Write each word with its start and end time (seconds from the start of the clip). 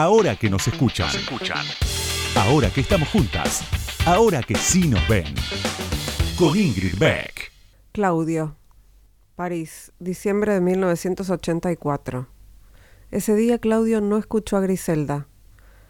Ahora 0.00 0.34
que 0.34 0.48
nos 0.48 0.66
escuchan. 0.66 1.10
Ahora 2.34 2.70
que 2.70 2.80
estamos 2.80 3.06
juntas. 3.10 3.60
Ahora 4.06 4.42
que 4.42 4.54
sí 4.54 4.88
nos 4.88 5.06
ven. 5.06 5.26
Con 6.38 6.58
Ingrid 6.58 6.98
Beck. 6.98 7.52
Claudio, 7.92 8.56
París, 9.36 9.92
diciembre 9.98 10.54
de 10.54 10.62
1984. 10.62 12.28
Ese 13.10 13.34
día 13.34 13.58
Claudio 13.58 14.00
no 14.00 14.16
escuchó 14.16 14.56
a 14.56 14.60
Griselda. 14.60 15.28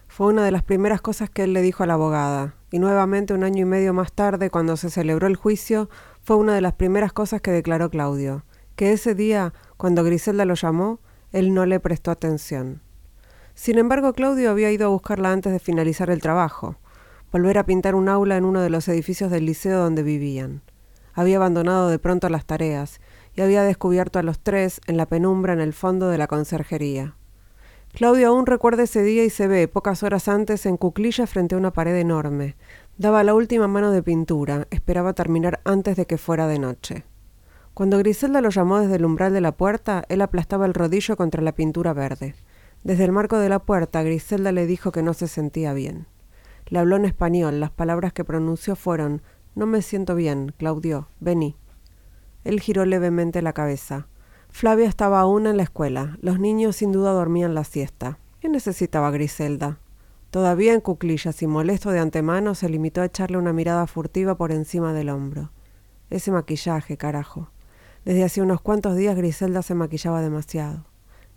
Fue 0.09 0.27
una 0.27 0.45
de 0.45 0.51
las 0.51 0.65
primeras 0.65 1.01
cosas 1.01 1.31
que 1.31 1.45
él 1.45 1.53
le 1.53 1.63
dijo 1.63 1.85
a 1.85 1.87
la 1.87 1.95
abogada, 1.95 2.57
y 2.73 2.81
nuevamente 2.81 3.33
un 3.33 3.45
año 3.45 3.63
y 3.63 3.65
medio 3.65 3.95
más 3.95 4.13
tarde, 4.13 4.51
cuando 4.51 4.77
se 4.77 4.91
celebró 4.91 5.29
el 5.29 5.37
juicio, 5.37 5.89
fue 6.25 6.35
una 6.35 6.57
de 6.57 6.63
las 6.63 6.73
primeras 6.73 7.13
cosas 7.13 7.43
que 7.43 7.53
declaró 7.53 7.91
Claudio, 7.91 8.45
que 8.75 8.91
ese 8.91 9.15
día, 9.15 9.55
cuando 9.77 10.03
Griselda 10.03 10.45
lo 10.47 10.55
llamó, 10.55 10.99
él 11.31 11.55
no 11.55 11.65
le 11.65 11.79
prestó 11.79 12.11
atención. 12.11 12.83
Sin 13.61 13.77
embargo, 13.77 14.15
Claudio 14.15 14.51
había 14.51 14.73
ido 14.73 14.87
a 14.87 14.91
buscarla 14.91 15.33
antes 15.33 15.53
de 15.53 15.59
finalizar 15.59 16.09
el 16.09 16.23
trabajo, 16.23 16.77
volver 17.31 17.59
a 17.59 17.67
pintar 17.67 17.95
un 17.95 18.09
aula 18.09 18.39
en 18.39 18.47
uno 18.47 18.63
de 18.63 18.71
los 18.71 18.89
edificios 18.89 19.31
del 19.31 19.45
liceo 19.45 19.81
donde 19.81 20.03
vivían. 20.03 20.63
Había 21.13 21.37
abandonado 21.37 21.91
de 21.91 21.99
pronto 21.99 22.31
las 22.31 22.47
tareas 22.47 23.03
y 23.35 23.43
había 23.43 23.63
descubierto 23.63 24.19
a 24.19 24.23
los 24.23 24.39
tres 24.39 24.81
en 24.87 24.97
la 24.97 25.05
penumbra 25.05 25.53
en 25.53 25.61
el 25.61 25.75
fondo 25.75 26.09
de 26.09 26.17
la 26.17 26.27
conserjería. 26.27 27.17
Claudio 27.93 28.29
aún 28.29 28.47
recuerda 28.47 28.85
ese 28.85 29.03
día 29.03 29.25
y 29.25 29.29
se 29.29 29.47
ve, 29.47 29.69
pocas 29.69 30.03
horas 30.03 30.29
antes, 30.29 30.65
en 30.65 30.79
cuclilla 30.79 31.27
frente 31.27 31.55
a 31.55 31.59
una 31.59 31.75
pared 31.75 31.97
enorme. 31.97 32.57
Daba 32.97 33.23
la 33.25 33.35
última 33.35 33.69
mano 33.69 33.91
de 33.91 34.03
pintura, 34.03 34.69
esperaba 34.71 35.13
terminar 35.13 35.61
antes 35.65 35.97
de 35.97 36.07
que 36.07 36.17
fuera 36.17 36.47
de 36.47 36.59
noche. 36.59 37.05
Cuando 37.75 37.99
Griselda 37.99 38.41
lo 38.41 38.49
llamó 38.49 38.81
desde 38.81 38.97
el 38.97 39.05
umbral 39.05 39.35
de 39.35 39.43
la 39.43 39.53
puerta, 39.53 40.03
él 40.09 40.23
aplastaba 40.23 40.65
el 40.65 40.73
rodillo 40.73 41.19
contra 41.19 41.43
la 41.43 41.53
pintura 41.53 41.93
verde. 41.93 42.35
Desde 42.83 43.05
el 43.05 43.13
marco 43.13 43.39
de 43.39 43.49
la 43.49 43.59
puerta, 43.59 44.03
Griselda 44.03 44.53
le 44.53 44.67
dijo 44.67 44.91
que 44.91 45.03
no 45.03 45.13
se 45.13 45.29
sentía 45.29 45.73
bien. 45.75 46.07
Le 46.67 46.79
habló 46.79 46.97
en 46.97 47.05
español, 47.05 47.61
las 47.61 47.71
palabras 47.71 48.13
que 48.13 48.25
pronunció 48.25 48.77
fueron 48.77 49.23
No 49.55 49.67
me 49.67 49.83
siento 49.83 50.15
bien, 50.15 50.55
Claudio, 50.57 51.09
vení. 51.21 51.57
Él 52.45 52.61
giró 52.61 52.87
levemente 52.87 53.43
la 53.43 53.53
cabeza. 53.53 54.09
Flavia 54.49 54.89
estaba 54.89 55.21
aún 55.21 55.47
en 55.47 55.57
la 55.57 55.63
escuela. 55.63 56.17
Los 56.23 56.41
niños 56.41 56.77
sin 56.77 56.93
duda 56.93 57.13
dormían 57.13 57.55
la 57.55 57.65
siesta. 57.65 58.19
¿Qué 58.41 58.49
necesitaba 58.49 59.11
Griselda? 59.11 59.79
Todavía 60.31 60.73
en 60.73 60.81
cuclillas 60.81 61.43
y 61.43 61.47
molesto 61.47 61.91
de 61.91 61.99
antemano, 61.99 62.55
se 62.55 62.69
limitó 62.69 63.03
a 63.03 63.07
echarle 63.07 63.37
una 63.37 63.53
mirada 63.53 63.87
furtiva 63.87 64.37
por 64.37 64.53
encima 64.53 64.93
del 64.93 65.11
hombro. 65.11 65.51
Ese 66.09 66.31
maquillaje, 66.31 66.97
carajo. 66.97 67.51
Desde 68.05 68.25
hace 68.25 68.41
unos 68.41 68.61
cuantos 68.61 68.97
días 68.97 69.17
Griselda 69.17 69.63
se 69.63 69.75
maquillaba 69.75 70.23
demasiado. 70.23 70.87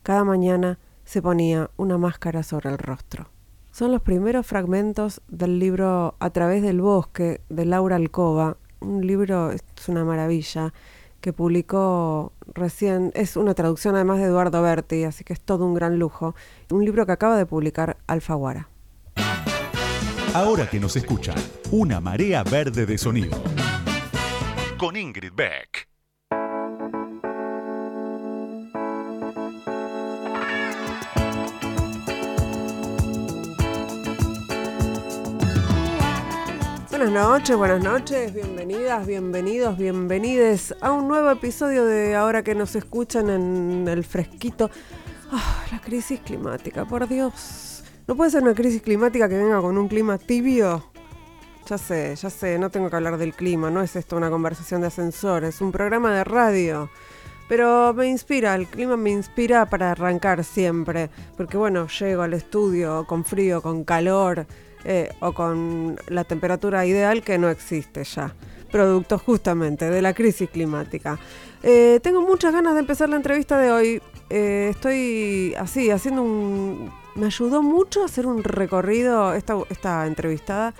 Cada 0.03 0.23
mañana 0.23 0.79
se 1.05 1.21
ponía 1.21 1.69
una 1.77 1.97
máscara 1.97 2.43
sobre 2.43 2.69
el 2.69 2.77
rostro. 2.77 3.29
Son 3.71 3.91
los 3.91 4.01
primeros 4.01 4.45
fragmentos 4.45 5.21
del 5.27 5.57
libro 5.57 6.15
A 6.19 6.29
través 6.29 6.61
del 6.61 6.81
bosque 6.81 7.41
de 7.49 7.65
Laura 7.65 7.95
Alcoba. 7.95 8.57
Un 8.79 9.05
libro, 9.05 9.51
es 9.51 9.63
una 9.87 10.05
maravilla, 10.05 10.73
que 11.21 11.33
publicó 11.33 12.33
recién, 12.53 13.11
es 13.15 13.37
una 13.37 13.53
traducción 13.53 13.95
además 13.95 14.19
de 14.19 14.25
Eduardo 14.25 14.61
Berti, 14.61 15.05
así 15.05 15.23
que 15.23 15.33
es 15.33 15.39
todo 15.39 15.65
un 15.65 15.73
gran 15.73 15.97
lujo, 15.97 16.35
un 16.69 16.83
libro 16.83 17.05
que 17.05 17.13
acaba 17.13 17.37
de 17.37 17.45
publicar 17.45 17.97
Alfaguara. 18.07 18.67
Ahora 20.33 20.69
que 20.69 20.79
nos 20.79 20.95
escuchan, 20.95 21.35
una 21.71 22.01
marea 22.01 22.43
verde 22.43 22.85
de 22.85 22.97
sonido. 22.97 23.41
Con 24.77 24.97
Ingrid 24.97 25.31
Beck. 25.33 25.92
Buenas 37.03 37.21
noches, 37.27 37.57
buenas 37.57 37.83
noches, 37.83 38.33
bienvenidas, 38.33 39.05
bienvenidos, 39.05 39.77
bienvenides 39.77 40.73
a 40.79 40.93
un 40.93 41.09
nuevo 41.09 41.31
episodio 41.31 41.83
de 41.83 42.15
Ahora 42.15 42.43
que 42.43 42.55
nos 42.55 42.77
escuchan 42.77 43.29
en 43.29 43.85
el 43.89 44.05
fresquito. 44.05 44.71
Ah, 45.29 45.65
la 45.69 45.81
crisis 45.81 46.21
climática, 46.21 46.85
por 46.85 47.05
Dios. 47.09 47.83
¿No 48.07 48.15
puede 48.15 48.31
ser 48.31 48.41
una 48.43 48.53
crisis 48.53 48.81
climática 48.81 49.27
que 49.27 49.35
venga 49.35 49.59
con 49.59 49.77
un 49.77 49.89
clima 49.89 50.17
tibio? 50.17 50.85
Ya 51.67 51.77
sé, 51.77 52.15
ya 52.15 52.29
sé, 52.29 52.57
no 52.57 52.69
tengo 52.69 52.89
que 52.89 52.95
hablar 52.95 53.17
del 53.17 53.33
clima, 53.33 53.69
no 53.69 53.81
es 53.81 53.97
esto 53.97 54.15
una 54.15 54.29
conversación 54.29 54.79
de 54.79 54.87
ascensores, 54.87 55.55
es 55.55 55.61
un 55.61 55.73
programa 55.73 56.15
de 56.15 56.23
radio. 56.23 56.89
Pero 57.49 57.93
me 57.93 58.07
inspira, 58.07 58.55
el 58.55 58.67
clima 58.67 58.95
me 58.95 59.09
inspira 59.09 59.65
para 59.65 59.91
arrancar 59.91 60.45
siempre, 60.45 61.09
porque 61.35 61.57
bueno, 61.57 61.85
llego 61.87 62.21
al 62.21 62.33
estudio 62.33 63.05
con 63.05 63.25
frío, 63.25 63.61
con 63.61 63.83
calor, 63.83 64.47
eh, 64.85 65.09
o 65.19 65.31
con 65.33 65.97
la 66.07 66.23
temperatura 66.23 66.85
ideal 66.85 67.23
que 67.23 67.37
no 67.37 67.49
existe 67.49 68.03
ya, 68.03 68.33
producto 68.71 69.17
justamente 69.17 69.89
de 69.89 70.01
la 70.01 70.13
crisis 70.13 70.49
climática. 70.49 71.17
Eh, 71.61 71.99
tengo 72.03 72.21
muchas 72.21 72.51
ganas 72.51 72.73
de 72.73 72.81
empezar 72.81 73.07
la 73.09 73.15
entrevista 73.15 73.57
de 73.57 73.71
hoy. 73.71 74.01
Eh, 74.29 74.67
estoy 74.71 75.53
así, 75.57 75.89
haciendo 75.89 76.23
un... 76.23 76.91
Me 77.15 77.27
ayudó 77.27 77.61
mucho 77.61 78.03
hacer 78.03 78.25
un 78.25 78.43
recorrido, 78.43 79.33
esta, 79.33 79.55
esta 79.69 80.07
entrevistada, 80.07 80.73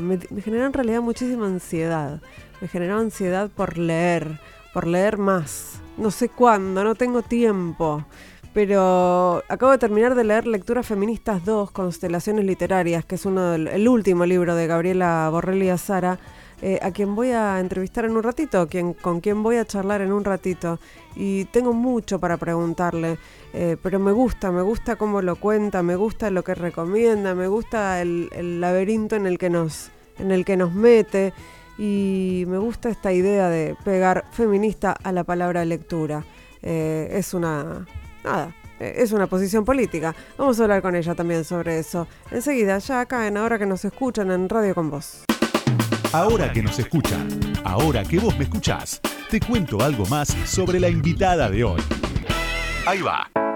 me, 0.00 0.18
generó 0.42 0.66
en 0.66 0.72
realidad 0.72 1.00
muchísima 1.00 1.46
ansiedad. 1.46 2.20
Me 2.60 2.68
generó 2.68 2.98
ansiedad 2.98 3.50
por 3.50 3.78
leer, 3.78 4.38
por 4.74 4.86
leer 4.86 5.16
más. 5.16 5.80
No 5.96 6.10
sé 6.10 6.28
cuándo, 6.28 6.84
no 6.84 6.94
tengo 6.94 7.22
tiempo. 7.22 8.04
Pero 8.54 9.42
acabo 9.48 9.72
de 9.72 9.78
terminar 9.78 10.14
de 10.14 10.24
leer 10.24 10.46
Lecturas 10.46 10.86
Feministas 10.86 11.44
2, 11.44 11.70
Constelaciones 11.70 12.44
Literarias, 12.44 13.04
que 13.04 13.14
es 13.14 13.26
uno 13.26 13.50
del, 13.50 13.68
el 13.68 13.88
último 13.88 14.26
libro 14.26 14.54
de 14.54 14.66
Gabriela 14.66 15.28
Borrelli 15.30 15.68
Azara, 15.68 16.18
eh, 16.60 16.80
a 16.82 16.90
quien 16.90 17.14
voy 17.14 17.30
a 17.30 17.60
entrevistar 17.60 18.04
en 18.04 18.16
un 18.16 18.22
ratito, 18.22 18.66
quien, 18.66 18.92
con 18.92 19.20
quien 19.20 19.44
voy 19.44 19.56
a 19.56 19.64
charlar 19.64 20.00
en 20.00 20.12
un 20.12 20.24
ratito. 20.24 20.80
Y 21.14 21.44
tengo 21.46 21.72
mucho 21.72 22.18
para 22.18 22.36
preguntarle, 22.36 23.18
eh, 23.52 23.76
pero 23.80 24.00
me 24.00 24.10
gusta, 24.10 24.50
me 24.50 24.62
gusta 24.62 24.96
cómo 24.96 25.22
lo 25.22 25.36
cuenta, 25.36 25.82
me 25.84 25.94
gusta 25.94 26.30
lo 26.30 26.42
que 26.42 26.56
recomienda, 26.56 27.34
me 27.34 27.46
gusta 27.46 28.02
el, 28.02 28.60
laberinto 28.60 29.14
en 29.14 29.26
el, 29.26 29.38
que 29.38 29.50
nos, 29.50 29.90
en 30.18 30.32
el 30.32 30.44
que 30.44 30.56
nos 30.56 30.72
mete 30.74 31.32
y 31.78 32.44
me 32.48 32.58
gusta 32.58 32.88
esta 32.88 33.12
idea 33.12 33.48
de 33.50 33.76
pegar 33.84 34.24
feminista 34.32 34.92
a 34.92 35.12
la 35.12 35.22
palabra 35.22 35.64
lectura. 35.64 36.24
Eh, 36.62 37.10
es 37.12 37.34
una 37.34 37.86
nada, 38.24 38.54
eh, 38.80 38.94
es 38.98 39.12
una 39.12 39.26
posición 39.26 39.64
política. 39.64 40.14
Vamos 40.36 40.58
a 40.60 40.62
hablar 40.64 40.82
con 40.82 40.94
ella 40.94 41.14
también 41.14 41.44
sobre 41.44 41.78
eso. 41.78 42.06
Enseguida, 42.30 42.78
ya 42.78 43.00
acá 43.00 43.26
en 43.26 43.36
Ahora 43.36 43.58
que 43.58 43.66
nos 43.66 43.84
escuchan 43.84 44.30
en 44.30 44.48
Radio 44.48 44.74
con 44.74 44.90
Vos. 44.90 45.24
Ahora 46.12 46.50
que 46.52 46.62
nos 46.62 46.78
escuchan, 46.78 47.28
ahora 47.64 48.02
que 48.02 48.18
vos 48.18 48.36
me 48.38 48.44
escuchás, 48.44 48.98
te 49.28 49.40
cuento 49.40 49.82
algo 49.82 50.06
más 50.06 50.28
sobre 50.46 50.80
la 50.80 50.88
invitada 50.88 51.50
de 51.50 51.64
hoy. 51.64 51.82
Ahí 52.86 53.02
va. 53.02 53.47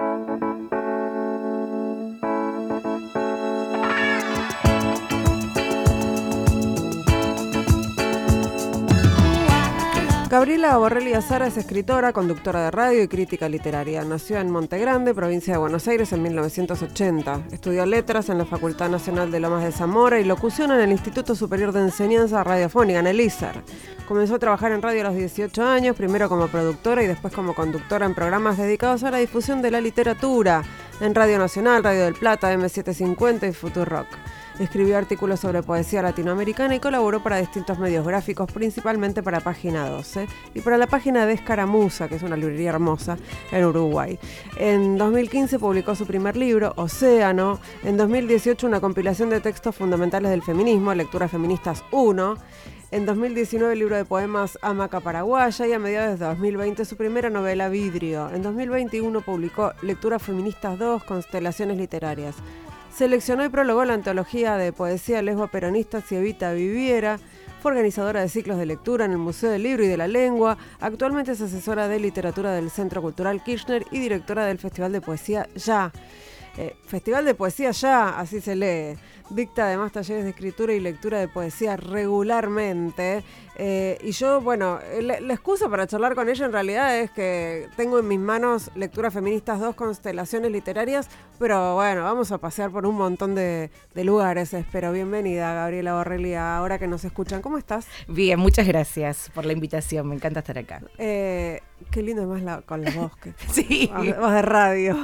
Gabriela 10.33 10.79
Borrelli 10.79 11.13
Azara 11.13 11.47
es 11.47 11.59
escritora, 11.59 12.15
conductora 12.15 12.65
de 12.65 12.71
radio 12.71 13.03
y 13.03 13.07
crítica 13.07 13.51
literaria. 13.51 14.03
Nació 14.03 14.39
en 14.39 14.51
Monte 14.51 14.79
Grande, 14.79 15.13
provincia 15.13 15.53
de 15.53 15.59
Buenos 15.59 15.87
Aires, 15.89 16.11
en 16.15 16.23
1980. 16.23 17.49
Estudió 17.53 17.85
letras 17.85 18.31
en 18.31 18.39
la 18.39 18.47
Facultad 18.47 18.89
Nacional 18.89 19.31
de 19.31 19.41
Lomas 19.41 19.63
de 19.63 19.73
Zamora 19.73 20.19
y 20.19 20.25
locución 20.25 20.73
en 20.73 20.81
el 20.81 20.91
Instituto 20.91 21.35
Superior 21.35 21.73
de 21.73 21.83
Enseñanza 21.83 22.43
Radiofónica, 22.43 23.01
en 23.01 23.09
el 23.09 23.21
ISER. 23.21 23.63
Comenzó 24.09 24.37
a 24.37 24.39
trabajar 24.39 24.73
en 24.73 24.81
radio 24.81 25.03
a 25.03 25.05
los 25.11 25.17
18 25.17 25.67
años, 25.67 25.95
primero 25.97 26.31
como 26.31 26.49
productora 26.49 27.03
y 27.03 27.09
después 27.09 27.35
como 27.35 27.55
conductora 27.55 28.07
en 28.07 28.15
programas 28.15 28.57
dedicados 28.57 29.05
a 29.05 29.11
la 29.11 29.19
difusión 29.19 29.61
de 29.61 29.71
la 29.71 29.83
literatura, 29.83 30.63
en 31.03 31.15
Radio 31.15 31.39
Nacional, 31.39 31.85
Radio 31.85 32.05
del 32.05 32.15
Plata, 32.15 32.55
M750 32.55 33.51
y 33.51 33.53
Futurock. 33.53 34.07
Escribió 34.63 34.97
artículos 34.97 35.41
sobre 35.41 35.61
poesía 35.65 36.03
latinoamericana 36.03 36.77
y 36.77 36.79
colaboró 36.79 37.21
para 37.21 37.39
distintos 37.39 37.81
medios 37.81 38.07
gráficos, 38.07 38.51
principalmente 38.53 39.21
para 39.21 39.41
Página 39.41 39.89
12 39.89 40.29
y 40.55 40.61
para 40.61 40.79
la 40.79 40.87
página 40.87 41.27
de 41.27 41.33
Escaramuza, 41.33 42.09
que 42.09 42.15
es 42.15 42.23
una 42.23 42.37
librería 42.37 42.71
hermosa 42.71 43.17
en 43.51 43.65
Uruguay. 43.65 44.21
En 44.57 44.99
2015 44.99 45.59
publicó 45.59 45.97
su 45.97 46.07
primer 46.07 46.37
libro, 46.37 46.75
Océano. 46.77 47.59
En 47.83 47.97
2018 47.97 48.69
una 48.69 48.81
compilación 48.81 49.31
de 49.31 49.41
textos 49.41 49.75
fundamentales 49.75 50.31
del 50.31 50.45
feminismo, 50.45 50.95
Lecturas 50.95 51.33
Feministas 51.33 51.83
1. 51.91 52.37
En 52.93 53.05
2019 53.05 53.73
el 53.73 53.79
libro 53.81 53.97
de 53.97 54.05
poemas 54.05 54.61
Amaca 54.63 55.01
Paraguaya 55.01 55.67
y 55.67 55.73
a 55.73 55.81
mediados 55.81 56.21
de 56.21 56.25
2020 56.25 56.85
su 56.85 56.97
primera 56.97 57.31
novela 57.31 57.69
Vidrio. 57.69 58.31
En 58.33 58.43
2021 58.43 59.23
publicó 59.23 59.73
Lecturas 59.83 60.23
Feministas 60.23 60.79
2, 60.79 61.03
Constelaciones 61.03 61.79
Literarias. 61.79 62.37
Seleccionó 62.95 63.45
y 63.45 63.49
prologó 63.49 63.85
la 63.85 63.95
antología 63.95 64.57
de 64.57 64.73
poesía 64.73 65.23
lesbo-peronista 65.23 66.03
Si 66.03 66.15
Evita 66.17 66.53
Viviera. 66.53 67.19
Fue 67.63 67.71
organizadora 67.73 68.21
de 68.21 68.29
ciclos 68.29 68.59
de 68.59 68.67
lectura 68.67 69.05
en 69.05 69.13
el 69.13 69.19
Museo 69.19 69.51
del 69.51 69.63
Libro 69.63 69.85
y 69.85 69.87
de 69.89 69.97
la 69.97 70.09
Lengua. 70.09 70.59
Actualmente 70.81 71.33
es 71.33 71.41
asesora 71.41 71.89
de 71.89 72.01
literatura 72.01 72.53
del 72.53 72.71
Centro 72.71 73.01
Cultural 73.01 73.43
Kirchner 73.43 73.85
y 73.91 73.99
directora 73.99 74.45
del 74.45 74.59
Festival 74.59 74.93
de 74.93 75.01
Poesía 75.01 75.49
Ya. 75.55 75.91
eh, 76.59 76.77
Festival 76.87 77.25
de 77.25 77.35
Poesía 77.35 77.71
Ya, 77.71 78.11
así 78.19 78.41
se 78.41 78.57
lee. 78.57 78.99
Dicta 79.33 79.65
además 79.67 79.93
talleres 79.93 80.25
de 80.25 80.31
escritura 80.31 80.75
y 80.75 80.81
lectura 80.81 81.19
de 81.19 81.27
poesía 81.27 81.79
regularmente. 81.79 83.25
Eh, 83.57 83.99
y 84.03 84.13
yo, 84.13 84.41
bueno, 84.41 84.79
la, 85.01 85.17
excusa 85.33 85.69
para 85.69 85.87
charlar 85.87 86.15
con 86.15 86.29
ella 86.29 86.47
en 86.47 86.53
realidad 86.53 86.99
es 86.99 87.11
que 87.11 87.69
tengo 87.77 87.99
en 87.99 88.09
mis 88.09 88.19
manos 88.19 88.71
Lecturas 88.75 89.13
Feministas, 89.15 89.61
dos 89.61 89.75
constelaciones 89.75 90.51
literarias, 90.51 91.09
pero 91.39 91.75
bueno, 91.75 92.03
vamos 92.03 92.33
a 92.33 92.39
pasear 92.39 92.71
por 92.71 92.87
un 92.87 92.97
montón 92.97 93.35
de, 93.35 93.71
lugares, 93.95 94.53
espero. 94.53 94.93
Bienvenida, 94.93 95.55
Gabriela 95.55 95.95
Borrelli, 95.95 96.35
ahora 96.35 96.79
que 96.79 96.87
nos 96.87 97.05
escuchan. 97.05 97.41
¿Cómo 97.41 97.57
estás? 97.57 97.87
Bien, 98.09 98.39
muchas 98.39 98.67
gracias 98.67 99.31
por 99.35 99.47
la 99.47 99.53
invitación, 99.53 100.09
me 100.09 100.15
encanta 100.15 100.41
estar 100.41 100.59
acá. 100.59 100.83
Eh, 100.99 101.61
qué 101.91 102.03
lindo 102.03 102.27
más 102.27 102.63
con 102.65 102.85
los 102.85 102.95
bosques. 102.95 103.35
sí. 103.51 103.91
Más 103.93 104.35
de 104.35 104.43
radio. 104.43 104.97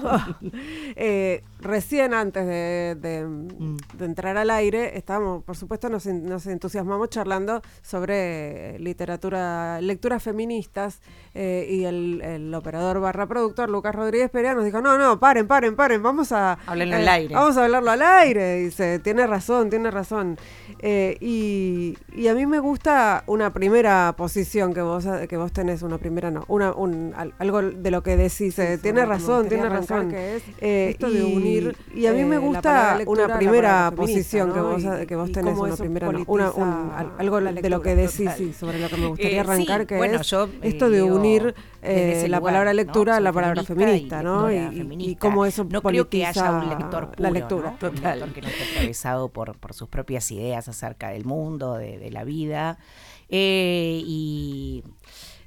Eh, 0.96 1.42
recién 1.60 2.14
antes 2.14 2.46
de, 2.46 3.26
mm. 3.26 4.02
entrar 4.02 4.36
al 4.36 4.50
aire, 4.50 4.96
estábamos, 4.96 5.42
por 5.44 5.56
supuesto, 5.56 5.88
nos, 5.88 6.06
nos 6.06 6.46
entusiasmamos 6.46 7.10
charlando 7.10 7.62
sobre 7.82 8.78
literatura, 8.78 9.80
lecturas 9.80 10.22
feministas, 10.22 11.00
eh, 11.34 11.66
y 11.70 11.84
el, 11.84 12.52
operador 12.54 13.00
barra 13.00 13.26
productor, 13.26 13.70
Lucas 13.70 13.94
Rodríguez 13.94 14.30
Perea, 14.30 14.54
nos 14.54 14.64
dijo, 14.64 14.80
no, 14.80 14.98
no, 14.98 15.20
paren, 15.20 15.46
paren, 15.46 15.76
paren, 15.76 16.02
vamos 16.02 16.32
a... 16.32 16.58
Hablarlo 16.66 16.96
al 16.96 17.04
eh, 17.04 17.10
aire. 17.10 17.34
Vamos 17.34 17.56
a 17.56 17.64
hablarlo 17.64 17.90
al 17.90 18.02
aire, 18.02 18.56
dice, 18.56 18.98
tiene 18.98 19.26
razón, 19.26 19.70
tiene 19.70 19.90
razón. 19.90 20.36
Eh, 20.80 21.16
y, 21.20 21.96
a 22.28 22.34
mí 22.34 22.46
me 22.46 22.58
gusta 22.58 23.24
una 23.26 23.52
primera 23.52 24.14
posición 24.16 24.74
que 24.74 24.82
vos, 24.82 25.06
que 25.28 25.36
vos 25.36 25.52
tenés, 25.52 25.82
una 25.82 25.98
primera 25.98 26.30
no, 26.30 26.44
una, 26.48 26.72
un, 26.72 27.14
algo 27.38 27.62
de 27.62 27.90
lo 27.90 28.02
que 28.02 28.16
decís, 28.16 28.60
tiene 28.82 29.06
razón, 29.06 29.48
tiene 29.48 29.68
razón. 29.68 30.10
Que 30.10 30.36
es 30.36 30.42
esto 30.60 31.10
de 31.10 31.22
Y 31.94 32.06
a 32.06 32.12
mí 32.12 32.24
me 32.24 32.38
gusta 32.38 33.00
una 33.06 33.38
primera 33.38 33.92
posición 33.94 34.52
que, 34.52 34.60
vos, 34.60 34.82
que 35.06 35.16
vos 35.16 35.32
tenés, 35.32 35.56
una 35.58 35.76
primera 35.76 36.12
no, 36.12 36.24
una, 36.26 37.08
algo 37.18 37.40
de 37.40 37.70
lo 37.70 37.82
que 37.82 37.94
decís 37.94 38.30
sí, 38.36 38.52
sobre 38.52 38.78
lo 38.78 38.88
que 38.88 38.96
me 38.96 39.06
gustaría 39.06 39.38
eh, 39.38 39.40
arrancar, 39.40 39.86
que 39.86 39.98
es 39.98 40.32
esto 40.62 40.86
eh, 40.86 40.90
de 40.90 41.02
unir 41.02 41.54
eh, 41.82 42.26
la 42.28 42.40
palabra 42.40 42.72
lectura 42.72 43.16
a 43.16 43.20
la 43.20 43.32
palabra 43.32 43.62
feminista, 43.64 44.22
¿no? 44.22 44.50
Y, 44.50 45.16
cómo 45.16 45.46
eso 45.46 45.64
no 45.64 45.82
creo 45.82 46.08
que 46.08 46.24
haya 46.24 46.52
un 46.52 46.68
lector 46.68 47.12
la 47.16 47.30
lectura. 47.30 47.76
Un 47.80 47.94
lector 48.02 48.32
que 48.32 48.42
no 48.42 48.48
esté 48.48 48.64
atravesado 48.72 49.28
por, 49.28 49.56
por 49.58 49.74
sus 49.74 49.88
propias 49.88 50.30
ideas 50.30 50.68
acerca 50.68 51.10
del 51.10 51.24
mundo, 51.24 51.76
de, 51.76 52.08
la 52.10 52.24
vida. 52.24 52.78
y, 53.28 54.82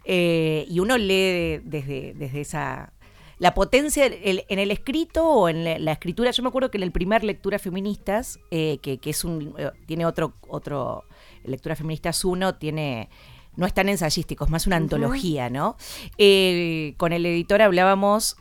y 0.05 0.79
uno 0.79 0.97
lee 0.97 1.61
desde, 1.63 2.13
desde 2.15 2.41
esa 2.41 2.93
la 3.41 3.55
potencia 3.55 4.05
en 4.05 4.59
el 4.59 4.69
escrito 4.69 5.27
o 5.27 5.49
en 5.49 5.83
la, 5.83 5.91
escritura. 5.91 6.29
Yo 6.29 6.43
me 6.43 6.49
acuerdo 6.49 6.69
que 6.69 6.77
en 6.77 6.83
el 6.83 6.91
primer 6.91 7.23
lectura 7.23 7.57
feministas, 7.57 8.39
que, 8.51 8.77
que, 9.01 9.09
es 9.09 9.25
un 9.25 9.55
tiene 9.87 10.05
otro 10.05 10.33
otro 10.47 11.05
Lectura 11.43 11.75
Feministas 11.75 12.23
1 12.23 12.55
tiene 12.55 13.09
no 13.55 13.65
es 13.65 13.73
tan 13.73 13.89
ensayístico, 13.89 14.45
es 14.45 14.51
más 14.51 14.67
una 14.67 14.75
antología, 14.75 15.49
¿no? 15.49 15.75
Eh, 16.19 16.93
con 16.97 17.13
el 17.13 17.25
editor 17.25 17.63
hablábamos 17.63 18.37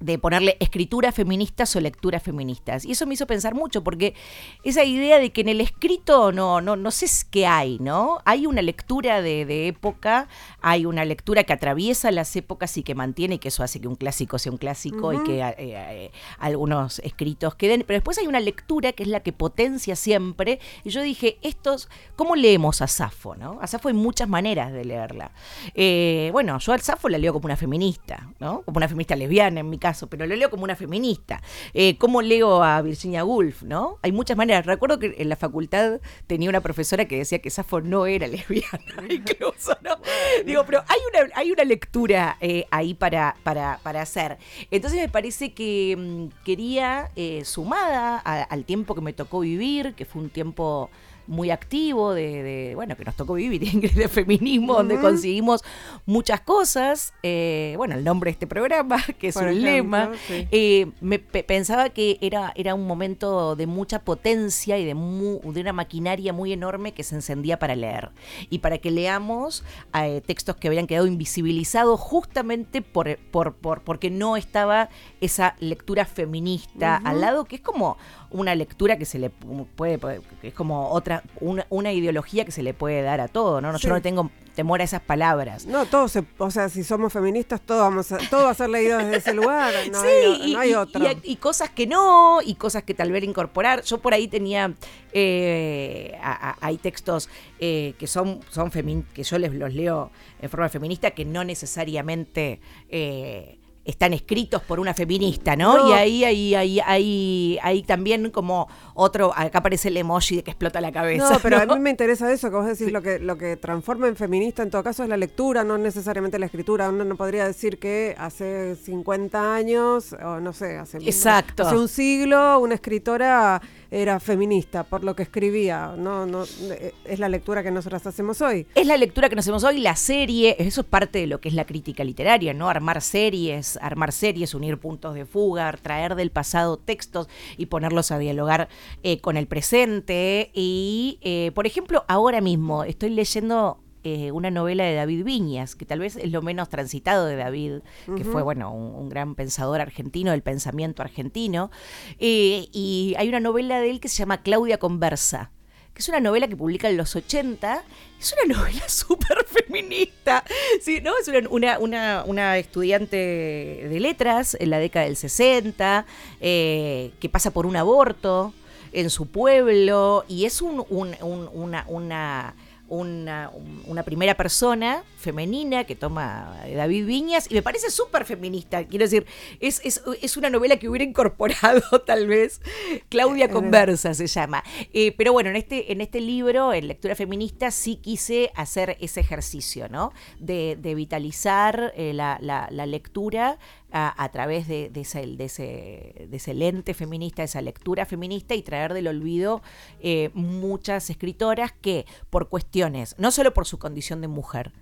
de 0.00 0.18
ponerle 0.18 0.56
escrituras 0.60 1.14
feministas 1.14 1.74
o 1.76 1.80
lecturas 1.80 2.22
feministas. 2.22 2.84
Y 2.84 2.92
eso 2.92 3.06
me 3.06 3.14
hizo 3.14 3.26
pensar 3.26 3.54
mucho, 3.54 3.82
porque 3.82 4.14
esa 4.62 4.84
idea 4.84 5.18
de 5.18 5.30
que 5.30 5.40
en 5.40 5.48
el 5.48 5.60
escrito 5.60 6.32
no, 6.32 6.60
no, 6.60 6.76
no 6.76 6.90
sé 6.90 7.06
qué 7.30 7.46
hay, 7.46 7.78
¿no? 7.78 8.18
Hay 8.24 8.46
una 8.46 8.62
lectura 8.62 9.22
de, 9.22 9.68
época, 9.68 10.28
hay 10.60 10.86
una 10.86 11.04
lectura 11.04 11.44
que 11.44 11.52
atraviesa 11.52 12.10
las 12.10 12.34
épocas 12.36 12.76
y 12.76 12.82
que 12.82 12.94
mantiene, 12.94 13.36
y 13.36 13.38
que 13.38 13.48
eso 13.48 13.62
hace 13.62 13.80
que 13.80 13.88
un 13.88 13.96
clásico 13.96 14.38
sea 14.38 14.52
un 14.52 14.58
clásico 14.58 15.12
y 15.12 15.22
que 15.22 15.40
eh, 15.40 15.54
eh, 15.58 16.10
algunos 16.38 16.98
escritos 17.00 17.54
queden. 17.54 17.84
Pero 17.86 17.96
después 17.98 18.18
hay 18.18 18.26
una 18.26 18.40
lectura 18.40 18.92
que 18.92 19.02
es 19.02 19.08
la 19.08 19.20
que 19.20 19.32
potencia 19.32 19.96
siempre. 19.96 20.58
Y 20.84 20.90
yo 20.90 21.02
dije, 21.02 21.38
estos, 21.42 21.88
¿cómo 22.16 22.36
leemos 22.36 22.82
a 22.82 22.86
Safo, 22.86 23.34
no? 23.36 23.58
A 23.60 23.66
Safo 23.66 23.88
hay 23.88 23.94
muchas 23.94 24.28
maneras 24.28 24.72
de 24.72 24.84
leerla. 24.84 25.30
Eh, 25.74 26.30
bueno, 26.32 26.58
yo 26.58 26.72
al 26.72 26.80
Safo 26.80 27.08
la 27.08 27.18
leo 27.18 27.32
como 27.32 27.46
una 27.46 27.56
feminista, 27.56 28.28
¿no? 28.40 28.62
Como 28.62 28.78
una 28.78 28.88
feminista 28.88 29.16
lesbiana 29.16 29.60
en 29.60 29.70
mi 29.70 29.78
pero 30.08 30.26
lo 30.26 30.36
leo 30.36 30.50
como 30.50 30.64
una 30.64 30.76
feminista. 30.76 31.42
Eh, 31.74 31.96
¿Cómo 31.98 32.22
leo 32.22 32.62
a 32.62 32.80
Virginia 32.82 33.24
Woolf? 33.24 33.62
¿no? 33.62 33.98
Hay 34.02 34.12
muchas 34.12 34.36
maneras. 34.36 34.66
Recuerdo 34.66 34.98
que 34.98 35.14
en 35.18 35.28
la 35.28 35.36
facultad 35.36 36.00
tenía 36.26 36.48
una 36.48 36.60
profesora 36.60 37.06
que 37.06 37.18
decía 37.18 37.38
que 37.40 37.50
Safo 37.50 37.80
no 37.80 38.06
era 38.06 38.26
lesbiana, 38.26 38.78
incluso, 39.10 39.76
¿no? 39.82 39.96
Digo, 40.44 40.64
pero 40.64 40.82
hay 40.88 40.98
una, 41.10 41.32
hay 41.34 41.52
una 41.52 41.64
lectura 41.64 42.36
eh, 42.40 42.66
ahí 42.70 42.94
para, 42.94 43.36
para, 43.42 43.78
para, 43.82 44.02
hacer. 44.02 44.38
Entonces 44.70 45.00
me 45.00 45.08
parece 45.08 45.52
que 45.52 45.96
mm, 45.96 46.44
quería, 46.44 47.10
eh, 47.16 47.44
sumada 47.44 48.18
al 48.18 48.64
tiempo 48.64 48.94
que 48.94 49.00
me 49.00 49.12
tocó 49.12 49.40
vivir, 49.40 49.94
que 49.94 50.04
fue 50.04 50.22
un 50.22 50.30
tiempo 50.30 50.90
muy 51.26 51.50
activo, 51.50 52.14
de, 52.14 52.72
bueno, 52.74 52.96
que 52.96 53.04
nos 53.04 53.14
tocó 53.14 53.34
vivir, 53.34 53.60
de 53.94 54.08
feminismo, 54.08 54.74
donde 54.74 54.98
conseguimos 55.00 55.62
muchas 56.04 56.40
cosas. 56.40 57.12
Eh, 57.22 57.74
bueno, 57.76 57.94
el 57.94 58.04
nombre 58.04 58.28
de 58.28 58.32
este 58.32 58.46
programa, 58.46 59.02
que 59.18 59.28
es 59.28 59.36
un 59.36 59.62
lema. 59.62 60.12
Eh, 60.30 60.90
me 61.00 61.18
pensaba 61.18 61.90
que 61.90 62.18
era, 62.20 62.52
era 62.56 62.74
un 62.74 62.86
momento 62.86 63.56
de 63.56 63.66
mucha 63.66 64.00
potencia 64.00 64.78
y 64.78 64.84
de, 64.84 64.94
de 64.94 65.60
una 65.60 65.72
maquinaria 65.72 66.32
muy 66.32 66.52
enorme 66.52 66.92
que 66.92 67.02
se 67.02 67.14
encendía 67.14 67.58
para 67.58 67.76
leer. 67.76 68.10
Y 68.50 68.58
para 68.58 68.78
que 68.78 68.90
leamos 68.90 69.64
eh, 69.94 70.22
textos 70.26 70.56
que 70.56 70.68
habían 70.68 70.86
quedado 70.86 71.06
invisibilizados 71.06 72.00
justamente 72.00 72.82
por, 72.82 73.16
por, 73.30 73.54
por, 73.54 73.82
porque 73.82 74.10
no 74.10 74.36
estaba 74.36 74.88
esa 75.20 75.56
lectura 75.60 76.04
feminista 76.04 76.96
al 76.96 77.20
lado, 77.20 77.44
que 77.44 77.56
es 77.56 77.62
como 77.62 77.96
una 78.30 78.54
lectura 78.54 78.98
que 78.98 79.04
se 79.04 79.18
le 79.18 79.30
puede, 79.30 79.98
es 80.42 80.54
como 80.54 80.90
otra, 80.90 81.22
una, 81.40 81.92
ideología 81.92 82.44
que 82.44 82.52
se 82.52 82.62
le 82.62 82.74
puede 82.74 83.02
dar 83.02 83.20
a 83.20 83.28
todo, 83.28 83.60
¿no? 83.60 83.76
Yo 83.76 83.88
no 83.88 84.02
tengo 84.02 84.30
temor 84.56 84.80
a 84.80 84.84
esas 84.84 85.02
palabras. 85.02 85.66
No, 85.66 85.84
todo 85.86 86.08
se, 86.08 86.24
o 86.38 86.50
sea, 86.50 86.68
si 86.68 86.82
somos 86.82 87.12
feministas, 87.12 87.60
todo 87.60 87.80
vamos 87.80 88.10
a, 88.10 88.18
todo 88.30 88.44
va 88.44 88.50
a 88.50 88.54
ser 88.54 88.70
leído 88.70 88.98
desde 88.98 89.16
ese 89.16 89.34
lugar, 89.34 89.72
no 89.92 90.00
sí, 90.00 90.06
hay, 90.06 90.52
no 90.54 90.58
hay 90.58 90.74
otro. 90.74 91.04
Y, 91.22 91.36
cosas 91.36 91.70
que 91.70 91.86
no, 91.86 92.40
y 92.42 92.54
cosas 92.54 92.82
que 92.82 92.94
tal 92.94 93.12
vez 93.12 93.22
incorporar. 93.22 93.82
Yo 93.82 93.98
por 93.98 94.14
ahí 94.14 94.28
tenía, 94.28 94.74
eh, 95.12 96.18
hay 96.60 96.78
textos 96.78 97.28
eh, 97.60 97.94
que 97.98 98.06
son, 98.06 98.40
son 98.50 98.70
que 98.70 99.22
yo 99.22 99.38
les 99.38 99.52
los 99.52 99.74
leo 99.74 100.10
en 100.40 100.50
forma 100.50 100.68
feminista, 100.68 101.12
que 101.12 101.24
no 101.24 101.44
necesariamente... 101.44 102.60
Eh, 102.88 103.58
están 103.86 104.12
escritos 104.12 104.62
por 104.62 104.80
una 104.80 104.92
feminista, 104.92 105.56
¿no? 105.56 105.88
Y 105.88 105.92
ahí, 105.92 106.24
ahí, 106.24 106.54
ahí, 106.54 106.80
ahí, 106.84 107.58
ahí 107.62 107.82
también 107.82 108.30
como 108.30 108.68
otro, 108.94 109.32
acá 109.34 109.58
aparece 109.58 109.88
el 109.88 109.96
emoji 109.96 110.36
de 110.36 110.42
que 110.42 110.50
explota 110.50 110.80
la 110.80 110.90
cabeza. 110.90 111.30
No, 111.30 111.38
pero 111.40 111.58
a 111.58 111.66
mí 111.66 111.78
me 111.78 111.90
interesa 111.90 112.30
eso, 112.32 112.50
que 112.50 112.56
vos 112.56 112.66
decís, 112.66 112.92
lo 112.92 113.00
que, 113.00 113.18
lo 113.18 113.38
que 113.38 113.56
transforma 113.56 114.08
en 114.08 114.16
feminista 114.16 114.62
en 114.62 114.70
todo 114.70 114.82
caso 114.82 115.04
es 115.04 115.08
la 115.08 115.16
lectura, 115.16 115.64
no 115.64 115.78
necesariamente 115.78 116.38
la 116.38 116.46
escritura. 116.46 116.88
Uno 116.88 117.04
no 117.04 117.16
podría 117.16 117.46
decir 117.46 117.78
que 117.78 118.14
hace 118.18 118.74
50 118.76 119.54
años, 119.54 120.12
o 120.12 120.40
no 120.40 120.52
sé, 120.52 120.76
hace, 120.76 120.98
Exacto. 120.98 121.62
hace 121.62 121.76
un 121.76 121.88
siglo, 121.88 122.58
una 122.58 122.74
escritora 122.74 123.62
era 123.96 124.20
feminista 124.20 124.84
por 124.84 125.04
lo 125.04 125.16
que 125.16 125.22
escribía. 125.22 125.94
No, 125.96 126.26
no, 126.26 126.44
eh, 126.44 126.92
es 127.06 127.18
la 127.18 127.30
lectura 127.30 127.62
que 127.62 127.70
nosotras 127.70 128.06
hacemos 128.06 128.42
hoy. 128.42 128.66
Es 128.74 128.86
la 128.86 128.98
lectura 128.98 129.30
que 129.30 129.36
nos 129.36 129.44
hacemos 129.44 129.64
hoy, 129.64 129.80
la 129.80 129.96
serie, 129.96 130.54
eso 130.58 130.82
es 130.82 130.86
parte 130.86 131.20
de 131.20 131.26
lo 131.26 131.40
que 131.40 131.48
es 131.48 131.54
la 131.54 131.64
crítica 131.64 132.04
literaria, 132.04 132.52
¿no? 132.52 132.68
Armar 132.68 133.00
series, 133.00 133.78
armar 133.80 134.12
series, 134.12 134.54
unir 134.54 134.76
puntos 134.76 135.14
de 135.14 135.24
fuga, 135.24 135.72
traer 135.80 136.14
del 136.14 136.30
pasado 136.30 136.76
textos 136.76 137.28
y 137.56 137.66
ponerlos 137.66 138.10
a 138.10 138.18
dialogar 138.18 138.68
eh, 139.02 139.18
con 139.20 139.38
el 139.38 139.46
presente. 139.46 140.50
Y, 140.52 141.18
eh, 141.22 141.52
por 141.54 141.66
ejemplo, 141.66 142.04
ahora 142.06 142.42
mismo 142.42 142.84
estoy 142.84 143.10
leyendo 143.10 143.78
eh, 144.08 144.30
una 144.30 144.52
novela 144.52 144.84
de 144.84 144.94
David 144.94 145.24
Viñas, 145.24 145.74
que 145.74 145.84
tal 145.84 145.98
vez 145.98 146.14
es 146.14 146.30
lo 146.30 146.40
menos 146.40 146.68
transitado 146.68 147.26
de 147.26 147.34
David, 147.34 147.78
que 148.16 148.22
fue, 148.22 148.40
bueno, 148.40 148.72
un, 148.72 149.08
gran 149.08 149.34
pensador 149.34 149.80
argentino 149.80 150.30
del 150.30 150.42
pensamiento 150.42 151.02
argentino. 151.02 151.72
Eh, 152.20 152.68
y 152.70 153.16
hay 153.18 153.28
una 153.28 153.40
novela 153.40 153.80
de 153.80 153.90
él 153.90 153.98
que 153.98 154.08
se 154.08 154.18
llama 154.18 154.42
Claudia 154.42 154.78
Conversa 154.78 155.50
que 155.92 156.02
es 156.02 156.08
una 156.10 156.20
novela 156.20 156.46
que 156.46 156.56
publica 156.56 156.90
en 156.90 156.98
los 156.98 157.16
80, 157.16 157.82
es 158.20 158.34
una 158.44 158.54
novela 158.58 158.86
súper 158.86 159.44
feminista, 159.46 160.44
¿sí? 160.80 161.00
¿no? 161.00 161.12
Es 161.18 161.26
una, 161.50 161.78
una, 161.80 162.22
una, 162.26 162.58
estudiante 162.58 163.16
de 163.16 163.98
letras 163.98 164.56
en 164.60 164.70
la 164.70 164.78
década 164.78 165.06
del 165.06 165.16
60, 165.16 166.04
eh, 166.42 167.12
que 167.18 167.28
pasa 167.30 167.50
por 167.50 167.64
un 167.64 167.76
aborto 167.76 168.52
en 168.92 169.08
su 169.08 169.26
pueblo, 169.26 170.26
y 170.28 170.44
es 170.44 170.60
un, 170.60 170.84
una, 170.90 171.86
una 171.88 172.54
una, 172.88 173.50
una, 173.86 174.02
primera 174.02 174.36
persona 174.36 175.02
femenina 175.18 175.84
que 175.84 175.96
toma 175.96 176.56
David 176.74 177.06
Viñas 177.06 177.50
y 177.50 177.54
me 177.54 177.62
parece 177.62 177.90
súper 177.90 178.24
feminista. 178.24 178.84
Quiero 178.84 179.04
decir, 179.04 179.26
es, 179.60 179.80
es, 179.84 180.02
es, 180.22 180.36
una 180.36 180.50
novela 180.50 180.76
que 180.76 180.88
hubiera 180.88 181.04
incorporado 181.04 181.82
tal 182.06 182.26
vez 182.26 182.60
Claudia 183.08 183.48
Conversa 183.48 184.14
se 184.14 184.26
llama. 184.26 184.62
Eh, 184.92 185.12
pero 185.16 185.32
bueno, 185.32 185.50
en 185.50 185.56
este, 185.56 185.92
en 185.92 186.00
este 186.00 186.20
libro, 186.20 186.72
en 186.72 186.88
lectura 186.88 187.14
feminista, 187.14 187.70
sí 187.70 187.96
quise 187.96 188.52
hacer 188.54 188.96
ese 189.00 189.20
ejercicio, 189.20 189.88
¿no? 189.88 190.12
De, 190.38 190.76
de 190.80 190.94
vitalizar 190.94 191.92
eh, 191.96 192.12
la, 192.12 192.38
la, 192.40 192.86
lectura 192.86 193.58
a, 193.92 194.28
través 194.30 194.68
de, 194.68 194.90
ese, 194.94 195.26
de, 195.26 195.44
ese, 195.44 196.26
de, 196.28 196.36
ese, 196.36 196.54
lente 196.54 196.92
feminista, 196.92 197.42
esa 197.42 197.60
lectura 197.62 198.04
feminista 198.04 198.54
y 198.54 198.62
traer 198.62 198.92
del 198.92 199.08
olvido 199.08 199.62
eh, 200.00 200.30
muchas 200.34 201.08
escritoras 201.08 201.72
que 201.72 202.04
por 202.28 202.48
cuestiones, 202.48 203.14
no 203.18 203.30
solo 203.30 203.54
por 203.54 203.66
su 203.66 203.78
condición 203.78 204.20
de 204.20 204.28
mujer, 204.28 204.72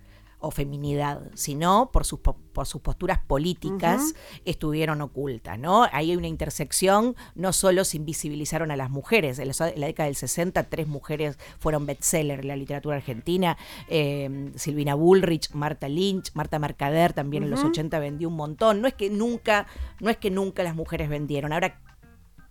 o 0.45 0.51
feminidad, 0.51 1.21
sino 1.33 1.89
por 1.91 2.05
sus, 2.05 2.19
por 2.19 2.67
sus 2.67 2.81
posturas 2.81 3.19
políticas 3.25 4.13
estuvieron 4.45 5.01
ocultas, 5.01 5.57
¿no? 5.57 5.83
Ahí 5.91 6.11
hay 6.11 6.15
una 6.15 6.27
intersección, 6.27 7.15
no 7.33 7.51
solo 7.51 7.83
se 7.83 7.97
invisibilizaron 7.97 8.69
a 8.69 8.75
las 8.75 8.91
mujeres, 8.91 9.39
en 9.39 9.47
la, 9.47 9.87
década 9.87 10.05
del 10.05 10.15
60 10.15 10.63
tres 10.69 10.87
mujeres 10.87 11.37
fueron 11.59 11.87
bestseller 11.87 12.41
en 12.41 12.47
la 12.47 12.55
literatura 12.55 12.97
argentina, 12.97 13.57
eh, 13.87 14.51
Silvina 14.55 14.93
Bullrich, 14.93 15.51
Marta 15.53 15.89
Lynch, 15.89 16.31
Marta 16.35 16.59
Mercader 16.59 17.13
también 17.13 17.43
en 17.43 17.49
los 17.49 17.63
80 17.63 17.97
vendió 17.99 18.29
un 18.29 18.35
montón, 18.35 18.81
no 18.81 18.87
es 18.87 18.93
que 18.93 19.09
nunca, 19.09 19.65
no 19.99 20.11
es 20.11 20.17
que 20.17 20.29
nunca 20.29 20.61
las 20.61 20.75
mujeres 20.75 21.09
vendieron, 21.09 21.53
ahora 21.53 21.79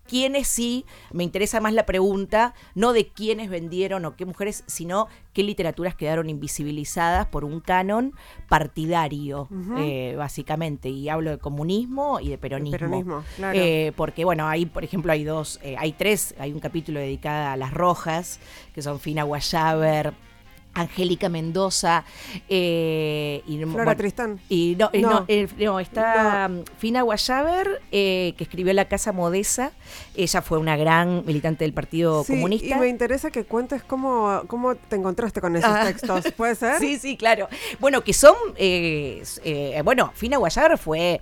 quiénes 0.06 0.48
sí, 0.48 0.84
me 1.12 1.24
interesa 1.24 1.60
más 1.60 1.72
la 1.72 1.86
pregunta, 1.86 2.54
no 2.74 2.92
de 2.92 3.08
quiénes 3.08 3.50
vendieron 3.50 4.04
o 4.04 4.16
qué 4.16 4.24
mujeres, 4.24 4.64
sino 4.66 5.08
qué 5.32 5.42
literaturas 5.42 5.94
quedaron 5.94 6.30
invisibilizadas 6.30 7.26
por 7.26 7.44
un 7.44 7.60
canon 7.60 8.12
partidario, 8.48 9.48
eh, 9.78 10.14
básicamente. 10.16 10.88
Y 10.88 11.08
hablo 11.08 11.30
de 11.30 11.38
comunismo 11.38 12.20
y 12.20 12.28
de 12.28 12.38
peronismo. 12.38 13.24
Eh, 13.52 13.92
porque, 13.96 14.24
bueno, 14.24 14.48
ahí, 14.48 14.66
por 14.66 14.84
ejemplo, 14.84 15.12
hay 15.12 15.24
dos, 15.24 15.58
eh, 15.62 15.76
hay 15.78 15.92
tres, 15.92 16.34
hay 16.38 16.52
un 16.52 16.60
capítulo 16.60 17.00
dedicado 17.00 17.50
a 17.50 17.56
las 17.56 17.72
rojas, 17.72 18.40
que 18.74 18.82
son 18.82 19.00
Fina 19.00 19.24
Guayaber, 19.24 20.14
Angélica 20.74 21.28
Mendoza 21.28 22.04
eh, 22.48 23.42
y 23.46 23.58
Flora 23.64 23.96
Tristán. 23.96 24.40
Y 24.48 24.76
no, 24.78 24.90
eh, 25.28 25.48
no. 25.58 25.80
está 25.80 26.50
Fina 26.78 27.02
Guayaber, 27.02 27.82
eh, 27.92 28.34
que 28.36 28.44
escribió 28.44 28.72
La 28.72 28.86
Casa 28.86 29.12
Modesa. 29.12 29.72
Ella 30.14 30.42
fue 30.42 30.58
una 30.58 30.76
gran 30.76 31.24
militante 31.26 31.64
del 31.64 31.72
Partido 31.72 32.24
Comunista. 32.24 32.76
Y 32.76 32.80
me 32.80 32.88
interesa 32.88 33.30
que 33.30 33.44
cuentes 33.44 33.82
cómo, 33.82 34.42
cómo 34.46 34.74
te 34.74 34.96
encontraste 34.96 35.40
con 35.40 35.56
esos 35.56 35.70
ah. 35.70 35.84
textos. 35.86 36.32
¿Puede 36.36 36.54
ser? 36.54 36.78
sí, 36.80 36.98
sí, 36.98 37.16
claro. 37.16 37.48
Bueno, 37.80 38.02
que 38.02 38.12
son. 38.12 38.34
bueno, 39.84 40.12
Fina 40.14 40.38
Guayaber 40.38 40.78
fue 40.78 41.20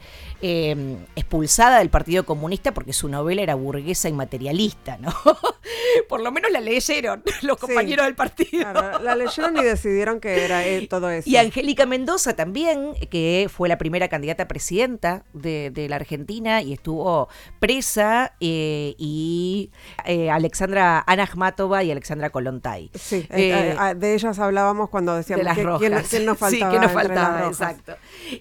expulsada 1.14 1.78
del 1.78 1.90
Partido 1.90 2.25
Comunista 2.25 2.73
porque 2.73 2.92
su 2.92 3.09
novela 3.09 3.42
era 3.42 3.54
burguesa 3.54 4.09
y 4.09 4.12
materialista, 4.12 4.97
¿no? 4.99 5.12
Por 6.09 6.21
lo 6.21 6.32
menos 6.32 6.50
la 6.50 6.61
leyeron 6.61 7.23
los 7.42 7.56
compañeros 7.59 8.06
del 8.06 8.14
partido. 8.14 8.73
la 8.73 9.14
leyeron 9.14 9.41
y 9.50 9.64
decidieron 9.64 10.20
que 10.20 10.44
era 10.44 10.66
eh, 10.66 10.87
todo 10.88 11.11
eso. 11.11 11.28
Y 11.28 11.37
Angélica 11.37 11.87
Mendoza 11.87 12.34
también, 12.34 12.94
que 13.11 13.49
fue 13.52 13.68
la 13.68 13.78
primera 13.78 14.08
candidata 14.08 14.44
a 14.44 14.49
presidenta 14.49 15.25
de, 15.32 15.72
la 15.88 15.96
Argentina 15.96 16.62
y 16.62 16.72
estuvo 16.72 17.28
presa, 17.58 18.34
eh, 18.40 18.94
y 18.99 19.70
eh, 20.04 20.30
Alexandra 20.30 21.02
Ana 21.06 21.28
y 21.82 21.90
Alexandra 21.90 22.30
Colontay. 22.30 22.90
Sí, 22.94 23.26
de 23.30 24.14
ellas 24.14 24.38
hablábamos 24.38 24.90
cuando 24.90 25.16
decíamos 25.16 25.46
que, 25.54 25.66
quién, 25.78 26.26
nos 26.26 26.38
faltaba. 26.38 26.72
Sí, 26.72 26.78
nos 26.78 26.92
faltaba, 26.92 27.46
exacto. 27.46 27.96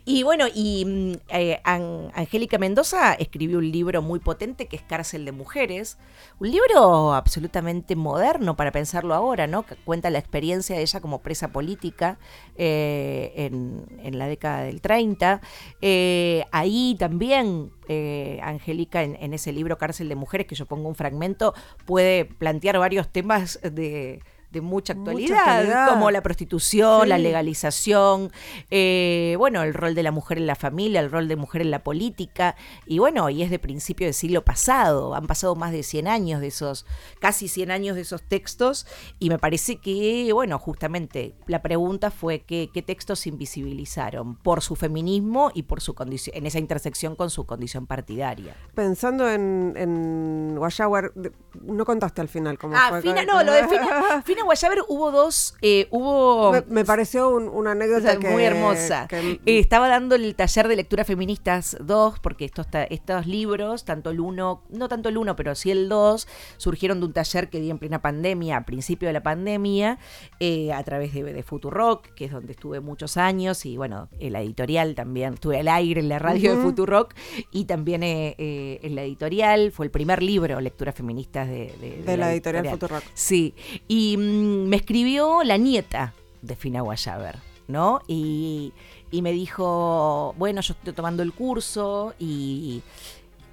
Y 0.05 0.24
bueno, 0.24 0.46
y 0.53 0.86
mm, 0.86 2.12
Angélica 2.13 2.58
Mendoza 2.58 3.13
escribió 3.13 3.58
un 3.58 3.72
libro 3.72 4.01
muy 4.01 4.20
potente 4.20 4.67
que 4.67 4.75
es 4.75 4.81
Cárcel 4.81 5.25
de 5.25 5.31
Mujeres, 5.31 5.98
un 6.39 6.51
libro 6.51 7.13
absolutamente 7.13 7.96
moderno 7.96 8.55
para 8.55 8.72
pensarlo 8.72 9.13
ahora, 9.13 9.48
¿no? 9.48 9.63
Que 9.63 9.75
cuenta 9.75 10.10
la 10.10 10.20
experiencia 10.20 10.77
de 10.77 10.88
como 11.00 11.21
presa 11.21 11.50
política 11.50 12.17
eh, 12.55 13.31
en, 13.36 14.17
la 14.17 14.27
década 14.27 14.63
del 14.63 14.81
30. 14.81 15.41
Eh, 15.81 16.43
ahí 16.51 16.95
también 17.00 17.71
eh, 17.88 18.39
Angélica, 18.43 19.03
en, 19.03 19.33
ese 19.33 19.53
libro 19.53 19.77
Cárcel 19.77 20.10
de 20.10 20.15
Mujeres, 20.15 20.48
que 20.48 20.55
yo 20.55 20.65
pongo 20.65 20.89
un 20.89 20.95
fragmento, 20.95 21.53
puede 21.86 22.25
plantear 22.25 22.77
varios 22.79 23.07
temas 23.10 23.60
de 23.63 24.21
de 24.51 24.62
mucha 24.62 24.93
actualidad, 24.93 25.89
como 25.89 26.12
la 26.12 26.22
prostitución, 26.22 27.08
la 27.08 27.17
legalización, 27.17 28.31
eh, 28.70 29.36
bueno, 29.38 29.63
el 29.63 29.74
rol 29.74 29.96
de 29.96 30.03
la 30.03 30.12
mujer 30.12 30.38
en 30.38 30.48
la 30.48 30.55
familia, 30.55 31.00
el 31.00 31.10
rol 31.10 31.27
de 31.27 31.36
mujer 31.36 31.62
en 31.62 31.72
la 31.72 31.84
política, 31.84 32.55
y 32.86 33.00
bueno, 33.00 33.29
y 33.29 33.43
es 33.43 33.50
de 33.50 33.60
principio 33.60 34.08
del 34.08 34.13
siglo 34.13 34.43
pasado, 34.43 35.15
han 35.15 35.27
pasado 35.27 35.55
más 35.55 35.72
de 35.72 35.84
100 35.84 36.08
años 36.08 36.41
de 36.41 36.48
esos, 36.48 36.86
casi 37.20 37.48
100 37.48 37.72
años 37.72 37.96
de 37.96 38.01
esos 38.01 38.24
textos, 38.24 38.86
y 39.20 39.29
me 39.29 39.39
parece 39.39 39.77
que, 39.77 40.29
bueno, 40.34 40.60
justamente 40.60 41.34
la 41.48 41.62
pregunta 41.62 42.12
fue 42.12 42.41
que, 42.41 42.70
qué 42.74 42.81
textos 42.81 43.20
se 43.20 43.29
invisibilizaron 43.29 44.36
por 44.36 44.62
su 44.62 44.75
feminismo 44.75 45.51
y 45.53 45.63
por 45.63 45.81
su 45.81 45.93
condición, 45.93 46.36
en 46.36 46.46
esa 46.46 46.60
intersección 46.60 47.15
con 47.15 47.29
su 47.29 47.46
condición 47.46 47.88
partidaria. 47.88 48.55
Pensando 48.75 49.29
en, 49.29 49.74
en 49.77 50.55
no 50.55 51.86
contaste 51.86 52.22
al 52.22 52.27
final 52.27 52.58
cómo 52.58 52.75
ah, 52.75 53.00
Fina, 53.01 53.24
no, 53.25 53.43
lo 53.43 53.53
de 53.53 53.63
Fina 54.25 54.40
Guayaber 54.43 54.79
hubo 54.88 55.12
dos, 55.12 55.55
eh, 55.62 55.88
hubo... 55.91 56.53
Me, 56.67 56.86
pareció 56.86 57.29
una 57.29 57.71
anécdota 57.71 58.17
muy 58.19 58.43
hermosa. 58.43 59.07
Eh, 59.12 59.39
estaba 59.60 59.88
dando 59.88 60.15
el 60.15 60.36
taller 60.36 60.67
de 60.67 60.75
lectura 60.75 61.03
feministas 61.03 61.77
2, 61.81 62.19
porque 62.19 62.45
estos, 62.45 62.67
estos 62.89 63.27
libros, 63.27 63.86
tanto 63.86 64.12
el 64.12 64.19
uno, 64.19 64.63
no 64.69 64.88
tanto 64.88 65.10
el 65.10 65.17
uno, 65.17 65.36
pero 65.36 65.55
sí 65.55 65.71
el 65.71 65.89
2, 65.89 66.27
surgieron 66.57 67.00
de 67.00 67.07
un 67.07 67.13
taller 67.13 67.50
que 67.50 67.60
di 67.60 67.69
en 67.69 67.79
plena 67.79 68.01
pandemia, 68.01 68.57
a 68.57 68.65
principio 68.65 69.07
de 69.07 69.13
la 69.13 69.24
pandemia, 69.24 70.00
eh, 70.39 70.71
a 70.71 70.83
través 70.83 71.13
de, 71.13 71.24
de 71.24 71.43
Futurock, 71.43 72.13
que 72.13 72.25
es 72.25 72.31
donde 72.31 72.53
estuve 72.53 72.79
muchos 72.79 73.17
años, 73.17 73.65
y 73.65 73.77
bueno, 73.77 74.10
en 74.19 74.33
la 74.33 74.41
editorial 74.41 74.95
también, 74.95 75.33
estuve 75.33 75.60
al 75.60 75.67
aire 75.67 76.00
en 76.00 76.10
la 76.10 76.19
radio 76.19 76.55
de 76.55 76.62
Futurock, 76.62 77.13
y 77.51 77.65
también 77.65 78.03
en 78.03 78.95
la 78.95 79.03
editorial, 79.03 79.71
fue 79.71 79.86
el 79.86 79.91
primer 79.91 80.24
libro, 80.24 80.60
Lecturas 80.62 80.95
Feministas 80.95 81.48
de, 81.48 81.74
de, 82.05 82.17
la, 82.17 82.31
editorial, 82.31 82.67
Futurock. 82.67 83.03
Sí, 83.13 83.55
y 83.88 84.12
Mm, 84.17 84.31
me 84.32 84.78
escribió 84.78 85.44
la 85.44 85.58
nieta 85.58 86.14
de 86.42 86.56
Fina 86.56 86.82
Guayaber, 86.82 87.38
¿no? 87.68 88.02
Y, 88.08 88.74
me 89.12 89.32
dijo, 89.32 90.34
bueno, 90.38 90.62
yo 90.62 90.74
estoy 90.74 90.94
tomando 90.94 91.22
el 91.24 91.34
curso 91.34 92.14
y, 92.20 92.82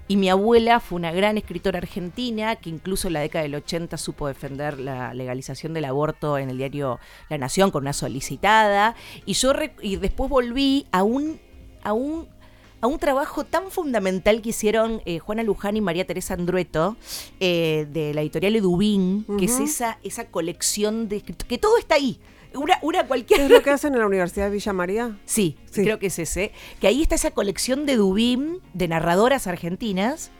mi 0.08 0.30
abuela 0.30 0.80
fue 0.80 0.96
una 0.96 1.12
gran 1.12 1.36
escritora 1.36 1.78
argentina 1.78 2.56
que 2.56 2.70
incluso 2.70 3.08
en 3.08 3.14
la 3.14 3.20
década 3.20 3.42
del 3.42 3.54
80 3.56 3.98
supo 3.98 4.26
defender 4.26 4.78
la 4.78 5.12
legalización 5.12 5.74
del 5.74 5.84
aborto 5.84 6.38
en 6.38 6.48
el 6.48 6.56
diario 6.56 6.98
La 7.28 7.36
Nación 7.36 7.70
con 7.70 7.82
una 7.82 7.92
solicitada. 7.92 8.94
Y 9.26 9.34
yo 9.34 9.52
y 9.82 9.96
después 9.96 10.30
volví 10.30 10.86
a 10.92 11.02
un, 11.02 11.38
a 11.82 11.92
un 11.92 12.26
a 12.80 12.86
un 12.86 12.98
trabajo 12.98 13.44
tan 13.44 13.70
fundamental 13.70 14.42
que 14.42 14.50
hicieron 14.50 15.02
eh, 15.04 15.18
Juana 15.18 15.42
Luján 15.42 15.76
y 15.76 15.80
María 15.80 16.06
Teresa 16.06 16.34
Andrueto 16.34 16.96
eh, 17.40 17.86
de 17.90 18.14
la 18.14 18.22
editorial 18.22 18.56
Edubín, 18.56 19.26
que 19.38 19.46
es 19.46 19.58
esa, 19.60 19.98
esa 20.02 20.26
colección 20.26 21.08
de 21.08 21.22
que 21.22 21.58
todo 21.58 21.78
está 21.78 21.96
ahí. 21.96 22.20
Una, 22.54 22.78
una 22.82 23.06
cualquier... 23.06 23.42
¿Es 23.42 23.50
lo 23.50 23.62
que 23.62 23.70
hacen 23.70 23.92
en 23.92 24.00
la 24.00 24.06
Universidad 24.06 24.46
de 24.46 24.52
Villa 24.52 24.72
María? 24.72 25.18
Sí, 25.26 25.58
sí, 25.70 25.82
creo 25.82 25.98
que 25.98 26.06
es 26.06 26.18
ese. 26.18 26.52
Que 26.80 26.86
ahí 26.86 27.02
está 27.02 27.14
esa 27.14 27.30
colección 27.30 27.84
de 27.84 27.96
Dubín, 27.96 28.60
de 28.72 28.88
narradoras 28.88 29.46
argentinas, 29.46 30.30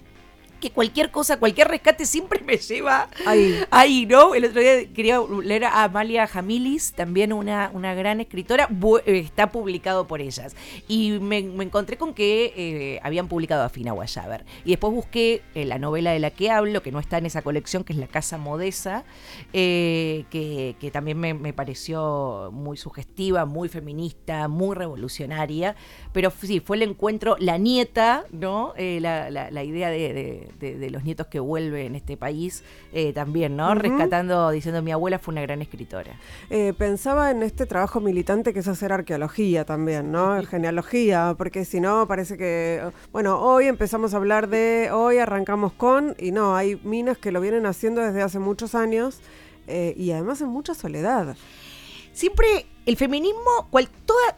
que 0.59 0.71
cualquier 0.71 1.11
cosa, 1.11 1.39
cualquier 1.39 1.69
rescate 1.69 2.05
siempre 2.07 2.41
me 2.47 2.57
lleva 2.57 3.09
ahí, 3.27 3.61
ahí 3.71 4.07
¿no? 4.07 4.35
El 4.35 4.47
otro 4.47 4.61
día 4.61 4.93
quería 4.93 5.21
leer 5.43 5.65
a 5.65 5.85
Amalia 5.85 6.27
Jamilis, 6.27 6.93
también 6.93 7.33
una, 7.33 7.71
una 7.73 7.95
gran 7.95 8.21
escritora, 8.21 8.69
está 9.07 9.51
publicado 9.51 10.07
por 10.07 10.21
ellas. 10.21 10.57
Y 10.87 11.19
me, 11.21 11.39
encontré 11.39 11.97
con 11.97 12.15
que 12.15 12.53
eh, 12.57 13.01
habían 13.03 13.29
publicado 13.29 13.63
a 13.63 13.69
Fina 13.69 13.93
Guayaber. 13.93 14.45
Y 14.65 14.71
después 14.71 14.93
busqué 14.93 15.43
eh, 15.55 15.65
la 15.65 15.79
novela 15.79 16.13
de 16.13 16.19
la 16.19 16.31
que 16.31 16.51
hablo, 16.51 16.83
que 16.83 16.93
no 16.93 16.99
está 16.99 17.19
en 17.19 17.27
esa 17.27 17.43
colección, 17.43 17.85
que 17.85 17.93
es 17.93 17.99
La 17.99 18.09
Casa 18.09 18.39
Modesa, 18.39 19.05
eh, 19.53 20.25
que, 20.31 20.91
también 20.93 21.19
me, 21.19 21.53
pareció 21.53 22.51
muy 22.53 22.77
sugestiva, 22.77 23.45
muy 23.45 23.69
feminista, 23.69 24.49
muy 24.49 24.75
revolucionaria. 24.75 25.77
Pero 26.13 26.31
sí, 26.31 26.61
fue 26.61 26.77
el 26.77 26.83
encuentro, 26.83 27.37
la 27.39 27.59
nieta, 27.59 28.25
¿no? 28.33 28.75
La, 28.77 29.31
la, 29.31 29.65
idea 29.65 29.91
de 29.91 30.09
de, 30.13 30.48
los 30.91 31.05
nietos 31.05 31.27
que 31.27 31.41
vuelven 31.41 31.87
en 31.87 31.95
este 31.95 32.17
país 32.17 32.65
eh, 32.93 33.13
también, 33.13 33.57
¿no? 33.57 33.75
Rescatando, 33.75 34.51
diciendo 34.51 34.83
mi 34.83 34.93
abuela 34.93 35.19
fue 35.19 35.33
una 35.33 35.43
gran 35.43 35.63
escritora. 35.63 36.19
Eh, 36.51 36.73
pensaba 36.77 37.31
en 37.31 37.43
este 37.43 37.67
trabajo 37.67 38.01
militante 38.01 38.53
que 38.53 38.61
es 38.61 38.69
hacer 38.69 38.93
arqueología 38.93 39.65
también, 39.65 40.13
¿no? 40.13 40.43
Genealogía, 40.45 41.35
porque 41.37 41.65
si 41.65 41.81
no 41.81 42.07
parece 42.07 42.37
que, 42.37 42.83
bueno, 43.13 43.41
hoy 43.41 43.67
empezamos 43.67 44.15
a 44.15 44.17
hablar 44.17 44.49
de, 44.49 44.91
hoy 44.93 45.19
arrancamos 45.19 45.73
con, 45.73 46.15
y 46.19 46.33
no, 46.33 46.57
hay 46.57 46.81
minas 46.85 47.19
que 47.19 47.33
lo 47.33 47.41
vienen 47.41 47.67
haciendo 47.67 48.01
desde 48.01 48.23
hace 48.23 48.39
muchos 48.39 48.75
años 48.75 49.21
eh, 49.67 49.95
y 49.97 50.13
además 50.13 50.41
en 50.41 50.49
mucha 50.49 50.75
soledad 50.75 51.37
siempre 52.19 52.67
el 52.85 52.97
feminismo, 52.97 53.69
cual, 53.71 53.89
toda, 54.05 54.37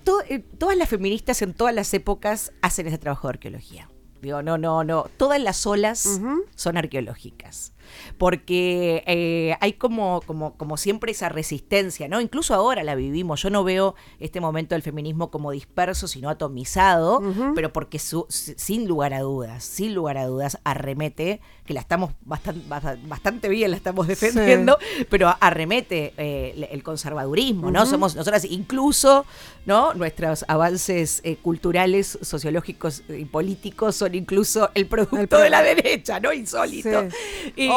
todas 0.59 0.77
las 0.77 0.89
feministas 0.89 1.41
en 1.41 1.55
todas 1.55 1.75
las 1.75 1.95
épocas 1.95 2.53
hacen 2.61 2.87
ese 2.87 2.99
trabajo 2.99 3.29
de 3.29 3.33
arqueología. 3.35 3.90
Digo, 4.21 4.43
no, 4.43 4.59
no, 4.59 4.85
no. 4.85 5.07
Todas 5.17 5.41
las 5.41 5.67
olas 5.67 6.21
son 6.55 6.77
arqueológicas 6.77 7.73
porque 8.19 9.03
eh, 9.07 9.57
hay 9.61 9.75
como, 9.75 10.23
como, 10.27 10.55
como 10.57 10.77
siempre 10.77 11.13
esa 11.13 11.29
resistencia, 11.29 12.09
¿no? 12.09 12.21
Incluso 12.21 12.55
ahora 12.55 12.83
la 12.83 12.95
vivimos. 12.95 13.43
Yo 13.43 13.51
no 13.51 13.65
veo 13.65 13.95
este 14.19 14.41
momento 14.41 14.75
del 14.75 14.83
feminismo 14.83 15.31
como 15.31 15.51
disperso, 15.51 16.09
sino 16.09 16.29
atomizado, 16.29 17.23
pero 17.55 17.73
porque 17.73 17.99
sin 17.99 18.87
lugar 18.87 19.15
a 19.15 19.21
dudas, 19.21 19.65
sin 19.65 19.95
lugar 19.95 20.19
a 20.19 20.27
dudas, 20.27 20.59
arremete, 20.65 21.41
que 21.65 21.75
la 21.75 21.81
estamos 21.81 22.13
bastante, 22.23 22.63
bastante 23.07 23.49
bien, 23.49 23.71
la 23.71 23.77
estamos 23.77 24.07
defendiendo, 24.07 24.79
pero 25.09 25.35
arremete 25.41 26.13
eh, 26.17 26.69
el 26.71 26.83
conservadurismo, 26.83 27.71
¿no? 27.71 27.87
Somos 27.87 28.17
nosotras 28.17 28.45
incluso, 28.45 29.25
¿no? 29.67 29.95
Nuestros 29.95 30.45
avances 30.49 31.21
eh, 31.25 31.37
culturales, 31.37 32.19
sociológicos 32.23 33.03
y 33.09 33.25
políticos 33.25 33.97
son 33.97 34.15
incluso 34.15 34.71
el 34.75 34.87
producto 34.87 35.39
de 35.39 35.51
la 35.51 35.63
derecha, 35.63 36.21
¿no? 36.21 36.33
Insólito. 36.33 37.09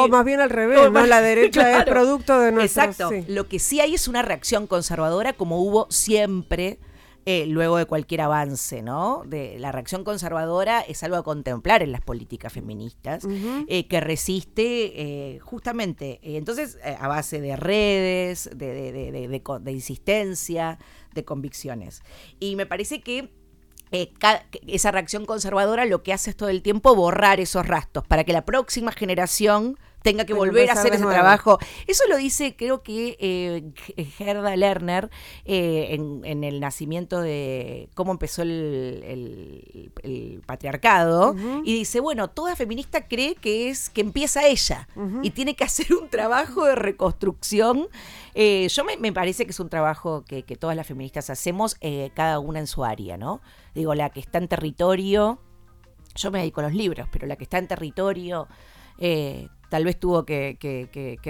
O 0.04 0.08
más 0.08 0.24
bien 0.24 0.40
al 0.40 0.50
revés, 0.50 0.90
¿no? 0.90 1.06
La 1.06 1.20
derecha 1.20 1.78
es 1.78 1.84
producto 1.84 2.38
de 2.40 2.52
nuestro... 2.52 2.84
Exacto. 2.84 3.10
Lo 3.28 3.48
que 3.48 3.58
sí 3.58 3.80
hay 3.80 3.94
es 3.94 4.08
una 4.08 4.22
reacción 4.22 4.66
conservadora 4.66 5.32
como 5.32 5.60
hubo 5.60 5.86
siempre. 5.90 6.78
Eh, 7.26 7.46
luego 7.46 7.78
de 7.78 7.86
cualquier 7.86 8.20
avance, 8.20 8.82
¿no? 8.82 9.22
De 9.24 9.58
la 9.58 9.72
reacción 9.72 10.04
conservadora 10.04 10.82
es 10.82 11.02
algo 11.02 11.16
a 11.16 11.22
contemplar 11.22 11.82
en 11.82 11.90
las 11.90 12.02
políticas 12.02 12.52
feministas, 12.52 13.26
eh, 13.66 13.86
que 13.86 14.00
resiste 14.00 14.92
eh, 15.00 15.38
justamente, 15.38 16.20
entonces, 16.22 16.76
a 16.84 17.08
base 17.08 17.40
de 17.40 17.56
redes, 17.56 18.50
de, 18.54 18.92
de, 18.92 19.72
insistencia, 19.72 20.78
de 21.14 21.24
convicciones. 21.24 22.02
Y 22.40 22.56
me 22.56 22.66
parece 22.66 23.00
que 23.00 23.30
esa 24.66 24.90
reacción 24.90 25.24
conservadora 25.24 25.86
lo 25.86 26.02
que 26.02 26.12
hace 26.12 26.28
es 26.28 26.36
todo 26.36 26.50
el 26.50 26.60
tiempo 26.60 26.94
borrar 26.94 27.40
esos 27.40 27.66
rastros 27.66 28.06
para 28.06 28.24
que 28.24 28.34
la 28.34 28.44
próxima 28.44 28.92
generación 28.92 29.78
tenga 30.04 30.26
que 30.26 30.34
volver 30.34 30.68
a 30.68 30.74
hacer 30.74 30.92
ese 30.92 31.06
trabajo. 31.06 31.58
Eso 31.86 32.04
lo 32.10 32.18
dice, 32.18 32.54
creo 32.56 32.82
que 32.82 33.16
eh, 33.18 34.04
Gerda 34.18 34.54
Lerner 34.54 35.08
eh, 35.46 35.96
en, 36.22 36.44
el 36.44 36.60
nacimiento 36.60 37.22
de 37.22 37.88
cómo 37.94 38.12
empezó 38.12 38.42
el, 38.42 39.90
patriarcado, 40.44 41.34
y 41.64 41.72
dice, 41.72 42.00
bueno, 42.00 42.28
toda 42.28 42.54
feminista 42.54 43.08
cree 43.08 43.34
que 43.34 43.70
es 43.70 43.88
que 43.88 44.02
empieza 44.02 44.46
ella 44.46 44.88
y 45.22 45.30
tiene 45.30 45.56
que 45.56 45.64
hacer 45.64 45.94
un 45.94 46.10
trabajo 46.10 46.66
de 46.66 46.74
reconstrucción. 46.74 47.88
Eh, 48.34 48.68
yo 48.68 48.84
me, 48.84 49.12
parece 49.12 49.46
que 49.46 49.52
es 49.52 49.60
un 49.60 49.70
trabajo 49.70 50.22
que, 50.26 50.42
que 50.42 50.56
todas 50.56 50.76
las 50.76 50.86
feministas 50.86 51.30
hacemos, 51.30 51.76
cada 52.12 52.40
una 52.40 52.58
en 52.58 52.66
su 52.66 52.84
área, 52.84 53.16
¿no? 53.16 53.40
Digo, 53.74 53.94
la 53.94 54.10
que 54.10 54.20
está 54.20 54.36
en 54.36 54.48
territorio, 54.48 55.40
yo 56.14 56.30
me 56.30 56.40
dedico 56.40 56.60
a 56.60 56.64
los 56.64 56.74
libros, 56.74 57.08
pero 57.10 57.26
la 57.26 57.36
que 57.36 57.44
está 57.44 57.56
en 57.56 57.68
territorio, 57.68 58.48
eh, 58.98 59.48
tal 59.68 59.84
vez 59.84 59.98
tuvo 59.98 60.24
que, 60.24 60.56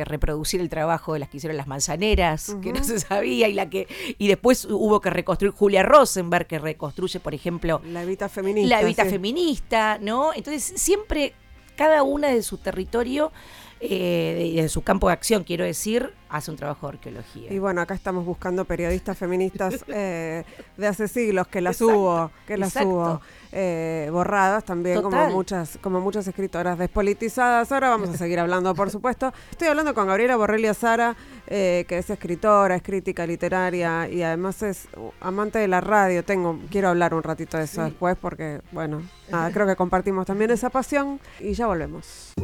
reproducir 0.07 0.61
el 0.61 0.69
trabajo 0.69 1.15
de 1.15 1.19
las 1.21 1.29
que 1.29 1.39
hicieron 1.39 1.57
las 1.57 1.67
manzaneras, 1.67 2.57
que 2.63 2.73
no 2.73 2.83
se 2.85 3.01
sabía, 3.01 3.49
y 3.49 3.53
la 3.53 3.71
que 3.71 3.87
y 4.19 4.29
después 4.29 4.65
hubo 4.67 5.01
que 5.01 5.11
reconstruir 5.11 5.53
Julia 5.53 5.83
Rosenberg, 5.83 6.47
que 6.47 6.59
reconstruye, 6.59 7.21
por 7.21 7.35
ejemplo, 7.35 7.81
la 7.87 8.03
Evita 8.03 8.29
feminista. 8.29 8.77
La 8.77 8.83
Evita 8.83 9.05
feminista, 9.05 9.99
¿no? 10.01 10.33
Entonces, 10.35 10.81
siempre 10.81 11.35
cada 11.77 12.03
una 12.03 12.29
de 12.29 12.43
su 12.43 12.59
territorio 12.59 13.33
eh, 13.81 14.53
de, 14.57 14.69
su 14.69 14.83
campo 14.83 15.09
de 15.09 15.13
acción, 15.13 15.45
quiero 15.45 15.65
decir, 15.65 16.13
hace 16.29 16.51
un 16.51 16.57
trabajo 16.57 16.87
de 16.87 16.95
arqueología. 16.95 17.53
Y 17.53 17.59
bueno, 17.59 17.81
acá 17.81 17.95
estamos 17.95 18.25
buscando 18.25 18.65
periodistas 18.65 19.19
feministas 19.19 19.85
eh, 19.89 20.45
de 20.77 20.87
hace 20.87 21.09
siglos 21.09 21.49
que 21.49 21.61
las 21.61 21.81
hubo, 21.81 22.31
que 22.47 22.57
las 22.57 22.75
hubo 22.77 23.21
eh, 23.53 24.09
borradas 24.11 24.65
también, 24.65 25.03
como 25.03 25.29
muchas, 25.29 25.79
como 25.83 26.01
muchas 26.01 26.27
escritoras 26.27 26.79
despolitizadas. 26.79 27.71
Ahora 27.73 27.91
vamos 27.91 28.09
a 28.11 28.17
seguir 28.17 28.39
hablando, 28.39 28.75
por 28.75 28.91
supuesto. 28.91 29.33
Estoy 29.51 29.69
hablando 29.69 29.93
con 29.95 30.07
Gabriela 30.07 30.37
Borrelia 30.37 30.73
Sara, 30.73 31.15
que 31.47 31.87
es 31.89 32.09
escritora, 32.09 32.77
es 32.77 32.83
crítica 32.83 33.27
literaria 33.27 34.09
y 34.09 34.23
además 34.23 34.63
es 34.63 34.89
amante 35.21 35.59
de 35.59 35.69
la 35.69 35.81
radio. 35.81 36.25
Tengo, 36.25 36.59
quiero 36.71 36.89
hablar 36.89 37.13
un 37.13 37.23
ratito 37.23 37.59
de 37.59 37.65
eso 37.65 37.85
después 37.85 38.17
porque, 38.21 38.61
bueno, 38.73 39.03
nada, 39.31 39.51
creo 39.51 39.67
que 39.67 39.77
compartimos 39.77 40.27
también 40.27 40.51
esa 40.51 40.71
pasión 40.71 41.21
y 41.39 41.53
ya 41.53 41.67
volvemos 41.67 42.35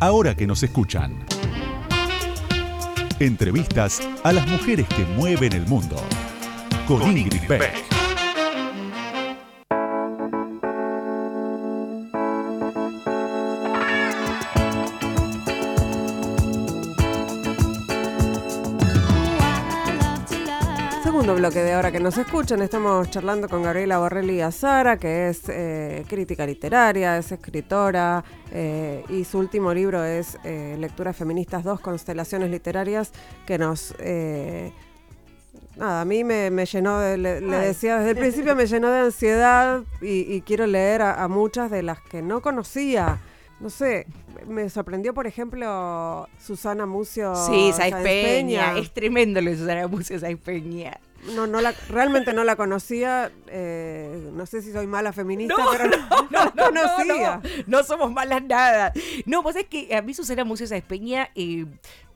ahora 0.00 0.34
que 0.34 0.46
nos 0.46 0.62
escuchan. 0.62 1.24
Entrevistas 3.20 4.00
a 4.22 4.32
las 4.32 4.46
mujeres 4.48 4.86
que 4.88 5.04
mueven 5.16 5.52
el 5.52 5.66
mundo. 5.66 5.96
Con, 6.86 7.16
Ingrid 7.16 7.46
Beck. 7.48 8.03
Segundo 21.24 21.40
bloque 21.40 21.62
de 21.62 21.72
ahora 21.72 21.90
que 21.90 22.00
nos 22.00 22.18
escuchan. 22.18 22.60
Estamos 22.60 23.08
charlando 23.08 23.48
con 23.48 23.62
Gabriela 23.62 23.96
Borrelli 23.96 24.42
Azara, 24.42 24.98
que 24.98 25.30
es 25.30 25.48
eh, 25.48 26.04
crítica 26.06 26.44
literaria, 26.44 27.16
es 27.16 27.32
escritora 27.32 28.22
eh, 28.52 29.02
y 29.08 29.24
su 29.24 29.38
último 29.38 29.72
libro 29.72 30.04
es 30.04 30.36
eh, 30.44 30.76
Lecturas 30.78 31.16
Feministas 31.16 31.64
2, 31.64 31.80
Constelaciones 31.80 32.50
Literarias, 32.50 33.10
que 33.46 33.56
nos... 33.56 33.94
nada, 35.76 36.02
a 36.02 36.04
mí 36.04 36.24
me, 36.24 36.50
llenó, 36.66 36.98
de, 36.98 37.16
le, 37.16 37.40
decía 37.40 37.96
desde 38.00 38.10
el 38.10 38.18
principio, 38.18 38.54
me 38.54 38.66
llenó 38.66 38.90
de 38.90 39.00
ansiedad 39.00 39.82
y, 40.02 40.42
quiero 40.42 40.66
leer 40.66 41.00
a, 41.00 41.26
muchas 41.28 41.70
de 41.70 41.82
las 41.82 42.02
que 42.02 42.20
no 42.20 42.42
conocía. 42.42 43.18
No 43.60 43.70
sé, 43.70 44.06
me 44.46 44.68
sorprendió, 44.68 45.14
por 45.14 45.26
ejemplo, 45.26 46.28
Susana 46.38 46.84
Mucio. 46.84 47.34
Sí, 47.34 47.72
Saiz 47.72 47.94
Peña. 47.94 48.76
Es 48.76 48.92
tremendo 48.92 49.40
lo 49.40 49.50
de 49.50 49.56
Susana 49.56 49.88
Mucio 49.88 50.18
Saiz 50.18 50.38
Peña 50.38 51.00
no, 51.34 51.46
no 51.46 51.60
la, 51.60 51.72
realmente 51.88 52.32
no 52.32 52.44
la 52.44 52.56
conocía. 52.56 53.32
Eh, 53.48 54.30
no 54.32 54.46
sé 54.46 54.62
si 54.62 54.72
soy 54.72 54.86
mala 54.86 55.12
feminista, 55.12 55.56
pero 55.70 55.84
no, 55.88 55.96
no, 56.30 56.44
no 56.44 56.64
conocía. 56.66 57.40
No, 57.66 57.82
somos 57.82 58.12
malas 58.12 58.42
nada. 58.42 58.92
No, 59.26 59.42
pues 59.42 59.56
es 59.56 59.66
que 59.66 59.94
a 59.94 60.02
mí 60.02 60.14
Susana 60.14 60.44
Muciosa 60.44 60.76
Espeña, 60.76 61.30
eh, 61.34 61.66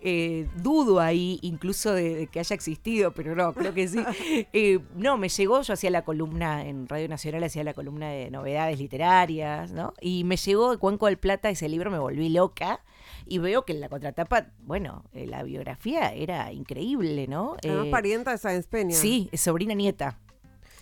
eh, 0.01 0.47
dudo 0.55 1.01
ahí 1.01 1.41
incluso 1.43 1.93
de, 1.93 2.29
que 2.31 2.39
haya 2.39 2.55
existido, 2.55 3.13
pero 3.13 3.35
no, 3.35 3.53
creo 3.53 3.75
que 3.75 3.89
sí. 3.89 3.99
Eh, 4.53 4.79
no, 4.95 5.19
me 5.19 5.29
llegó, 5.29 5.63
yo 5.63 5.73
hacía 5.73 5.91
la 5.91 6.03
columna 6.03 6.67
en 6.67 6.89
Radio 6.89 7.09
Nacional, 7.09 7.43
hacía 7.45 7.65
la 7.65 7.75
columna 7.75 8.09
de 8.09 8.31
novedades 8.31 8.79
literarias, 8.79 9.73
¿no? 9.73 9.95
Y 10.01 10.25
me 10.25 10.37
llegó 10.37 10.71
de 10.71 10.79
Cuenco 10.79 11.07
del 11.07 11.19
Plata, 11.19 11.51
ese 11.51 11.69
libro 11.69 11.91
me 11.91 11.99
volví 11.99 12.29
loca 12.29 12.81
y 13.29 13.39
veo 13.39 13.65
que 13.65 13.73
en 13.73 13.81
la 13.81 13.89
contratapa, 13.89 14.47
bueno, 14.61 15.05
eh, 15.13 15.27
la 15.27 15.43
biografía 15.43 16.13
era 16.13 16.53
increíble, 16.53 17.27
¿no? 17.27 17.57
Además, 17.63 17.87
eh, 17.87 17.91
parienta 17.91 18.31
de 18.33 18.39
Sáenz 18.39 18.67
Peña. 18.67 18.95
Sí, 18.95 19.29
es 19.33 19.41
sobrina 19.41 19.75
nieta 19.75 20.19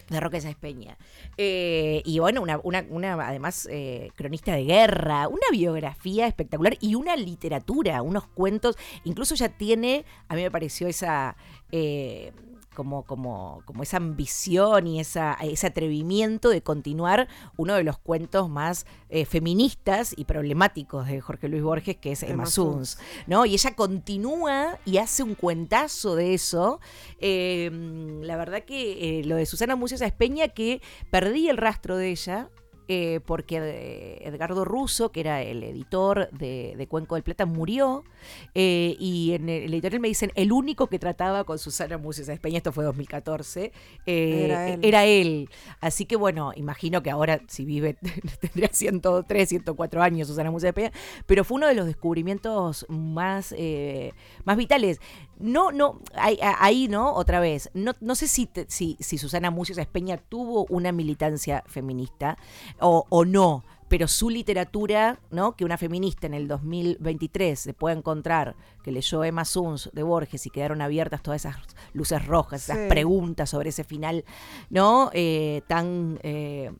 de 0.08 0.20
Roque 0.20 0.40
Sáenz 0.40 0.56
Peña. 0.56 0.96
Eh, 1.36 2.02
y 2.04 2.18
bueno, 2.20 2.40
una, 2.40 2.60
una, 2.62 2.86
una 2.88 3.14
además 3.26 3.68
cronista 4.14 4.54
de 4.54 4.64
guerra, 4.64 5.26
una 5.28 5.46
biografía 5.50 6.26
espectacular 6.26 6.76
y 6.80 6.94
una 6.94 7.16
literatura, 7.16 8.02
unos 8.02 8.26
cuentos. 8.28 8.76
Incluso 9.04 9.34
ya 9.34 9.48
tiene, 9.48 10.04
a 10.28 10.36
mí 10.36 10.42
me 10.42 10.50
pareció 10.50 10.86
esa 10.86 11.36
como, 12.76 13.02
como, 13.04 13.62
como 13.64 13.82
esa 13.82 13.96
ambición 13.96 14.86
y 14.86 15.00
esa, 15.00 15.32
ese 15.42 15.66
atrevimiento 15.66 16.50
de 16.50 16.62
continuar 16.62 17.26
uno 17.56 17.74
de 17.74 17.82
los 17.82 17.98
cuentos 17.98 18.48
más 18.48 18.86
eh, 19.08 19.24
feministas 19.24 20.14
y 20.16 20.26
problemáticos 20.26 21.08
de 21.08 21.20
Jorge 21.20 21.48
Luis 21.48 21.62
Borges, 21.62 21.96
que 21.96 22.12
es 22.12 22.22
Emma 22.22 22.46
Suns, 22.46 22.98
¿no? 23.26 23.46
Y 23.46 23.54
ella 23.54 23.74
continúa 23.74 24.78
y 24.84 24.98
hace 24.98 25.24
un 25.24 25.34
cuentazo 25.34 26.14
de 26.14 26.34
eso. 26.34 26.78
Em, 27.18 28.20
la 28.20 28.36
verdad 28.36 28.62
que 28.62 29.20
eh, 29.20 29.24
lo 29.24 29.36
de 29.36 29.46
Susana 29.46 29.74
Mucios 29.74 30.02
Espeña, 30.02 30.48
que 30.48 30.82
perdí 31.10 31.48
el 31.48 31.56
rastro 31.56 31.96
de 31.96 32.10
ella, 32.10 32.50
eh, 32.88 33.20
porque 33.26 33.56
eh, 33.58 34.28
Edgardo 34.28 34.64
Russo, 34.64 35.10
que 35.10 35.20
era 35.20 35.42
el 35.42 35.62
editor 35.64 36.30
de, 36.30 36.86
Cuenco 36.88 37.16
del 37.16 37.24
Plata, 37.24 37.44
murió. 37.44 38.04
Eh, 38.54 38.96
y 39.00 39.32
en 39.32 39.48
el, 39.48 39.72
editorial 39.74 40.00
me 40.00 40.08
dicen, 40.08 40.30
el 40.36 40.52
único 40.52 40.86
que 40.86 40.98
trataba 40.98 41.44
con 41.44 41.58
Susana 41.58 41.98
Muses 41.98 42.28
Espeña, 42.28 42.58
esto 42.58 42.72
fue 42.72 42.84
2014, 42.84 43.72
era 44.06 45.04
él. 45.04 45.50
Así 45.80 46.06
que 46.06 46.16
bueno, 46.16 46.52
imagino 46.54 47.02
que 47.02 47.10
ahora, 47.10 47.40
si 47.48 47.64
vive, 47.64 47.94
tendría 48.40 48.68
103, 48.72 49.48
104 49.48 50.02
años 50.02 50.28
Susana 50.28 50.50
Muses 50.50 50.68
Espeña, 50.68 50.92
pero 51.26 51.42
fue 51.42 51.56
uno 51.56 51.66
de 51.66 51.74
los 51.74 51.86
descubrimientos 51.86 52.86
más, 52.88 53.54
más 54.44 54.56
vitales. 54.56 55.00
No, 55.38 55.70
no, 55.70 56.00
ahí, 56.14 56.88
¿no? 56.88 57.12
Otra 57.12 57.40
vez, 57.40 57.70
no, 57.74 57.92
no 58.00 58.14
sé 58.14 58.26
si, 58.26 58.48
si, 58.68 58.96
si 59.00 59.18
Susana 59.18 59.50
Mucios 59.50 59.76
Espeña 59.76 60.16
tuvo 60.16 60.64
una 60.70 60.92
militancia 60.92 61.62
feminista 61.66 62.38
o, 62.80 63.06
o 63.08 63.24
no, 63.24 63.64
pero 63.88 64.08
su 64.08 64.30
literatura, 64.30 65.20
¿no? 65.30 65.56
Que 65.56 65.64
una 65.64 65.78
feminista 65.78 66.26
en 66.26 66.34
el 66.34 66.48
2023 66.48 67.58
se 67.58 67.74
puede 67.74 67.96
encontrar, 67.96 68.56
que 68.82 68.92
leyó 68.92 69.22
Emma 69.24 69.44
Suns 69.44 69.90
de 69.92 70.02
Borges 70.02 70.46
y 70.46 70.50
quedaron 70.50 70.82
abiertas 70.82 71.22
todas 71.22 71.42
esas 71.44 71.56
luces 71.92 72.26
rojas, 72.26 72.64
esas 72.64 72.88
preguntas 72.88 73.50
sobre 73.50 73.70
ese 73.70 73.84
final, 73.84 74.24
¿no? 74.70 75.10
Eh, 75.12 75.62
tan... 75.66 76.18
Eh, 76.22 76.72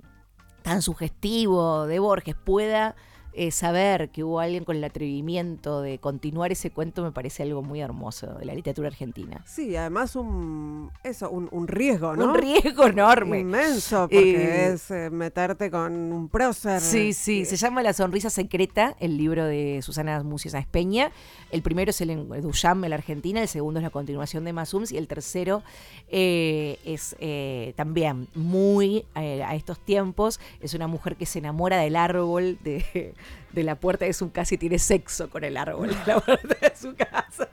tan 0.63 0.83
sugestivo 0.83 1.87
de 1.87 2.01
Borges 2.01 2.35
pueda 2.35 2.97
eh, 3.39 3.51
saber 3.51 4.09
que 4.09 4.25
hubo 4.25 4.41
alguien 4.41 4.65
con 4.65 4.77
el 4.77 4.85
atrevimiento 4.85 5.83
de 5.83 5.99
continuar 5.99 6.53
ese 6.53 6.71
cuento 6.71 7.03
me 7.03 7.13
parece 7.13 7.43
algo 7.43 7.63
muy 7.63 7.83
hermoso 7.83 8.33
de 8.33 8.47
la 8.47 8.55
literatura 8.55 8.89
argentina. 8.89 9.43
Sí, 9.45 9.77
además 9.77 10.17
un 10.17 10.91
eso, 11.05 11.29
un, 11.29 11.69
riesgo, 11.69 12.17
¿no? 12.17 12.33
Un 12.33 12.39
riesgo 12.39 12.87
enorme. 12.87 13.41
Inmenso, 13.41 14.09
porque 14.09 14.73
es 14.73 14.91
eh, 14.91 15.11
meterte 15.11 15.71
con 15.71 15.93
un 15.93 16.31
prócer. 16.31 16.81
Sí, 16.81 17.13
sí, 17.13 17.45
se 17.45 17.57
llama 17.57 17.83
La 17.83 17.93
sonrisa 17.93 18.31
secreta, 18.31 18.97
el 19.01 19.19
libro 19.19 19.45
de 19.45 19.81
Susana 19.83 20.23
Mucias 20.23 20.55
Espeña. 20.55 21.13
El 21.51 21.61
primero 21.61 21.91
es 21.91 22.01
el 22.01 22.27
Duchamp, 22.41 22.87
la 22.87 22.95
Argentina, 22.95 23.43
el 23.43 23.49
segundo 23.49 23.81
es 23.81 23.85
la 23.85 23.91
continuación 23.91 24.47
de 24.47 24.55
Masums 24.55 24.93
y 24.93 24.97
el 24.97 25.09
tercero 25.09 25.63
eh, 26.09 26.79
es 26.87 27.15
también 27.77 28.29
muy 28.35 29.05
a 29.15 29.55
estos 29.55 29.79
tiempos, 29.79 30.41
es 30.63 30.73
una 30.73 30.87
mujer 30.87 31.17
que 31.17 31.27
se 31.27 31.39
enamora 31.39 31.77
del 31.77 31.97
árbol 31.97 32.59
de 32.65 33.15
de 33.53 33.63
la 33.63 33.75
puerta 33.77 34.05
de 34.05 34.13
su 34.13 34.31
casa 34.33 34.55
y 34.55 34.59
tiene 34.59 34.79
sexo 34.79 35.31
con 35.31 35.45
el 35.45 35.57
árbol 35.57 35.89
de 35.89 35.97
la 36.07 36.21
puerta 36.25 36.57
de 36.61 36.77
su 36.77 36.95
casa. 36.95 37.49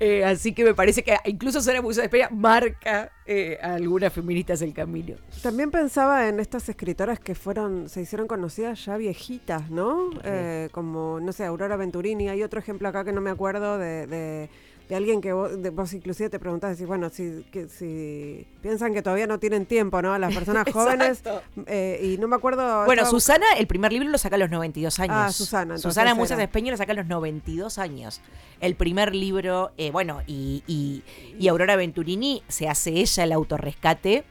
Eh, 0.00 0.24
así 0.24 0.52
que 0.52 0.64
me 0.64 0.74
parece 0.74 1.02
que 1.02 1.16
incluso 1.24 1.60
Sara 1.60 1.80
Musa 1.80 2.02
de 2.02 2.28
marca 2.30 3.10
eh, 3.24 3.58
a 3.62 3.74
algunas 3.74 4.12
feministas 4.12 4.60
el 4.60 4.74
camino. 4.74 5.16
También 5.42 5.70
pensaba 5.70 6.28
en 6.28 6.40
estas 6.40 6.68
escritoras 6.68 7.18
que 7.20 7.34
fueron, 7.34 7.88
se 7.88 8.02
hicieron 8.02 8.26
conocidas 8.26 8.84
ya 8.84 8.96
viejitas, 8.96 9.70
¿no? 9.70 10.10
Eh, 10.24 10.68
como, 10.72 11.20
no 11.20 11.32
sé, 11.32 11.44
Aurora 11.44 11.76
Venturini. 11.76 12.28
Hay 12.28 12.42
otro 12.42 12.60
ejemplo 12.60 12.88
acá 12.88 13.04
que 13.04 13.12
no 13.12 13.20
me 13.20 13.30
acuerdo 13.30 13.78
de 13.78 14.06
de 14.06 14.50
alguien 14.90 15.20
que 15.20 15.32
vos, 15.32 15.92
inclusive 15.94 16.28
te 16.28 16.38
preguntás, 16.38 16.76
si, 16.76 16.84
bueno, 16.84 17.08
si, 17.08 17.44
que, 17.50 17.68
si 17.68 18.46
piensan 18.60 18.92
que 18.92 19.02
todavía 19.02 19.26
no 19.26 19.38
tienen 19.38 19.64
tiempo, 19.64 20.02
¿no? 20.02 20.18
Las 20.18 20.34
personas 20.34 20.66
jóvenes. 20.72 21.22
Eh, 21.66 22.00
y 22.02 22.18
no 22.18 22.28
me 22.28 22.36
acuerdo. 22.36 22.84
Bueno, 22.84 23.06
Susana, 23.06 23.46
el 23.56 23.66
primer 23.66 23.92
libro 23.92 24.08
lo 24.08 24.18
saca 24.18 24.36
a 24.36 24.38
los 24.38 24.50
92 24.50 25.00
años. 25.00 25.16
Ah, 25.16 25.32
Susana. 25.32 25.78
Susana 25.78 26.14
Musas 26.14 26.36
de 26.36 26.44
Espeño 26.44 26.70
lo 26.70 26.76
saca 26.76 26.92
a 26.92 26.96
los 26.96 27.06
92 27.06 27.78
años. 27.78 28.20
El 28.60 28.74
primer 28.74 29.14
libro, 29.14 29.72
eh, 29.78 29.90
bueno, 29.90 30.20
y, 30.26 30.62
y, 30.66 31.02
y 31.38 31.48
Aurora 31.48 31.76
Venturini 31.76 32.42
se 32.48 32.68
hace 32.68 32.90
ella 32.90 33.24
el 33.24 33.32
autorrescate. 33.32 34.24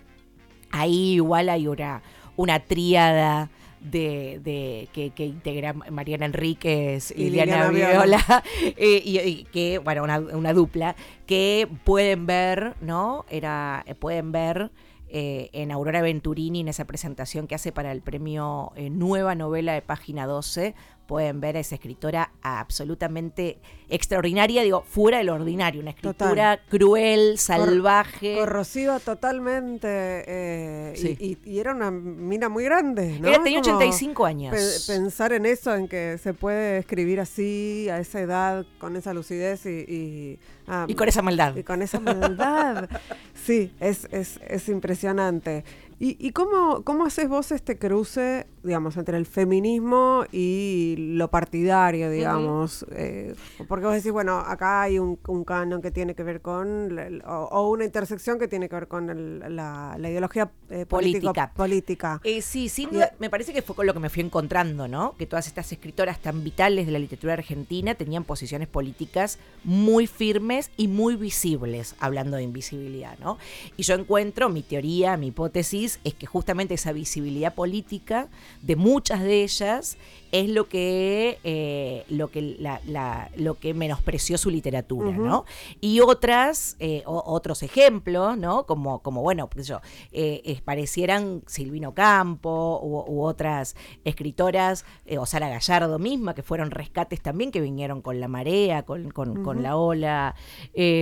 Ahí 0.72 1.14
igual 1.14 1.50
hay 1.50 1.68
una, 1.68 2.04
una 2.36 2.60
tríada 2.60 3.50
de, 3.84 4.90
que, 4.94 5.26
integra 5.26 5.74
Mariana 5.74 6.26
Enríquez 6.26 7.12
y, 7.12 7.30
Liliana, 7.30 7.70
Viola, 7.70 8.44
eh, 8.78 9.02
y, 9.04 9.44
que, 9.46 9.78
bueno, 9.80 10.04
una, 10.04 10.54
dupla, 10.54 10.96
que 11.26 11.68
pueden 11.84 12.26
ver, 12.26 12.76
¿no? 12.82 13.26
Era, 13.30 13.86
pueden 14.00 14.32
ver 14.32 14.72
eh, 15.16 15.52
en 15.54 15.72
Aurora 15.72 16.02
Venturini, 16.02 16.62
en 16.62 16.70
esa 16.70 16.86
presentación 16.86 17.46
que 17.46 17.54
hace 17.54 17.72
para 17.72 17.92
el 17.92 18.02
premio 18.02 18.72
eh, 18.76 18.90
Nueva 18.90 19.36
Novela 19.36 19.74
de 19.74 19.84
Página 19.84 20.26
12, 20.26 20.74
pueden 21.08 21.40
ver 21.42 21.58
a 21.58 21.60
esa 21.60 21.76
escritora 21.76 22.32
absolutamente 22.42 23.60
extraordinaria, 23.90 24.64
digo, 24.64 24.84
fuera 24.88 25.20
del 25.20 25.30
ordinario, 25.30 25.82
una 25.82 25.92
escritura 25.92 26.60
cruel, 26.70 27.38
salvaje. 27.38 28.36
corrosiva 28.36 29.00
totalmente, 29.00 29.88
eh, 29.88 31.38
y, 31.46 31.60
era 31.60 31.74
una 31.74 31.92
mina 31.92 32.50
muy 32.50 32.64
grande, 32.64 33.20
¿no? 33.20 33.28
Era, 33.28 33.44
tenía 33.44 33.60
85 33.60 34.26
años. 34.26 34.86
pensar 34.88 35.34
en 35.34 35.46
eso, 35.46 35.76
en 35.76 35.88
que 35.88 36.18
se 36.18 36.34
puede 36.34 36.80
escribir 36.80 37.20
así, 37.20 37.88
a 37.90 38.00
esa 38.00 38.20
edad, 38.20 38.66
con 38.80 38.96
esa 38.96 39.14
lucidez 39.14 39.66
y... 39.66 40.40
Ah, 40.66 40.86
y, 40.88 40.96
con 40.96 41.10
esa 41.10 41.22
maldad. 41.22 41.56
Y 41.56 41.64
con 41.64 41.82
esa 41.82 42.00
maldad. 42.00 42.90
sí, 43.34 43.74
es, 43.80 44.08
es, 44.12 44.40
es 44.48 44.70
impresionante. 44.70 45.66
¿Y, 46.06 46.32
cómo, 46.32 46.84
cómo 46.84 47.06
haces 47.06 47.30
vos 47.30 47.54
este 47.54 47.78
cruce, 47.78 48.46
digamos, 48.64 48.96
entre 48.98 49.18
el 49.18 49.26
feminismo 49.26 50.26
y 50.32 50.96
lo 50.98 51.30
partidario, 51.30 52.10
digamos? 52.10 52.86
Eh, 52.92 53.36
porque 53.68 53.86
vos 53.86 53.96
decís, 53.96 54.12
bueno, 54.12 54.40
acá 54.40 54.84
hay 54.84 55.00
un, 55.00 55.18
canon 55.46 55.82
que 55.82 55.92
tiene 55.92 56.16
que 56.16 56.24
ver 56.24 56.42
con, 56.42 56.98
o, 57.26 57.70
una 57.70 57.84
intersección 57.84 58.40
que 58.40 58.48
tiene 58.48 58.70
que 58.70 58.76
ver 58.76 58.88
con 58.88 59.40
la, 59.56 59.96
ideología 60.00 60.50
eh, 60.70 60.86
política. 60.86 61.52
política. 61.54 62.22
Eh, 62.24 62.42
sí, 62.42 62.70
sin 62.70 62.92
duda, 62.92 63.12
me 63.20 63.30
parece 63.30 63.54
que 63.54 63.62
fue 63.62 63.76
con 63.76 63.86
lo 63.86 63.94
que 63.94 64.00
me 64.00 64.10
fui 64.10 64.24
encontrando, 64.24 64.88
¿no? 64.88 65.16
Que 65.18 65.26
todas 65.26 65.48
estas 65.48 65.72
escritoras 65.72 66.20
tan 66.20 66.44
vitales 66.44 66.86
de 66.86 66.92
la 66.94 67.00
literatura 67.00 67.34
argentina 67.34 67.96
tenían 67.96 68.24
posiciones 68.24 68.68
políticas 68.68 69.40
muy 69.64 70.08
firmes 70.08 70.72
y 70.78 70.88
muy 70.88 71.16
visibles, 71.16 71.96
hablando 72.00 72.38
de 72.38 72.44
invisibilidad, 72.44 73.18
¿no? 73.20 73.38
Y 73.76 73.84
yo 73.84 73.96
encuentro 73.96 74.50
mi 74.50 74.64
teoría, 74.64 75.18
mi 75.18 75.28
hipótesis, 75.28 76.00
es 76.04 76.14
que 76.14 76.26
justamente 76.26 76.76
esa 76.76 76.94
visibilidad 76.94 77.54
política 77.54 78.30
de 78.62 78.76
muchas 78.76 79.22
de 79.22 79.44
ellas 79.44 79.98
es 80.34 80.50
lo 80.50 80.68
que, 80.68 81.38
eh, 81.44 82.06
lo 82.10 82.32
que, 82.32 82.42
la, 82.42 83.30
lo 83.36 83.60
que 83.60 83.76
menospreció 83.76 84.40
su 84.40 84.50
literatura, 84.50 85.12
¿no? 85.12 85.46
Y 85.80 86.00
otras, 86.00 86.76
eh, 86.80 87.04
otros 87.06 87.62
ejemplos, 87.62 88.36
¿no? 88.36 88.66
Como, 88.66 89.04
como 89.04 89.22
bueno, 89.22 89.48
pues 89.48 89.68
yo, 89.68 89.80
eh, 90.12 90.60
parecieran 90.66 91.44
Silvino 91.46 91.94
Campo 91.94 92.80
u, 92.82 93.24
otras 93.24 93.76
escritoras, 94.06 94.86
o 95.20 95.28
Sara 95.28 95.50
Gallardo 95.50 96.00
misma, 96.00 96.34
que 96.34 96.42
fueron 96.42 96.72
rescates 96.72 97.22
también, 97.22 97.52
que 97.52 97.62
vinieron 97.62 98.02
con 98.02 98.20
la 98.20 98.28
marea, 98.28 98.82
con, 98.82 99.12
con 99.12 99.62
la 99.62 99.78
ola 99.78 100.34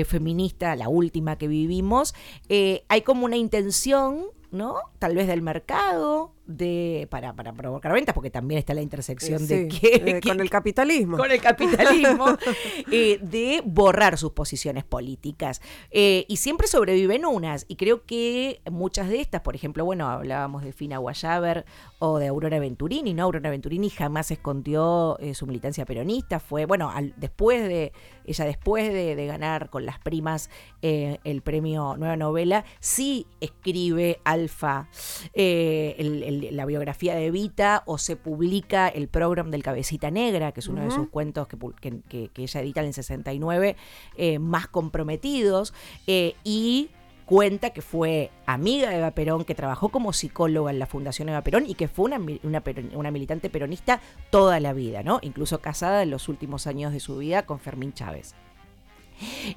feminista, 0.06 0.76
la 0.76 0.90
última 0.90 1.38
que 1.38 1.48
vivimos. 1.48 2.14
hay 2.50 3.02
como 3.04 3.24
una 3.24 3.38
intención 3.38 4.26
¿no? 4.52 4.76
Tal 5.00 5.16
vez 5.16 5.28
del 5.28 5.42
mercado, 5.42 6.34
de 6.58 7.08
para, 7.10 7.34
para 7.36 7.54
provocar 7.54 7.94
ventas, 7.94 8.14
porque 8.14 8.30
también 8.30 8.60
está 8.60 8.74
la 8.74 8.82
intersección 8.82 9.48
de 9.48 9.68
que, 9.68 10.20
con 10.22 10.40
el 10.40 10.50
capitalismo. 10.50 11.18
Con 11.18 11.32
el 11.32 11.42
capitalismo, 11.42 12.38
eh, 12.92 13.20
de 13.22 13.62
borrar 13.66 14.18
sus 14.18 14.32
posiciones 14.32 14.84
políticas. 14.84 15.62
Eh, 15.92 16.26
y 16.28 16.38
siempre 16.38 16.68
sobreviven 16.68 17.26
unas, 17.26 17.66
y 17.68 17.76
creo 17.76 18.06
que 18.06 18.62
muchas 18.70 19.10
de 19.10 19.22
estas, 19.22 19.42
por 19.42 19.56
ejemplo, 19.56 19.86
bueno, 19.86 20.10
hablábamos 20.10 20.64
de 20.64 20.74
Fina 20.74 20.98
Guayaber 20.98 21.66
o 22.00 22.18
de 22.18 22.28
Aurora 22.28 22.60
Venturini, 22.60 23.14
¿no? 23.14 23.24
Aurora 23.24 23.50
Venturini 23.50 23.90
jamás 23.90 24.32
escondió 24.32 25.18
eh, 25.20 25.34
su 25.34 25.48
militancia 25.48 25.86
peronista, 25.86 26.40
fue, 26.40 26.66
bueno, 26.66 26.92
después 27.18 27.68
de, 27.68 27.94
ella 28.26 28.46
después 28.46 28.92
de, 28.92 29.22
ganar 29.22 29.70
con 29.70 29.86
las 29.86 30.00
primas 30.00 30.50
el 30.82 31.42
premio 31.42 31.96
Nueva 31.96 32.18
Novela, 32.18 32.66
sí 32.80 33.28
escribe 33.40 34.20
Alfa, 34.24 34.90
el 35.34 36.41
la 36.52 36.66
biografía 36.66 37.16
de 37.16 37.28
Evita 37.28 37.84
o 37.86 37.98
se 37.98 38.16
publica 38.16 38.88
el 38.88 39.08
programa 39.08 39.52
del 39.52 39.64
Cabecita 39.64 40.12
Negra, 40.12 40.52
que 40.52 40.60
es 40.62 40.68
uno 40.68 40.84
de 40.84 40.92
sus 40.92 41.10
cuentos 41.10 41.48
que, 41.48 42.02
que, 42.10 42.30
ella 42.36 42.62
edita 42.62 42.82
en 42.82 42.88
el 42.88 42.94
69, 42.94 43.76
eh, 44.18 44.40
más 44.40 44.68
comprometidos, 44.68 45.74
eh, 46.08 46.36
y 46.44 46.90
cuenta 47.26 47.70
que 47.70 47.82
fue 47.82 48.32
amiga 48.46 48.90
de 48.90 48.98
Eva 48.98 49.12
Perón, 49.12 49.46
que 49.46 49.56
trabajó 49.56 49.90
como 49.90 50.12
psicóloga 50.12 50.72
en 50.72 50.80
la 50.80 50.86
Fundación 50.86 51.30
Eva 51.30 51.42
Perón 51.44 51.66
y 51.66 51.76
que 51.76 51.88
fue 51.88 52.06
una, 52.06 52.20
una, 52.44 52.64
una, 52.94 53.12
militante 53.12 53.50
peronista 53.50 54.02
toda 54.32 54.60
la 54.60 54.74
vida, 54.74 55.02
¿no? 55.04 55.20
Incluso 55.22 55.62
casada 55.62 56.04
en 56.04 56.10
los 56.10 56.28
últimos 56.28 56.68
años 56.68 56.92
de 56.92 57.00
su 57.00 57.18
vida 57.18 57.46
con 57.46 57.60
Fermín 57.60 57.94
Chávez. 57.94 58.36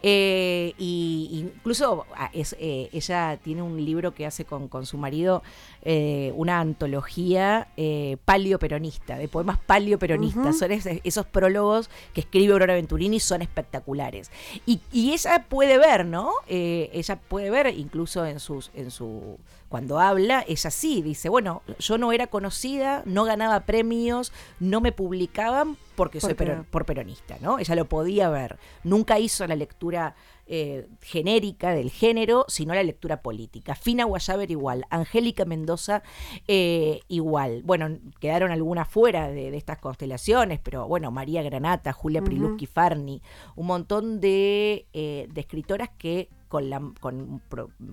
Eh, 0.02 0.74
y 0.78 1.30
incluso 1.32 2.06
ah, 2.16 2.30
es, 2.32 2.54
eh, 2.58 2.88
ella 2.92 3.38
tiene 3.42 3.62
un 3.62 3.82
libro 3.82 4.14
que 4.14 4.26
hace 4.26 4.44
con, 4.44 4.68
con 4.68 4.86
su 4.86 4.98
marido, 4.98 5.42
eh, 5.84 6.32
una 6.36 6.60
antología 6.60 7.68
eh, 7.76 8.16
palio-peronista, 8.24 9.16
de 9.16 9.28
poemas 9.28 9.58
palio-peronistas. 9.58 10.58
Son 10.58 10.70
esos 10.72 11.26
prólogos 11.26 11.90
que 12.12 12.20
escribe 12.22 12.52
Aurora 12.52 12.74
Venturini 12.74 13.20
son 13.20 13.42
espectaculares. 13.42 14.30
Y, 14.66 14.80
y 14.92 15.12
ella 15.12 15.46
puede 15.48 15.78
ver, 15.78 16.06
¿no? 16.06 16.30
ella 16.46 17.16
puede 17.16 17.50
ver 17.50 17.66
incluso 17.76 18.24
en 18.26 18.40
sus, 18.40 18.70
en 18.74 18.90
su 18.90 19.38
cuando 19.74 19.98
habla, 19.98 20.44
ella 20.46 20.70
sí 20.70 21.02
dice, 21.02 21.28
bueno, 21.28 21.62
yo 21.80 21.98
no 21.98 22.12
era 22.12 22.28
conocida, 22.28 23.02
no 23.06 23.24
ganaba 23.24 23.66
premios, 23.66 24.32
no 24.60 24.80
me 24.80 24.92
publicaban 24.92 25.76
porque 25.96 26.20
soy 26.20 26.34
por 26.34 26.84
peronista, 26.84 27.38
¿no? 27.40 27.58
Ella 27.58 27.74
lo 27.74 27.86
podía 27.86 28.28
ver. 28.28 28.56
Nunca 28.84 29.18
hizo 29.18 29.44
la 29.48 29.56
lectura 29.56 30.14
eh, 30.46 30.88
genérica 31.00 31.74
del 31.74 31.90
género, 31.90 32.44
sino 32.48 32.74
la 32.74 32.82
lectura 32.82 33.22
política. 33.22 33.74
Fina 33.74 34.04
Guayaber 34.04 34.50
igual, 34.50 34.86
Angélica 34.90 35.44
Mendoza 35.44 36.02
eh, 36.48 37.00
igual. 37.08 37.62
Bueno, 37.64 37.98
quedaron 38.20 38.50
algunas 38.50 38.88
fuera 38.88 39.28
de, 39.28 39.56
estas 39.56 39.78
constelaciones, 39.78 40.60
pero 40.60 40.86
bueno, 40.86 41.10
María 41.10 41.42
Granata, 41.42 41.92
Julia 41.92 42.22
Priluski 42.22 42.66
Farni, 42.66 43.22
un 43.56 43.66
montón 43.66 44.20
de, 44.20 44.86
eh, 44.92 45.28
de 45.32 45.40
escritoras 45.40 45.90
que 45.96 46.28
con 46.48 46.70
la, 46.70 46.80
con, 47.00 47.40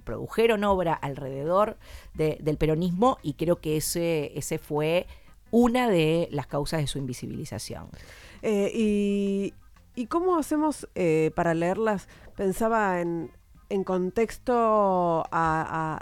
produjeron 0.03 0.63
obra 0.63 0.93
alrededor 0.93 1.77
del 2.13 2.57
peronismo 2.57 3.17
y 3.23 3.33
creo 3.33 3.59
que 3.59 3.77
ese, 3.77 4.37
ese 4.37 4.59
fue 4.59 5.07
una 5.51 5.89
de 5.89 6.27
las 6.31 6.47
causas 6.47 6.81
de 6.81 6.87
su 6.87 6.97
invisibilización. 6.97 7.89
Eh, 8.41 8.71
y, 8.73 9.53
y, 10.01 10.05
cómo 10.07 10.37
hacemos 10.37 10.87
eh, 10.95 11.31
para 11.35 11.53
leerlas? 11.53 12.07
Pensaba 12.35 13.01
en, 13.01 13.31
en 13.69 13.83
contexto 13.83 15.23
a, 15.31 15.99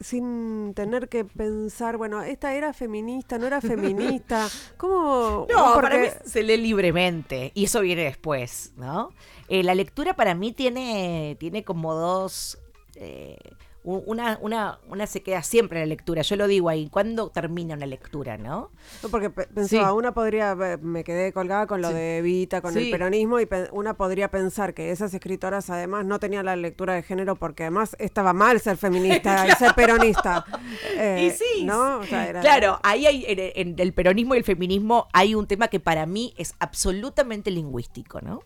sin 0.00 0.74
tener 0.74 1.08
que 1.08 1.24
pensar, 1.24 1.96
bueno, 1.96 2.22
esta 2.22 2.54
era 2.54 2.72
feminista, 2.72 3.38
no 3.38 3.46
era 3.46 3.60
feminista. 3.60 4.48
¿Cómo? 4.76 5.46
No, 5.50 5.74
para 5.74 5.98
mí 5.98 6.06
se 6.24 6.42
lee 6.42 6.56
libremente 6.56 7.52
y 7.54 7.64
eso 7.64 7.80
viene 7.80 8.04
después, 8.04 8.72
¿no? 8.76 9.10
Eh, 9.48 9.62
la 9.62 9.74
lectura 9.74 10.14
para 10.14 10.34
mí 10.34 10.52
tiene, 10.52 11.36
tiene 11.38 11.64
como 11.64 11.94
dos... 11.94 12.58
Eh, 12.96 13.36
una, 13.84 14.38
una, 14.40 14.78
una 14.88 15.06
se 15.06 15.22
queda 15.22 15.42
siempre 15.42 15.78
en 15.78 15.88
la 15.88 15.90
lectura. 15.90 16.22
Yo 16.22 16.36
lo 16.36 16.46
digo 16.46 16.70
ahí, 16.70 16.88
¿cuándo 16.88 17.28
termina 17.28 17.74
una 17.74 17.84
lectura, 17.84 18.38
no? 18.38 18.70
porque 19.10 19.28
pensaba, 19.28 19.92
una 19.92 20.14
podría, 20.14 20.54
me 20.80 21.04
quedé 21.04 21.34
colgada 21.34 21.66
con 21.66 21.82
lo 21.82 21.90
de 21.90 22.18
Evita, 22.18 22.62
con 22.62 22.76
el 22.76 22.90
peronismo, 22.90 23.40
y 23.40 23.48
una 23.72 23.94
podría 23.94 24.30
pensar 24.30 24.72
que 24.72 24.90
esas 24.90 25.12
escritoras 25.12 25.68
además 25.68 26.06
no 26.06 26.18
tenían 26.18 26.46
la 26.46 26.56
lectura 26.56 26.94
de 26.94 27.02
género 27.02 27.36
porque 27.36 27.64
además 27.64 27.94
estaba 27.98 28.32
mal 28.32 28.58
ser 28.60 28.78
feminista 28.78 29.46
y 29.48 29.50
ser 29.52 29.74
peronista. 29.74 30.46
y 30.94 30.98
eh, 30.98 31.36
sí, 31.38 31.64
¿no? 31.64 32.00
claro, 32.40 32.80
ahí 32.82 33.06
hay, 33.06 33.24
en, 33.28 33.74
el 33.78 33.92
peronismo 33.92 34.34
y 34.34 34.38
el 34.38 34.44
feminismo 34.44 35.08
hay 35.12 35.34
un 35.34 35.46
tema 35.46 35.68
que 35.68 35.78
para 35.78 36.06
mí 36.06 36.32
es 36.38 36.54
absolutamente 36.58 37.50
lingüístico, 37.50 38.22
¿no? 38.22 38.42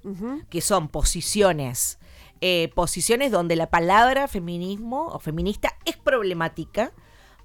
Que 0.50 0.60
son 0.60 0.88
posiciones 0.88 1.98
eh, 2.40 2.70
posiciones 2.74 3.30
donde 3.30 3.56
la 3.56 3.70
palabra 3.70 4.28
feminismo 4.28 5.08
o 5.08 5.18
feminista 5.18 5.76
es 5.84 5.96
problemática 5.96 6.92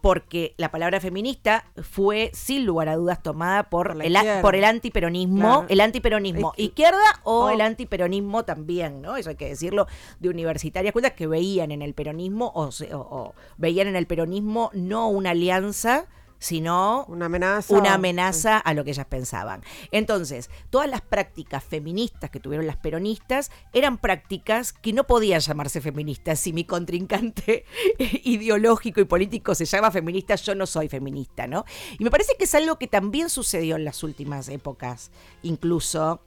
porque 0.04 0.54
la 0.58 0.70
palabra 0.70 1.00
feminista 1.00 1.64
fue 1.82 2.30
sin 2.34 2.66
lugar 2.66 2.90
a 2.90 2.98
dudas 2.98 3.24
tomada 3.24 3.70
por, 3.70 3.98
el, 4.02 4.18
por 4.42 4.54
el 4.54 4.66
antiperonismo, 4.66 5.66
el 5.70 5.80
antiperonismo 5.80 6.54
izquierda 6.58 7.22
o, 7.24 7.50
el 7.50 7.62
antiperonismo 7.62 8.44
también, 8.44 9.02
¿no? 9.02 9.16
Eso 9.16 9.30
hay 9.30 9.38
que 9.38 9.48
decirlo 9.48 9.88
de 10.20 10.28
universitarias 10.28 10.92
cuentas 10.92 11.14
que 11.14 11.26
veían 11.26 11.72
en 11.72 11.82
el 11.82 11.94
peronismo 11.94 12.52
o 12.54 13.34
veían 13.56 13.88
en 13.88 13.96
el 13.96 14.06
peronismo 14.06 14.72
no 14.74 15.08
una 15.08 15.30
alianza 15.30 16.08
sino 16.44 17.06
una 17.08 17.28
amenaza, 17.28 17.74
una 17.74 17.94
amenaza 17.94 18.58
a 18.58 18.74
lo 18.74 18.84
que 18.84 18.92
ellas 18.92 19.06
pensaban. 19.06 19.64
Entonces, 19.92 20.50
todas 20.70 20.90
las 20.90 21.00
prácticas 21.00 21.64
feministas 21.64 22.30
que 22.30 22.42
tuvieron 22.42 22.68
las 22.68 22.76
peronistas 22.76 23.50
eran 23.72 23.98
prácticas 23.98 24.74
que 24.74 24.92
no 24.92 25.06
podían 25.06 25.40
llamarse 25.40 25.80
feministas. 25.80 26.42
Si 26.42 26.52
mi 26.52 26.66
contrincante 26.66 27.64
ideológico 28.26 29.00
y 29.00 29.06
político 29.06 29.56
se 29.56 29.64
llama 29.64 29.90
feminista, 29.90 30.36
yo 30.36 30.54
no 30.54 30.66
soy 30.66 30.90
feminista, 30.90 31.48
¿no? 31.48 31.64
Y 31.98 32.04
me 32.04 32.12
parece 32.12 32.34
que 32.38 32.44
es 32.44 32.56
algo 32.56 32.78
que 32.78 32.88
también 32.88 33.30
sucedió 33.30 33.78
en 33.78 33.86
las 33.86 34.04
últimas 34.04 34.50
épocas, 34.50 35.12
incluso 35.44 36.20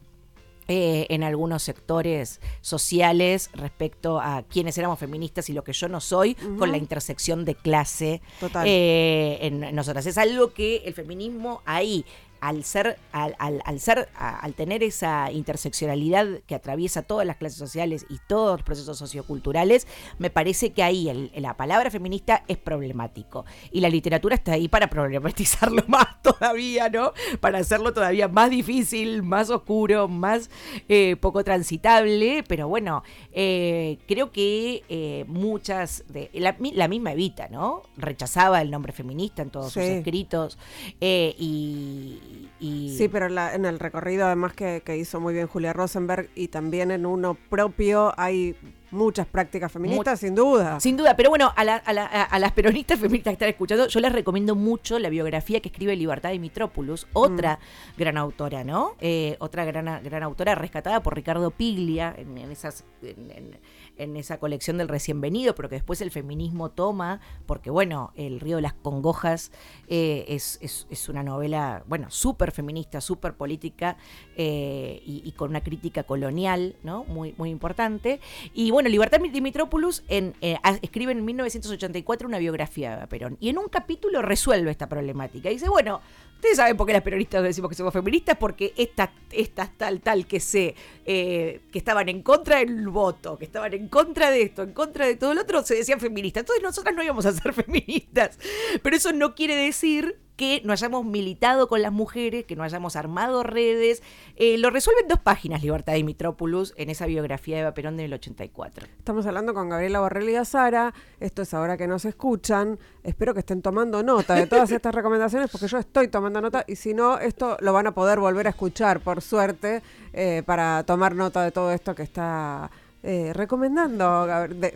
eh, 0.69 1.07
en 1.11 1.23
algunos 1.23 1.63
sectores 1.63 2.41
sociales 2.61 3.51
respecto 3.53 4.21
a 4.21 4.43
quienes 4.43 4.77
éramos 4.79 4.99
feministas 4.99 5.49
y 5.49 5.53
lo 5.53 5.63
que 5.65 5.73
yo 5.73 5.89
no 5.89 6.01
soy, 6.01 6.35
con 6.59 6.73
la 6.73 6.77
intersección 6.77 7.45
de 7.45 7.55
clase 7.55 8.21
eh, 8.65 9.39
en 9.43 9.75
nosotras. 9.75 10.07
Es 10.07 10.19
algo 10.19 10.53
que 10.53 10.83
el 10.85 10.95
feminismo 10.95 11.63
ahí 11.65 12.05
al 12.41 12.65
ser, 12.65 12.99
al, 13.13 13.35
al, 13.39 13.81
ser, 13.81 14.09
al 14.15 14.55
tener 14.55 14.83
esa 14.83 15.31
interseccionalidad 15.31 16.41
que 16.47 16.55
atraviesa 16.55 17.03
todas 17.03 17.27
las 17.27 17.37
clases 17.37 17.59
sociales 17.59 18.07
y 18.09 18.19
todos 18.29 18.59
los 18.59 18.63
procesos 18.63 18.99
socioculturales, 18.99 19.87
me 20.19 20.31
parece 20.31 20.73
que 20.73 20.83
ahí 20.83 21.31
la 21.37 21.57
palabra 21.57 21.91
feminista 21.91 22.45
es 22.49 22.59
problemático. 22.59 23.45
Y 23.71 23.81
la 23.81 23.89
literatura 23.89 24.35
está 24.35 24.53
ahí 24.53 24.69
para 24.69 24.89
problematizarlo 24.89 25.83
más 25.89 26.23
todavía, 26.23 26.89
¿no? 26.89 27.13
Para 27.41 27.59
hacerlo 27.59 27.93
todavía 27.93 28.29
más 28.29 28.51
difícil, 28.51 29.23
más 29.23 29.51
oscuro, 29.51 30.09
más 30.09 30.51
eh, 30.89 31.17
poco 31.21 31.45
transitable. 31.45 32.45
Pero 32.47 32.69
bueno, 32.69 33.03
eh, 33.33 33.99
creo 34.07 34.33
que 34.33 34.85
eh, 34.89 35.25
muchas 35.29 36.05
de. 36.09 36.31
La, 36.35 36.89
misma 36.89 37.13
Evita, 37.13 37.49
¿no? 37.49 37.83
Rechazaba 37.97 38.61
el 38.61 38.71
nombre 38.71 38.93
feminista 38.93 39.43
en 39.43 39.51
todos 39.51 39.73
sus 39.73 39.83
escritos. 39.83 40.59
y 41.01 42.19
Sí, 42.59 43.09
pero 43.11 43.27
en 43.27 43.65
el 43.65 43.79
recorrido 43.79 44.27
además 44.27 44.53
que, 44.55 44.83
hizo 44.97 45.21
muy 45.21 45.35
bien 45.35 45.47
Julia 45.47 45.73
Rosenberg 45.73 46.31
y 46.35 46.49
también 46.49 46.91
en 46.91 47.05
uno 47.05 47.35
propio 47.35 48.13
hay 48.17 48.57
muchas 48.91 49.27
prácticas 49.27 49.71
feministas, 49.71 50.21
sin 50.21 50.35
duda. 50.35 50.81
Sin 50.81 50.97
duda, 50.97 51.17
pero 51.17 51.29
bueno, 51.29 51.53
a, 51.55 51.65
las 51.65 52.53
peronistas 52.53 52.99
feministas 53.01 53.33
que 53.33 53.35
están 53.35 53.49
escuchando, 53.49 53.89
yo 53.89 54.01
les 54.01 54.13
recomiendo 54.13 54.55
mucho 54.55 54.99
la 54.99 55.11
biografía 55.11 55.61
que 55.61 55.69
escribe 55.69 55.95
Libertad 55.97 56.31
de 56.31 56.39
Mitrópolis, 56.39 57.07
otra 57.13 57.57
mm. 57.57 57.99
gran 57.99 58.17
autora, 58.17 58.65
¿no? 58.65 58.95
Eh, 59.01 59.37
otra 59.39 59.65
gran, 59.65 60.03
gran 60.03 60.23
autora 60.23 60.55
rescatada 60.55 61.03
por 61.03 61.15
Ricardo 61.15 61.51
Piglia 61.51 62.15
en, 62.17 62.39
esas 62.51 62.85
en 63.03 63.59
esa 63.97 64.39
colección 64.39 64.79
del 64.79 64.89
recién 64.89 65.21
venido, 65.21 65.55
pero 65.55 65.69
que 65.69 65.77
después 65.77 66.01
el 66.01 66.11
feminismo 66.11 66.71
toma, 66.71 67.21
porque 67.47 67.71
bueno, 67.71 68.13
El 68.17 68.41
río 68.41 68.57
de 68.57 68.63
las 68.63 68.73
congojas 68.75 69.53
eh, 69.89 70.25
es, 70.29 70.59
es, 70.61 71.09
una 71.09 71.23
novela, 71.23 71.85
bueno, 71.87 72.11
súper 72.11 72.51
feminista, 72.51 73.01
súper 73.01 73.35
política 73.35 73.97
eh, 74.37 75.03
y, 75.05 75.33
con 75.33 75.51
una 75.51 75.63
crítica 75.63 76.03
colonial, 76.03 76.77
¿no? 76.83 77.05
Muy, 77.05 77.35
muy 77.37 77.51
importante. 77.51 78.21
Y 78.55 78.71
bueno, 78.71 78.89
Libertad 78.89 79.21
Dimitropoulos 79.21 80.03
en, 80.09 80.35
eh, 80.41 80.57
escribe 80.83 81.13
en 81.13 81.25
1984 81.25 82.29
una 82.29 82.39
biografía 82.39 82.97
de 82.97 83.07
Perón 83.07 83.37
y 83.41 83.49
en 83.49 83.59
un 83.59 83.69
capítulo 83.69 84.23
resuelve 84.23 84.71
esta 84.71 84.89
problemática. 84.89 85.49
Dice, 85.49 85.69
bueno, 85.69 86.01
Ustedes 86.37 86.59
saben 86.59 86.77
por 86.77 86.87
qué 86.87 86.93
las 86.93 87.03
peronistas 87.03 87.43
decimos 87.43 87.71
que 87.71 87.75
somos 87.75 87.95
feministas, 87.95 88.37
porque 88.37 88.75
estas, 88.77 89.09
estas 89.33 89.71
tal, 89.79 90.03
tal 90.03 90.27
que 90.27 90.39
se, 90.39 90.75
que 91.03 91.63
estaban 91.73 92.11
en 92.11 92.23
contra 92.23 92.59
del 92.59 92.89
voto, 92.89 93.39
que 93.39 93.47
estaban 93.47 93.73
en 93.73 93.86
contra 93.89 94.31
de 94.31 94.43
esto, 94.43 94.63
en 94.63 94.73
contra 94.73 95.07
de 95.07 95.17
todo 95.17 95.35
lo 95.35 95.43
otro, 95.43 95.63
se 95.65 95.75
decían 95.75 96.01
feministas. 96.01 96.43
Entonces 96.43 96.63
nosotras 96.63 96.95
no 96.95 97.03
íbamos 97.03 97.27
a 97.27 97.33
ser 97.33 97.53
feministas. 97.55 98.39
Pero 98.83 98.97
eso 98.97 99.13
no 99.13 99.35
quiere 99.35 99.57
decir 99.57 100.19
que 100.37 100.61
no 100.65 100.73
hayamos 100.73 101.05
militado 101.05 101.67
con 101.67 101.83
las 101.83 101.93
mujeres, 101.93 102.45
que 102.45 102.57
no 102.57 102.63
hayamos 102.63 102.95
armado 102.95 103.43
redes. 103.43 104.03
Eh, 104.37 104.59
lo 104.59 104.71
resuelven 104.71 105.09
dos 105.09 105.19
páginas 105.19 105.63
Libertad 105.63 105.95
de 105.95 106.05
Mitrópolis 106.05 106.75
en 106.77 106.91
esa 106.91 107.07
biografía 107.07 107.57
de 107.57 107.63
Eva 107.63 107.73
Perón 107.73 107.97
del 107.97 108.13
84. 108.13 108.87
Estamos 108.99 109.27
hablando 109.27 109.55
con 109.55 109.71
Gabriela 109.71 110.01
Borrell 110.01 110.29
y 110.29 110.37
Azara. 110.37 110.93
Esto 111.21 111.43
es 111.43 111.55
ahora 111.55 111.77
que 111.79 111.87
nos 111.87 112.05
escuchan. 112.05 112.79
Espero 113.03 113.33
que 113.33 113.41
estén 113.41 113.63
tomando 113.63 114.03
nota 114.03 114.35
de 114.35 114.47
todas 114.47 114.71
estas 114.71 114.95
recomendaciones 114.95 115.51
porque 115.51 115.69
yo 115.69 115.79
estoy 115.79 116.09
tomando 116.09 116.41
nota 116.41 116.65
y 116.67 116.77
si 116.77 116.93
no, 116.93 117.19
esto 117.19 117.57
lo 117.61 117.73
van 117.73 117.87
a 117.87 117.95
poder 117.95 118.21
volver 118.21 118.47
a 118.47 118.51
escuchar, 118.51 119.01
por 119.01 119.23
suerte, 119.23 119.83
eh, 120.13 120.43
para 120.45 120.85
tomar 120.85 121.15
nota 121.15 121.43
de 121.43 121.51
todo 121.51 121.73
esto 121.73 121.95
que 121.95 122.03
está 122.03 122.71
eh, 123.09 123.33
recomendando, 123.33 124.27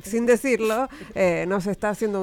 sin 0.04 0.24
decirlo, 0.24 0.88
eh, 1.16 1.46
nos 1.48 1.66
está 1.66 1.88
haciendo 1.88 2.22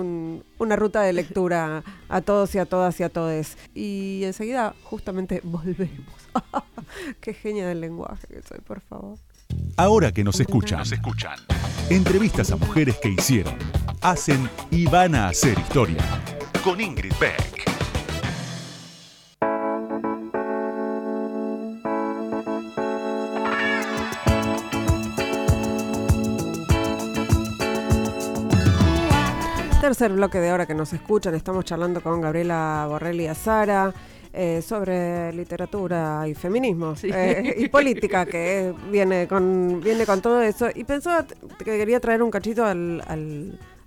una 0.57 0.75
ruta 0.77 1.01
de 1.01 1.11
lectura 1.11 1.83
a 2.07 2.21
todos 2.21 2.55
y 2.55 2.59
a 2.59 2.65
todas 2.65 2.97
y 3.01 3.03
a 3.03 3.09
todes. 3.09 3.57
Y 3.75 4.21
enseguida 4.23 4.73
justamente 4.83 5.41
volvemos. 5.43 6.15
Qué 7.19 7.33
genia 7.33 7.67
del 7.67 7.81
lenguaje 7.81 8.25
que 8.27 8.41
soy, 8.41 8.59
por 8.59 8.79
favor. 8.79 9.17
Ahora 9.75 10.13
que 10.13 10.23
nos 10.23 10.39
escuchan, 10.39 10.79
nos 10.79 10.93
escuchan. 10.93 11.37
Entrevistas 11.89 12.51
a 12.51 12.55
mujeres 12.55 12.95
que 13.01 13.09
hicieron, 13.09 13.57
hacen 13.99 14.49
y 14.71 14.85
van 14.85 15.13
a 15.13 15.27
hacer 15.27 15.59
historia. 15.59 16.03
Con 16.63 16.79
Ingrid 16.79 17.13
Beck. 17.19 17.96
Tercer 29.87 30.11
bloque 30.11 30.39
de 30.39 30.51
hora 30.51 30.65
que 30.65 30.73
nos 30.73 30.91
escuchan, 30.91 31.33
estamos 31.33 31.63
charlando 31.63 32.01
con 32.01 32.19
Gabriela 32.19 32.85
Borrelli 32.89 33.25
Azara 33.25 33.93
eh, 34.33 34.61
sobre 34.61 35.31
literatura 35.31 36.27
y 36.27 36.33
feminismo 36.35 36.93
eh, 37.03 37.55
y 37.57 37.69
política, 37.69 38.25
que 38.25 38.73
viene, 38.91 39.29
con, 39.29 39.79
viene 39.79 40.05
con 40.05 40.21
todo 40.21 40.41
eso. 40.41 40.67
Y 40.75 40.83
pensaba 40.83 41.25
que 41.25 41.63
quería 41.63 42.01
traer 42.01 42.21
un 42.21 42.31
cachito 42.31 42.65
al, 42.65 43.01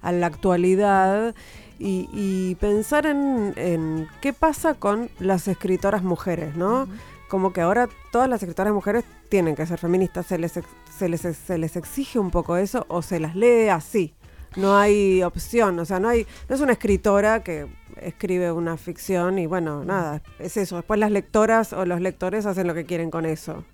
a 0.00 0.12
la 0.12 0.26
actualidad 0.26 1.34
y, 1.78 2.54
pensar 2.54 3.04
en, 3.04 4.08
qué 4.22 4.32
pasa 4.32 4.72
con 4.72 5.10
las 5.18 5.48
escritoras 5.48 6.02
mujeres, 6.02 6.56
¿no? 6.56 6.88
Como 7.28 7.52
que 7.52 7.60
ahora 7.60 7.90
todas 8.10 8.26
las 8.26 8.42
escritoras 8.42 8.72
mujeres 8.72 9.04
tienen 9.28 9.54
que 9.54 9.66
ser 9.66 9.78
feministas, 9.78 10.24
se 10.24 10.38
les, 10.38 10.52
se 10.96 11.08
les, 11.10 11.20
se 11.20 11.58
les 11.58 11.76
exige 11.76 12.18
un 12.18 12.30
poco 12.30 12.56
eso 12.56 12.86
o 12.88 13.02
se 13.02 13.20
las 13.20 13.36
lee 13.36 13.68
así 13.68 14.14
no 14.56 14.76
hay 14.76 15.22
opción, 15.22 15.78
o 15.78 15.84
sea, 15.84 16.00
no 16.00 16.08
hay, 16.08 16.26
no 16.48 16.54
es 16.54 16.60
una 16.60 16.72
escritora 16.72 17.42
que 17.42 17.68
escribe 18.00 18.52
una 18.52 18.76
ficción 18.76 19.38
y 19.38 19.46
bueno, 19.46 19.84
nada, 19.84 20.22
es 20.38 20.56
eso. 20.56 20.76
Después 20.76 20.98
las 20.98 21.10
lectoras 21.10 21.72
o 21.72 21.84
los 21.84 22.00
lectores 22.00 22.46
hacen 22.46 22.66
lo 22.66 22.74
que 22.74 22.84
quieren 22.84 23.10
con 23.10 23.26
eso. 23.26 23.64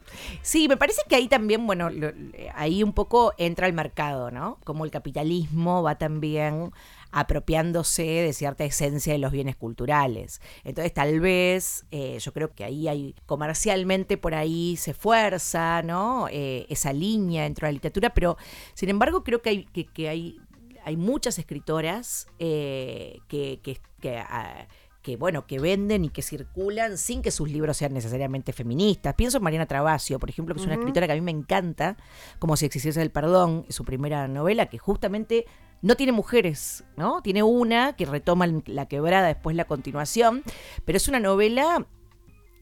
Sí, 0.42 0.68
me 0.68 0.76
parece 0.76 1.02
que 1.08 1.16
ahí 1.16 1.28
también, 1.28 1.66
bueno, 1.66 1.88
ahí 2.54 2.82
un 2.82 2.92
poco 2.92 3.32
entra 3.38 3.66
el 3.66 3.72
mercado, 3.72 4.30
¿no? 4.30 4.58
Como 4.64 4.84
el 4.84 4.90
capitalismo 4.90 5.82
va 5.82 5.96
también 5.96 6.72
apropiándose 7.12 8.02
de 8.02 8.32
cierta 8.32 8.64
esencia 8.64 9.12
de 9.12 9.18
los 9.18 9.32
bienes 9.32 9.56
culturales. 9.56 10.40
Entonces, 10.64 10.92
tal 10.92 11.20
vez, 11.20 11.86
eh, 11.90 12.18
yo 12.20 12.32
creo 12.32 12.52
que 12.52 12.64
ahí 12.64 12.88
hay, 12.88 13.14
comercialmente 13.26 14.16
por 14.18 14.34
ahí 14.34 14.76
se 14.76 14.92
fuerza, 14.92 15.82
¿no? 15.82 16.28
Eh, 16.30 16.66
esa 16.68 16.92
línea 16.92 17.44
dentro 17.44 17.66
de 17.66 17.72
la 17.72 17.74
literatura, 17.74 18.12
pero 18.12 18.36
sin 18.74 18.90
embargo 18.90 19.24
creo 19.24 19.40
que 19.40 19.50
hay, 19.50 19.64
que 19.64 20.08
hay 20.08 20.40
hay 20.86 20.96
muchas 20.96 21.36
escritoras 21.40 22.28
eh, 22.38 23.18
que, 23.26 23.58
que, 23.60 23.80
que, 24.00 24.18
ah, 24.18 24.68
que, 25.02 25.16
bueno, 25.16 25.44
que 25.44 25.58
venden 25.58 26.04
y 26.04 26.10
que 26.10 26.22
circulan 26.22 26.96
sin 26.96 27.22
que 27.22 27.32
sus 27.32 27.50
libros 27.50 27.76
sean 27.76 27.92
necesariamente 27.92 28.52
feministas. 28.52 29.14
Pienso 29.14 29.38
en 29.38 29.42
Mariana 29.42 29.66
Travasio, 29.66 30.20
por 30.20 30.30
ejemplo, 30.30 30.54
que 30.54 30.60
es 30.60 30.66
una 30.66 30.76
escritora 30.76 31.08
que 31.08 31.12
a 31.12 31.16
mí 31.16 31.22
me 31.22 31.32
encanta, 31.32 31.96
como 32.38 32.56
si 32.56 32.66
existiese 32.66 33.02
el 33.02 33.10
perdón, 33.10 33.66
su 33.68 33.84
primera 33.84 34.28
novela, 34.28 34.66
que 34.66 34.78
justamente 34.78 35.46
no 35.82 35.96
tiene 35.96 36.12
mujeres, 36.12 36.84
¿no? 36.96 37.20
Tiene 37.20 37.42
una 37.42 37.96
que 37.96 38.06
retoma 38.06 38.46
la 38.66 38.86
quebrada 38.86 39.26
después 39.26 39.56
la 39.56 39.64
continuación, 39.64 40.44
pero 40.84 40.98
es 40.98 41.08
una 41.08 41.18
novela 41.18 41.84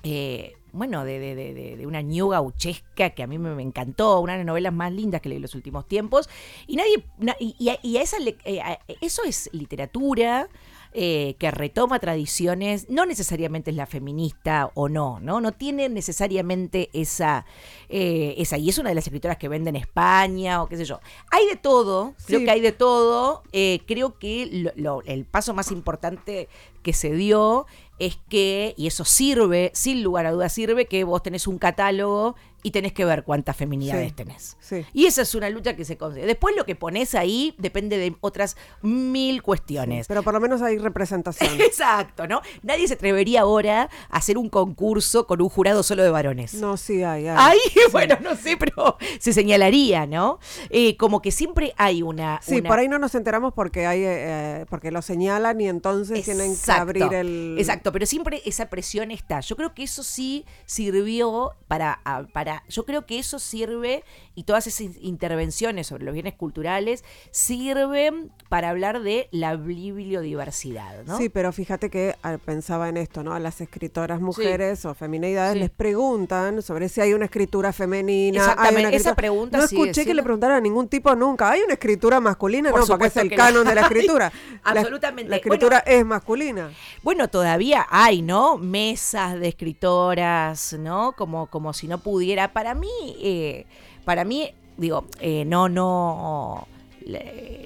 eh, 0.02 0.54
bueno, 0.74 1.04
de, 1.04 1.18
de, 1.18 1.34
de, 1.54 1.87
una 1.87 2.02
ñu 2.02 2.28
gauchesca 2.28 3.10
que 3.10 3.22
a 3.22 3.26
mí 3.26 3.38
me, 3.38 3.54
me 3.54 3.62
encantó, 3.62 4.20
una 4.20 4.32
de 4.32 4.38
las 4.40 4.46
novelas 4.46 4.72
más 4.72 4.92
lindas 4.92 5.20
que 5.20 5.28
leí 5.28 5.37
en 5.37 5.42
los 5.42 5.54
últimos 5.54 5.87
tiempos. 5.87 6.28
Y 6.66 6.76
nadie, 6.76 7.04
na- 7.18 7.37
y, 7.40 7.54
y 7.58 7.68
a, 7.70 7.78
y 7.82 7.96
a 7.96 8.02
esa 8.02 8.18
le- 8.18 8.37
eh, 8.44 8.60
a- 8.60 8.78
eso 9.00 9.22
es 9.24 9.48
literatura 9.52 10.48
eh, 10.96 11.34
que 11.40 11.50
retoma 11.50 11.98
tradiciones, 11.98 12.88
no 12.88 13.04
necesariamente 13.04 13.70
es 13.70 13.76
la 13.76 13.87
feminista 13.87 14.70
o 14.74 14.88
no, 14.88 15.18
¿no? 15.18 15.40
No 15.40 15.50
tiene 15.50 15.88
necesariamente 15.88 16.88
esa, 16.92 17.46
eh, 17.88 18.34
esa, 18.38 18.58
y 18.58 18.68
es 18.68 18.78
una 18.78 18.90
de 18.90 18.94
las 18.94 19.04
escritoras 19.06 19.37
que 19.37 19.48
vende 19.48 19.70
en 19.70 19.76
España 19.76 20.62
o 20.62 20.68
qué 20.68 20.76
sé 20.76 20.84
yo. 20.84 21.00
Hay 21.32 21.46
de 21.48 21.56
todo, 21.56 22.14
creo 22.26 22.40
que 22.44 22.50
hay 22.52 22.60
de 22.60 22.70
todo. 22.72 23.42
eh, 23.52 23.80
creo 23.87 24.18
que 24.20 24.46
lo- 24.52 24.72
lo- 24.76 25.02
el 25.02 25.24
paso 25.24 25.52
más 25.52 25.72
importante 25.72 26.48
que 26.84 26.92
se 26.92 27.12
dio 27.12 27.66
es 27.98 28.18
que, 28.28 28.74
y 28.76 28.87
eso 28.87 29.04
sirve, 29.04 29.70
sin 29.74 30.02
lugar 30.02 30.26
a 30.26 30.33
dudas 30.33 30.52
sirve, 30.52 30.87
que 30.87 31.04
vos 31.04 31.22
tenés 31.22 31.46
un 31.46 31.59
catálogo 31.59 32.37
y 32.64 32.72
tenés 32.72 32.92
que 32.92 33.05
ver 33.05 33.22
cuántas 33.22 33.57
feminidades 33.57 34.09
Sí. 34.09 34.14
tenés. 34.16 34.57
Sí. 34.59 34.85
Y 34.92 35.07
esa 35.07 35.22
es 35.22 35.35
una 35.37 35.48
lucha 35.50 35.77
que 35.77 35.85
se 35.85 35.96
consigue. 35.96 36.27
Después 36.27 36.57
lo 36.57 36.64
que 36.64 36.74
pones 36.74 37.14
ahí 37.14 37.55
depende 37.59 37.96
de 37.98 38.16
otras 38.20 38.57
mil 38.83 39.42
cuestiones. 39.42 40.09
Pero 40.09 40.22
por 40.24 40.35
lo 40.35 40.40
menos 40.40 40.62
hay 40.62 40.79
representación. 40.79 41.50
Exacto, 41.61 42.27
¿no? 42.27 42.40
Nadie 42.62 42.88
se 42.88 42.94
atrevería 42.94 43.42
ahora 43.42 43.88
a 44.11 44.16
hacer 44.16 44.38
un 44.38 44.48
concurso 44.48 45.27
con 45.27 45.40
un 45.42 45.48
jurado 45.48 45.83
solo 45.83 46.03
de 46.03 46.11
varones. 46.11 46.55
No, 46.55 46.77
sí 46.77 47.03
hay. 47.05 47.29
hay. 47.29 47.37
Ay, 47.38 47.59
bueno, 47.92 48.16
no 48.22 48.35
sé, 48.35 48.57
pero 48.57 48.96
se 49.20 49.33
señalaría, 49.33 50.07
¿no? 50.07 50.38
Eh, 50.70 50.96
como 50.96 51.20
que 51.20 51.31
siempre 51.31 51.74
hay 51.77 52.03
una. 52.03 52.40
Sí, 52.42 52.57
una- 52.61 52.68
por 52.70 52.79
ahí 52.79 52.88
no 52.88 52.98
nos 52.98 53.14
enteramos 53.14 53.53
porque 53.53 53.87
hay 53.87 54.00
eh, 54.05 54.64
porque 54.70 54.90
lo 54.90 55.03
señalan 55.03 55.61
y 55.61 55.68
entonces 55.68 56.24
tienen 56.24 56.46
que 56.48 56.53
Exacto, 56.55 56.83
abrir 56.83 57.12
el 57.12 57.57
Exacto, 57.59 57.92
pero 57.92 58.07
siempre 58.07 58.40
esa 58.46 58.70
presión 58.70 59.11
está. 59.11 59.40
Yo 59.40 59.55
creo 59.55 59.74
que 59.74 59.83
eso 59.83 60.03
sí 60.03 60.46
sirvió 60.64 61.53
para, 61.68 62.00
a- 62.05 62.24
Yo 62.68 62.84
creo 62.84 63.06
que 63.06 63.18
eso 63.18 63.38
sirve 63.38 64.04
y 64.34 64.44
todas 64.44 64.66
esas 64.66 64.96
intervenciones 65.00 65.86
sobre 65.86 66.04
los 66.04 66.14
bienes 66.14 66.34
culturales 66.34 67.04
sirven 67.30 68.30
para 68.48 68.70
hablar 68.70 69.02
de 69.02 69.28
la 69.32 69.56
bibliodiversidad, 69.56 71.04
¿no? 71.04 71.18
Sí, 71.18 71.28
pero 71.28 71.52
fíjate 71.52 71.90
que 71.90 72.14
ah, 72.22 72.38
pensaba 72.44 72.88
en 72.88 72.96
esto, 72.96 73.22
¿no? 73.22 73.34
A 73.34 73.38
las 73.40 73.60
escritoras 73.60 74.20
mujeres 74.20 74.84
o 74.84 74.94
feminidades 74.94 75.54
Sí. 75.54 75.58
les 75.60 75.70
preguntan 75.70 76.62
sobre 76.62 76.88
si 76.88 77.00
hay 77.00 77.12
una 77.12 77.26
escritura 77.26 77.72
femenina. 77.72 78.38
Exactamente, 78.40 78.88
una 78.88 78.96
esa 78.96 79.14
pregunta 79.14 79.58
No 79.58 79.64
escuché 79.64 80.04
que 80.04 80.14
le 80.14 80.22
preguntaran 80.22 80.56
a 80.56 80.60
ningún 80.60 80.88
tipo 80.88 81.14
nunca. 81.14 81.50
¿Hay 81.50 81.60
una 81.62 81.74
escritura 81.74 82.20
masculina? 82.20 82.70
Por 82.70 82.80
no, 82.80 82.86
porque 82.86 83.06
es 83.06 83.16
el 83.16 83.30
no. 83.30 83.36
canon 83.36 83.66
de 83.66 83.74
la 83.74 83.80
escritura. 83.86 84.32
La- 84.64 84.70
Absolutamente. 84.80 85.30
La, 85.30 85.36
escritura 85.36 85.78
es 85.80 86.04
masculina. 86.04 86.70
Bueno, 87.02 87.28
todavía 87.28 87.86
hay, 87.90 88.22
¿no? 88.22 88.56
Mesas 88.58 89.38
de 89.38 89.48
escritoras, 89.48 90.74
¿no? 90.78 91.12
Como, 91.12 91.46
como 91.46 91.72
si 91.72 91.88
no 91.88 91.98
pudiera. 91.98 92.43
Para 92.52 92.74
mí, 92.74 93.16
eh, 93.20 93.66
para 94.04 94.24
mí, 94.24 94.50
digo, 94.76 95.07
eh, 95.20 95.44
no, 95.44 95.68
no. 95.68 96.68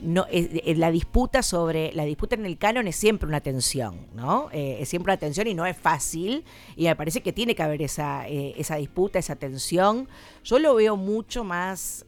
No, 0.02 0.26
eh, 0.32 0.74
la 0.76 0.90
disputa 0.90 1.44
sobre 1.44 1.92
la 1.92 2.04
disputa 2.04 2.34
en 2.34 2.44
el 2.44 2.58
canon 2.58 2.88
es 2.88 2.96
siempre 2.96 3.28
una 3.28 3.40
tensión, 3.40 4.08
¿no? 4.12 4.48
Es 4.50 4.88
siempre 4.88 5.12
una 5.12 5.16
tensión 5.16 5.46
y 5.46 5.54
no 5.54 5.64
es 5.64 5.76
fácil 5.76 6.44
y 6.74 6.86
me 6.86 6.96
parece 6.96 7.20
que 7.20 7.32
tiene 7.32 7.54
que 7.54 7.62
haber 7.62 7.80
esa, 7.82 8.26
esa 8.26 8.74
disputa, 8.74 9.20
esa 9.20 9.36
tensión. 9.36 10.08
Yo 10.42 10.58
lo 10.58 10.74
veo 10.74 10.96
mucho 10.96 11.44
más, 11.44 12.04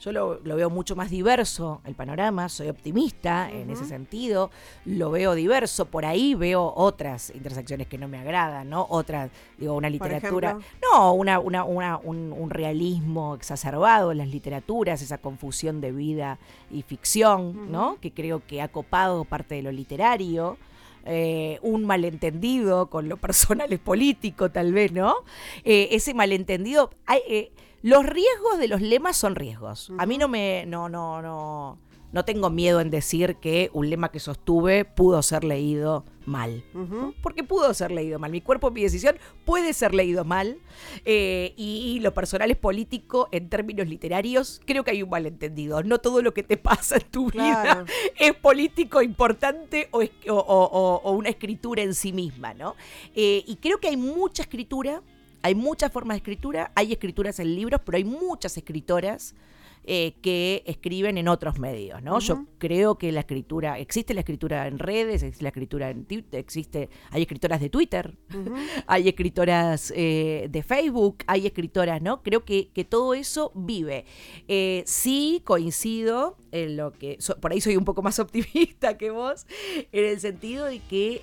yo 0.00 0.12
lo, 0.12 0.38
lo 0.44 0.54
veo 0.56 0.70
mucho 0.70 0.94
más 0.94 1.10
diverso 1.10 1.80
el 1.84 1.94
panorama, 1.94 2.48
soy 2.48 2.68
optimista 2.68 3.50
en 3.50 3.68
ese 3.70 3.84
sentido, 3.84 4.50
lo 4.84 5.10
veo 5.10 5.34
diverso, 5.34 5.86
por 5.86 6.04
ahí 6.06 6.34
veo 6.34 6.72
otras 6.76 7.30
intersecciones 7.34 7.86
que 7.88 7.98
no 7.98 8.06
me 8.08 8.18
agradan, 8.18 8.70
¿no? 8.70 8.86
Otras, 8.90 9.30
digo, 9.56 9.74
una 9.74 9.90
literatura, 9.90 10.52
no, 10.82 11.12
una, 11.14 11.40
una, 11.40 11.64
una- 11.64 11.96
un, 11.98 12.32
un 12.32 12.50
realismo 12.50 13.34
exacerbado 13.34 14.12
en 14.12 14.18
las 14.18 14.28
literaturas, 14.28 15.02
esa 15.02 15.18
confusión 15.18 15.80
de 15.80 15.90
vida 15.92 16.38
y 16.70 16.82
ficción, 16.82 17.72
¿no? 17.72 17.98
Que 18.00 18.12
creo 18.12 18.42
que 18.46 18.62
ha 18.62 18.68
copado 18.68 19.24
parte 19.24 19.56
de 19.56 19.62
lo 19.62 19.72
literario. 19.72 20.58
eh, 21.10 21.58
un 21.62 21.86
malentendido 21.86 22.88
con 22.90 23.08
lo 23.08 23.16
personal 23.26 23.72
es 23.72 23.78
político, 23.80 24.50
tal 24.50 24.72
vez, 24.72 24.92
¿no? 24.92 25.14
Eh, 25.64 25.88
ese 25.92 26.12
malentendido. 26.14 26.90
hay, 27.06 27.20
eh, 27.28 27.50
los 27.82 28.04
riesgos 28.06 28.58
de 28.58 28.68
los 28.68 28.80
lemas 28.80 29.16
son 29.16 29.34
riesgos. 29.34 29.92
A 29.98 30.06
mí 30.06 30.18
no 30.18 30.28
me. 30.28 30.64
No, 30.66 30.88
no, 30.88 31.22
no. 31.22 31.78
No 32.10 32.24
tengo 32.24 32.48
miedo 32.48 32.80
en 32.80 32.88
decir 32.88 33.36
que 33.36 33.68
un 33.74 33.90
lema 33.90 34.10
que 34.10 34.18
sostuve 34.18 34.86
pudo 34.86 35.20
ser 35.22 35.44
leído 35.44 36.06
mal. 36.24 36.64
Porque 37.22 37.44
pudo 37.44 37.74
ser 37.74 37.90
leído 37.90 38.18
mal. 38.18 38.30
Mi 38.30 38.40
cuerpo, 38.40 38.70
mi 38.70 38.82
decisión 38.82 39.18
puede 39.44 39.74
ser 39.74 39.94
leído 39.94 40.24
mal. 40.24 40.56
Eh, 41.04 41.52
y 41.58 42.00
lo 42.00 42.14
personal 42.14 42.50
es 42.50 42.56
político 42.56 43.28
en 43.30 43.50
términos 43.50 43.86
literarios. 43.88 44.62
Creo 44.64 44.84
que 44.84 44.92
hay 44.92 45.02
un 45.02 45.10
malentendido. 45.10 45.82
No 45.82 45.98
todo 45.98 46.22
lo 46.22 46.32
que 46.32 46.42
te 46.42 46.56
pasa 46.56 46.96
en 46.96 47.10
tu 47.10 47.26
Claro. 47.26 47.84
vida 47.84 47.92
es 48.18 48.32
político 48.32 49.02
importante 49.02 49.88
o, 49.90 50.00
es- 50.00 50.10
o- 50.30 50.32
o- 50.34 50.64
o- 50.64 51.00
o 51.04 51.12
una 51.12 51.28
escritura 51.28 51.82
en 51.82 51.92
sí 51.94 52.14
misma, 52.14 52.54
¿no? 52.54 52.74
Eh, 53.14 53.44
y 53.46 53.56
creo 53.56 53.80
que 53.80 53.88
hay 53.88 53.98
mucha 53.98 54.40
escritura. 54.44 55.02
Hay 55.42 55.54
muchas 55.54 55.92
formas 55.92 56.16
de 56.16 56.18
escritura, 56.18 56.72
hay 56.74 56.92
escrituras 56.92 57.38
en 57.38 57.54
libros, 57.54 57.80
pero 57.84 57.96
hay 57.96 58.04
muchas 58.04 58.56
escritoras 58.56 59.34
eh, 59.90 60.14
que 60.20 60.62
escriben 60.66 61.16
en 61.16 61.28
otros 61.28 61.58
medios, 61.58 62.02
¿no? 62.02 62.18
Yo 62.20 62.44
creo 62.58 62.98
que 62.98 63.10
la 63.10 63.20
escritura, 63.20 63.78
existe 63.78 64.12
la 64.12 64.20
escritura 64.20 64.66
en 64.66 64.78
redes, 64.78 65.22
existe 65.22 65.42
la 65.42 65.48
escritura 65.48 65.88
en 65.88 66.04
Twitter, 66.04 66.38
existe, 66.40 66.90
hay 67.10 67.22
escritoras 67.22 67.58
de 67.60 67.70
Twitter, 67.70 68.18
hay 68.86 69.08
escritoras 69.08 69.92
eh, 69.96 70.48
de 70.50 70.62
Facebook, 70.62 71.18
hay 71.26 71.46
escritoras, 71.46 72.02
¿no? 72.02 72.22
Creo 72.22 72.44
que, 72.44 72.68
que 72.74 72.84
todo 72.84 73.14
eso 73.14 73.50
vive. 73.54 74.04
Eh, 74.46 74.82
sí 74.86 75.40
coincido 75.44 76.36
en 76.52 76.76
lo 76.76 76.92
que, 76.92 77.16
so- 77.20 77.36
por 77.40 77.52
ahí 77.52 77.60
soy 77.62 77.76
un 77.76 77.84
poco 77.84 78.02
más 78.02 78.18
optimista 78.26 78.98
que 78.98 79.10
vos, 79.10 79.46
en 79.92 80.04
el 80.04 80.20
sentido 80.20 80.66
de 80.66 80.80
que 80.80 81.22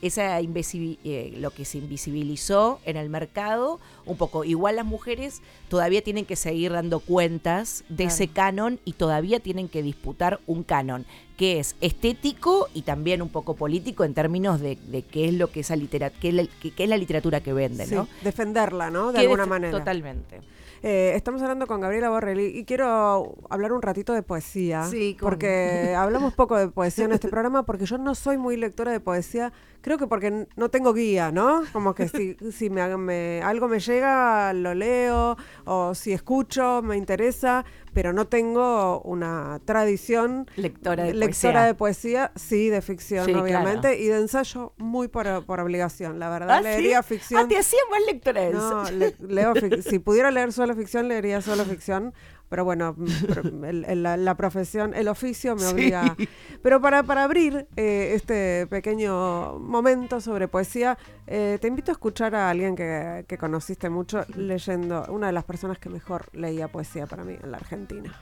esa 0.00 0.40
lo 0.40 1.50
que 1.50 1.64
se 1.64 1.78
invisibilizó 1.78 2.80
en 2.84 2.96
el 2.96 3.08
mercado, 3.10 3.80
un 4.06 4.16
poco, 4.16 4.44
igual 4.44 4.76
las 4.76 4.86
mujeres 4.86 5.42
todavía 5.68 6.02
tienen 6.02 6.24
que 6.24 6.36
seguir 6.36 6.72
dando 6.72 7.00
cuentas 7.00 7.84
de 7.88 7.97
Claro. 8.04 8.14
ese 8.14 8.28
canon 8.28 8.80
y 8.84 8.92
todavía 8.94 9.40
tienen 9.40 9.68
que 9.68 9.82
disputar 9.82 10.40
un 10.46 10.62
canon 10.62 11.04
que 11.36 11.60
es 11.60 11.76
estético 11.80 12.68
y 12.74 12.82
también 12.82 13.22
un 13.22 13.28
poco 13.28 13.54
político 13.54 14.04
en 14.04 14.14
términos 14.14 14.60
de, 14.60 14.76
de 14.88 15.02
qué 15.02 15.28
es 15.28 15.34
lo 15.34 15.50
que 15.52 15.60
esa 15.60 15.76
literatura, 15.76 16.20
qué, 16.20 16.28
es 16.28 16.34
la- 16.34 16.46
qué- 16.60 16.72
qué 16.72 16.84
es 16.84 16.88
la 16.90 16.96
literatura 16.96 17.40
que 17.40 17.52
vende, 17.52 17.86
Sí, 17.86 17.94
¿no? 17.94 18.08
defenderla, 18.22 18.90
¿no? 18.90 19.12
De 19.12 19.20
alguna 19.20 19.46
manera. 19.46 19.76
Totalmente. 19.78 20.40
Eh, 20.80 21.12
estamos 21.16 21.42
hablando 21.42 21.66
con 21.66 21.80
Gabriela 21.80 22.08
Borrelli 22.08 22.56
y 22.56 22.64
quiero 22.64 23.34
hablar 23.50 23.72
un 23.72 23.82
ratito 23.82 24.12
de 24.12 24.22
poesía. 24.22 24.84
Sí, 24.84 25.16
cómo 25.18 25.30
no. 25.30 25.34
porque 25.36 25.92
hablamos 25.96 26.34
poco 26.34 26.56
de 26.56 26.68
poesía 26.68 27.04
en 27.06 27.12
este 27.12 27.28
programa 27.28 27.64
porque 27.64 27.84
yo 27.84 27.98
no 27.98 28.14
soy 28.14 28.36
muy 28.38 28.56
lectora 28.56 28.92
de 28.92 29.00
poesía. 29.00 29.52
Creo 29.80 29.98
que 29.98 30.06
porque 30.06 30.46
no 30.56 30.68
tengo 30.70 30.92
guía, 30.94 31.32
¿no? 31.32 31.62
Como 31.72 31.94
que 31.96 32.08
si, 32.08 32.36
si 32.52 32.70
me- 32.70 33.42
algo 33.42 33.66
me 33.68 33.80
llega, 33.80 34.52
lo 34.52 34.72
leo, 34.74 35.36
o 35.64 35.94
si 35.96 36.12
escucho, 36.12 36.80
me 36.82 36.96
interesa, 36.96 37.64
pero 37.98 38.12
no 38.12 38.28
tengo 38.28 39.00
una 39.00 39.60
tradición 39.64 40.48
Lectora 40.54 41.02
de 41.02 41.14
lectora 41.14 41.26
poesía. 41.52 41.66
de 41.66 41.74
poesía, 41.74 42.32
sí, 42.36 42.68
de 42.68 42.80
ficción, 42.80 43.26
Sí, 43.26 43.34
obviamente, 43.34 43.98
y 43.98 44.06
de 44.06 44.18
ensayo 44.18 44.72
muy 44.76 45.08
por, 45.08 45.44
por 45.46 45.58
obligación, 45.58 46.20
la 46.20 46.30
verdad. 46.30 46.50
¿Ah, 46.50 46.58
sí? 46.58 46.62
Leería 46.62 47.02
ficción. 47.02 47.40
Ah, 47.44 47.48
te 47.48 47.58
hacía 47.58 47.80
más 47.90 48.00
lectora 48.06 48.42
de 48.42 48.50
No, 48.52 48.84
le- 48.92 49.16
leo 49.18 49.52
si 49.82 49.98
pudiera 49.98 50.30
leer 50.30 50.52
solo 50.52 50.76
ficción, 50.76 51.08
leería 51.08 51.42
solo 51.42 51.64
ficción. 51.64 52.14
Pero 52.48 52.64
bueno, 52.64 52.94
mm, 52.96 53.64
el- 53.64 53.84
el- 53.84 54.02
la, 54.02 54.16
la 54.16 54.34
profesión, 54.36 54.94
el 54.94 55.08
oficio 55.08 55.54
me 55.56 55.66
obliga. 55.66 56.16
Pero 56.62 56.80
para, 56.80 57.02
para 57.02 57.24
abrir 57.24 57.66
eh, 57.76 58.12
este 58.14 58.66
pequeño 58.68 59.58
momento 59.58 60.20
sobre 60.20 60.48
poesía, 60.48 60.96
eh, 61.26 61.58
te 61.60 61.68
invito 61.68 61.90
a 61.90 61.94
escuchar 61.94 62.34
a 62.34 62.48
alguien 62.50 62.74
que, 62.76 63.24
que 63.28 63.38
conociste 63.38 63.90
mucho 63.90 64.24
leyendo, 64.36 65.04
una 65.10 65.26
de 65.28 65.32
las 65.32 65.44
personas 65.44 65.78
que 65.78 65.88
mejor 65.90 66.26
leía 66.32 66.68
poesía 66.68 67.06
para 67.06 67.24
mí 67.24 67.36
en 67.42 67.50
la 67.50 67.58
Argentina. 67.58 68.12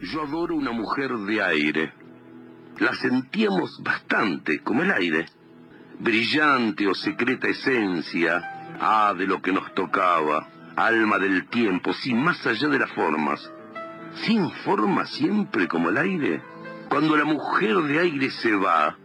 Yo 0.00 0.22
adoro 0.22 0.56
una 0.56 0.72
mujer 0.72 1.10
de 1.12 1.42
aire. 1.42 1.92
La 2.78 2.92
sentíamos 2.94 3.80
bastante, 3.84 4.60
como 4.62 4.82
el 4.82 4.90
aire. 4.90 5.26
Brillante 6.00 6.88
o 6.88 6.94
secreta 6.94 7.46
esencia, 7.46 8.76
ah, 8.80 9.14
de 9.16 9.26
lo 9.26 9.40
que 9.40 9.52
nos 9.52 9.72
tocaba. 9.74 10.48
Alma 10.76 11.18
del 11.18 11.46
tiempo, 11.48 11.92
sin 11.92 12.22
más 12.22 12.46
allá 12.46 12.68
de 12.68 12.78
las 12.78 12.90
formas. 12.92 13.50
sin 14.24 14.50
forma 14.64 15.06
siempre 15.06 15.68
como 15.68 15.88
el 15.88 15.96
aire. 15.96 16.42
Cuando 16.88 17.16
la 17.16 17.24
mujer 17.24 17.76
de 17.76 17.98
aire 17.98 18.30
se 18.30 18.54
va, 18.54 18.98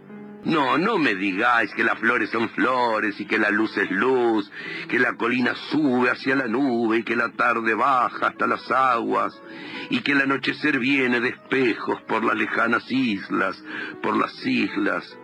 no, 0.43 0.77
no 0.77 0.97
me 0.97 1.15
digáis 1.15 1.73
que 1.73 1.83
las 1.83 1.97
flores 1.99 2.29
son 2.29 2.49
flores 2.49 3.19
y 3.19 3.25
que 3.25 3.37
la 3.37 3.49
luz 3.49 3.75
es 3.77 3.89
luz, 3.91 4.51
que 4.87 4.99
la 4.99 5.13
colina 5.15 5.53
sube 5.71 6.09
hacia 6.09 6.35
la 6.35 6.47
nube 6.47 6.99
y 6.99 7.03
que 7.03 7.15
la 7.15 7.29
tarde 7.29 7.73
baja 7.73 8.27
hasta 8.27 8.47
las 8.47 8.69
aguas 8.71 9.41
y 9.89 9.99
que 10.01 10.13
el 10.13 10.21
anochecer 10.21 10.79
viene 10.79 11.19
de 11.19 11.29
espejos 11.29 12.01
por 12.03 12.23
las 12.23 12.35
lejanas 12.35 12.89
islas, 12.91 13.61
por 14.01 14.15
las 14.15 14.45
islas. 14.45 15.17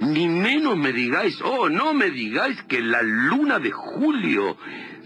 Ni 0.00 0.28
menos 0.28 0.76
me 0.76 0.92
digáis, 0.92 1.40
oh, 1.42 1.68
no 1.68 1.94
me 1.94 2.10
digáis 2.10 2.60
que 2.64 2.80
la 2.80 3.02
luna 3.02 3.58
de 3.58 3.70
julio 3.70 4.56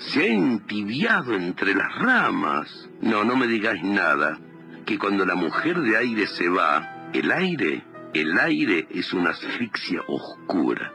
se 0.00 0.22
ha 0.22 0.26
entibiado 0.26 1.34
entre 1.34 1.74
las 1.74 1.94
ramas. 1.98 2.90
No, 3.00 3.24
no 3.24 3.36
me 3.36 3.46
digáis 3.46 3.82
nada, 3.82 4.38
que 4.84 4.98
cuando 4.98 5.24
la 5.24 5.36
mujer 5.36 5.80
de 5.80 5.96
aire 5.96 6.26
se 6.26 6.48
va, 6.48 7.10
el 7.14 7.30
aire 7.30 7.84
el 8.12 8.36
aire 8.40 8.88
es 8.90 9.12
una 9.12 9.30
asfixia 9.30 10.02
oscura. 10.08 10.92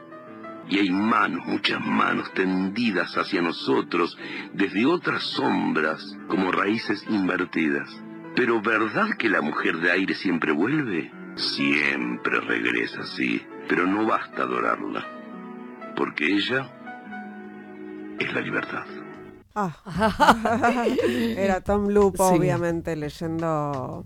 Y 0.68 0.80
hay 0.80 0.90
manos, 0.90 1.46
muchas 1.46 1.80
manos 1.80 2.30
tendidas 2.34 3.16
hacia 3.16 3.40
nosotros 3.40 4.18
desde 4.52 4.84
otras 4.84 5.22
sombras 5.22 6.02
como 6.28 6.52
raíces 6.52 7.06
invertidas. 7.08 7.88
Pero 8.34 8.60
¿verdad 8.60 9.16
que 9.16 9.30
la 9.30 9.40
mujer 9.40 9.78
de 9.78 9.92
aire 9.92 10.14
siempre 10.14 10.52
vuelve? 10.52 11.10
Siempre 11.36 12.40
regresa, 12.40 13.04
sí. 13.04 13.42
Pero 13.66 13.86
no 13.86 14.04
basta 14.04 14.42
adorarla. 14.42 15.06
Porque 15.96 16.26
ella 16.26 16.70
es 18.18 18.34
la 18.34 18.40
libertad. 18.42 18.84
Ah. 19.56 20.86
Era 21.36 21.62
Tom 21.62 21.88
Loop, 21.88 22.20
obviamente, 22.20 22.94
leyendo 22.94 24.04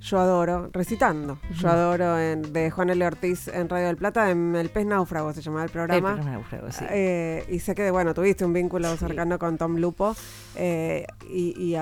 yo 0.00 0.20
adoro, 0.20 0.70
recitando. 0.72 1.38
Yo 1.54 1.68
adoro 1.68 2.18
en, 2.18 2.52
de 2.52 2.70
Juan 2.70 2.90
L. 2.90 3.04
Ortiz 3.04 3.48
en 3.48 3.68
Radio 3.68 3.86
del 3.88 3.96
Plata, 3.96 4.30
en 4.30 4.54
El 4.54 4.70
Pez 4.70 4.86
Náufrago 4.86 5.32
se 5.32 5.42
llamaba 5.42 5.64
el 5.64 5.70
programa. 5.70 6.10
El 6.10 6.16
Pez 6.16 6.26
Náufrago, 6.26 6.72
sí. 6.72 6.84
Eh, 6.88 7.44
y 7.48 7.58
sé 7.58 7.74
que, 7.74 7.90
bueno, 7.90 8.14
tuviste 8.14 8.44
un 8.44 8.52
vínculo 8.52 8.96
cercano 8.96 9.38
con 9.38 9.58
Tom 9.58 9.76
Lupo. 9.76 10.14
Eh, 10.54 11.04
y, 11.28 11.76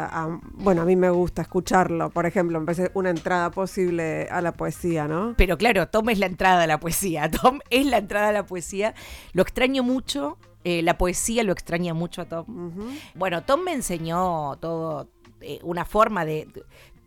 bueno, 0.54 0.82
a 0.82 0.84
mí 0.84 0.96
me 0.96 1.10
gusta 1.10 1.42
escucharlo. 1.42 2.10
Por 2.10 2.26
ejemplo, 2.26 2.58
empecé 2.58 2.90
una 2.94 3.10
entrada 3.10 3.50
posible 3.50 4.28
a 4.30 4.40
la 4.40 4.52
poesía, 4.52 5.06
¿no? 5.06 5.34
Pero 5.36 5.58
claro, 5.58 5.88
Tom 5.88 6.08
es 6.08 6.18
la 6.18 6.26
entrada 6.26 6.62
a 6.62 6.66
la 6.66 6.80
poesía. 6.80 7.30
Tom 7.30 7.60
es 7.70 7.86
la 7.86 7.98
entrada 7.98 8.28
a 8.28 8.32
la 8.32 8.46
poesía. 8.46 8.94
Lo 9.34 9.42
extraño 9.42 9.82
mucho. 9.82 10.38
Eh, 10.68 10.82
la 10.82 10.98
poesía 10.98 11.44
lo 11.44 11.52
extraña 11.52 11.94
mucho 11.94 12.22
a 12.22 12.24
Tom. 12.24 12.44
Bueno, 13.14 13.44
Tom 13.44 13.60
me 13.62 13.72
enseñó 13.72 14.56
todo, 14.56 15.08
una 15.62 15.84
forma 15.84 16.24
de 16.24 16.48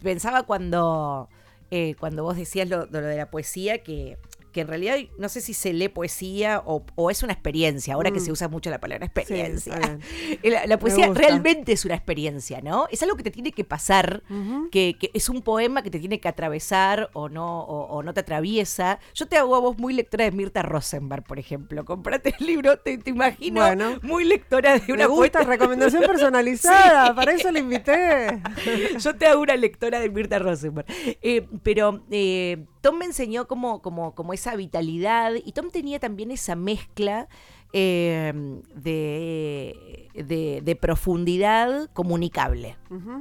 pensaba 0.02 0.44
cuando, 0.44 1.28
eh, 1.70 1.96
cuando 2.00 2.24
vos 2.24 2.38
decías 2.38 2.70
lo, 2.70 2.86
de 2.86 3.18
la 3.18 3.30
poesía 3.30 3.84
que 3.84 4.18
que 4.60 4.64
en 4.64 4.68
realidad 4.68 4.98
no 5.18 5.30
sé 5.30 5.40
si 5.40 5.54
se 5.54 5.72
lee 5.72 5.88
poesía 5.88 6.62
o, 6.66 7.10
es 7.10 7.24
una 7.24 7.32
experiencia, 7.32 7.94
ahora 7.94 8.12
que 8.12 8.20
se 8.20 8.30
mm. 8.30 8.34
usa 8.34 8.48
mucho 8.50 8.70
la 8.70 8.80
palabra 8.80 9.06
experiencia. 9.06 9.80
la, 10.68 10.78
poesía 10.78 11.10
realmente 11.14 11.72
es 11.72 11.86
una 11.86 11.96
experiencia, 11.96 12.60
¿no? 12.62 12.88
Es 12.92 13.02
algo 13.02 13.16
que 13.16 13.24
te 13.24 13.32
tiene 13.32 13.54
que 13.54 13.64
pasar, 13.64 14.22
que, 14.70 14.98
es 15.14 15.30
un 15.30 15.44
poema 15.44 15.82
que 15.82 15.90
te 15.90 16.00
tiene 16.00 16.20
que 16.20 16.28
atravesar 16.28 17.10
o 17.14 17.30
no, 17.30 17.62
o, 17.62 18.04
no 18.04 18.14
te 18.14 18.20
atraviesa. 18.20 19.00
Yo 19.14 19.28
te 19.28 19.38
hago 19.38 19.56
a 19.56 19.60
vos 19.60 19.78
muy 19.78 19.94
lectora 19.94 20.26
de 20.26 20.32
Mirta 20.32 20.62
Rosenberg, 20.62 21.24
por 21.24 21.40
ejemplo. 21.40 21.86
Comprate 21.86 22.36
el 22.38 22.46
libro, 22.46 22.78
te, 22.80 23.00
imagino 23.06 23.64
muy 24.02 24.26
lectora 24.26 24.78
de 24.78 24.92
una 24.92 25.08
Me 25.08 25.14
gusta, 25.14 25.44
recomendación 25.44 26.04
personalizada, 26.08 27.16
para 27.16 27.32
eso 27.32 27.50
la 27.50 27.60
invité. 27.60 28.42
Yo 29.00 29.16
te 29.16 29.26
hago 29.26 29.42
una 29.42 29.56
lectora 29.56 30.02
de 30.02 30.10
Mirta 30.10 30.38
Rosenberg. 30.38 30.86
Eh, 31.22 31.48
pero 31.64 32.04
eh, 32.12 32.66
Tom 32.82 32.98
me 32.98 33.06
enseñó 33.06 33.48
como, 33.48 33.82
como, 33.82 34.16
como 34.16 34.34
esa 34.34 34.56
vitalidad 34.56 35.34
y 35.44 35.52
Tom 35.52 35.70
tenía 35.70 36.00
también 36.00 36.32
esa 36.32 36.56
mezcla 36.56 37.28
eh, 37.72 38.34
de, 38.74 40.62
de, 40.64 40.76
profundidad 40.76 41.90
comunicable, 41.94 42.78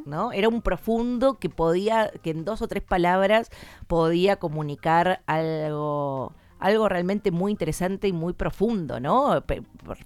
¿no? 0.07 0.33
Era 0.33 0.49
un 0.49 0.63
profundo 0.63 1.39
que 1.39 1.51
podía, 1.51 2.11
que 2.23 2.31
en 2.31 2.47
dos 2.47 2.63
o 2.63 2.69
tres 2.69 2.83
palabras 2.83 3.51
podía 3.87 4.37
comunicar 4.37 5.23
algo 5.27 6.35
algo 6.59 6.89
realmente 6.89 7.31
muy 7.31 7.53
interesante 7.53 8.09
y 8.09 8.13
muy 8.13 8.33
profundo, 8.33 9.01
¿no? 9.01 9.43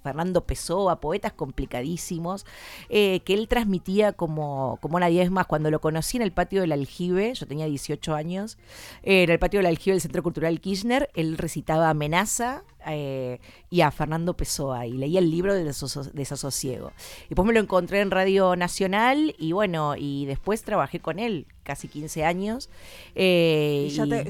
Fernando 0.02 0.44
Pessoa, 0.44 1.00
poetas 1.00 1.32
complicadísimos, 1.32 2.46
eh, 2.88 3.20
que 3.20 3.34
él 3.34 3.48
transmitía 3.48 4.12
como, 4.12 4.78
como 4.80 5.00
nadie. 5.00 5.22
Es 5.22 5.30
más, 5.30 5.46
cuando 5.46 5.70
lo 5.70 5.80
conocí 5.80 6.16
en 6.16 6.22
el 6.22 6.32
patio 6.32 6.60
del 6.60 6.72
Aljibe, 6.72 7.34
yo 7.34 7.46
tenía 7.46 7.66
18 7.66 8.14
años, 8.14 8.58
en 9.02 9.30
el 9.30 9.38
patio 9.38 9.60
del 9.60 9.66
Aljibe 9.66 9.94
del 9.94 10.00
Centro 10.00 10.22
Cultural 10.22 10.60
Kirchner, 10.60 11.10
él 11.14 11.38
recitaba 11.38 11.90
Amenaza, 11.90 12.64
eh, 12.86 13.40
y 13.70 13.80
a 13.80 13.90
Fernando 13.90 14.34
Pessoa 14.34 14.86
y 14.86 14.92
leía 14.92 15.18
el 15.18 15.30
libro 15.30 15.54
de 15.54 15.64
Desasosiego. 15.64 16.92
Y 17.26 17.28
después 17.30 17.46
me 17.46 17.52
lo 17.52 17.60
encontré 17.60 18.00
en 18.00 18.10
Radio 18.10 18.56
Nacional 18.56 19.34
y 19.38 19.52
bueno, 19.52 19.94
y 19.96 20.26
después 20.26 20.62
trabajé 20.62 21.00
con 21.00 21.18
él 21.18 21.46
casi 21.62 21.88
15 21.88 22.24
años. 22.24 22.70
Eh, 23.14 23.88
¿Y 23.88 23.94
ya, 23.94 24.06
te, 24.06 24.26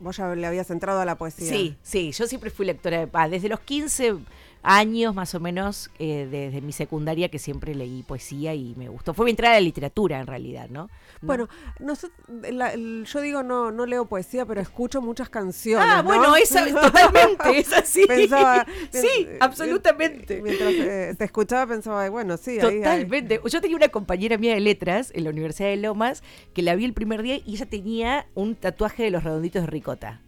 vos 0.00 0.16
ya 0.16 0.34
le 0.34 0.46
habías 0.46 0.70
entrado 0.70 1.00
a 1.00 1.04
la 1.04 1.16
poesía? 1.16 1.48
Sí, 1.48 1.76
sí, 1.82 2.12
yo 2.12 2.26
siempre 2.26 2.50
fui 2.50 2.66
lectora 2.66 2.98
de 2.98 3.06
paz. 3.06 3.30
Desde 3.30 3.48
los 3.48 3.60
15 3.60 4.16
años 4.64 5.14
más 5.14 5.34
o 5.34 5.40
menos 5.40 5.90
eh, 5.98 6.26
desde 6.30 6.60
mi 6.62 6.72
secundaria 6.72 7.28
que 7.28 7.38
siempre 7.38 7.74
leí 7.74 8.02
poesía 8.02 8.54
y 8.54 8.74
me 8.76 8.88
gustó. 8.88 9.14
Fue 9.14 9.26
mi 9.26 9.30
entrada 9.30 9.56
a 9.56 9.60
la 9.60 9.64
literatura 9.64 10.18
en 10.18 10.26
realidad, 10.26 10.68
¿no? 10.70 10.88
Bueno, 11.20 11.48
yo 11.78 13.20
digo 13.20 13.42
no 13.42 13.70
no 13.70 13.86
leo 13.86 14.06
poesía, 14.06 14.46
pero 14.46 14.60
escucho 14.60 15.00
muchas 15.02 15.28
canciones. 15.28 15.86
Ah, 15.88 16.02
bueno, 16.02 16.34
esa 16.34 16.64
totalmente, 16.66 17.58
es 17.58 17.72
así. 17.72 18.06
Pensaba, 18.08 18.66
sí, 18.90 19.28
absolutamente. 19.38 20.40
Mientras 20.42 20.72
eh, 20.72 21.14
te 21.16 21.24
escuchaba 21.24 21.66
pensaba, 21.66 22.08
bueno, 22.08 22.36
sí. 22.36 22.58
Totalmente. 22.58 23.40
Yo 23.44 23.60
tenía 23.60 23.76
una 23.76 23.88
compañera 23.88 24.38
mía 24.38 24.54
de 24.54 24.60
letras 24.60 25.12
en 25.14 25.24
la 25.24 25.30
Universidad 25.30 25.68
de 25.68 25.76
Lomas 25.76 26.22
que 26.54 26.62
la 26.62 26.74
vi 26.74 26.86
el 26.86 26.94
primer 26.94 27.22
día 27.22 27.36
y 27.44 27.54
ella 27.54 27.66
tenía 27.66 28.26
un 28.34 28.54
tatuaje 28.54 29.02
de 29.02 29.10
los 29.10 29.24
redonditos 29.24 29.62
de 29.62 29.66
ricota. 29.66 30.22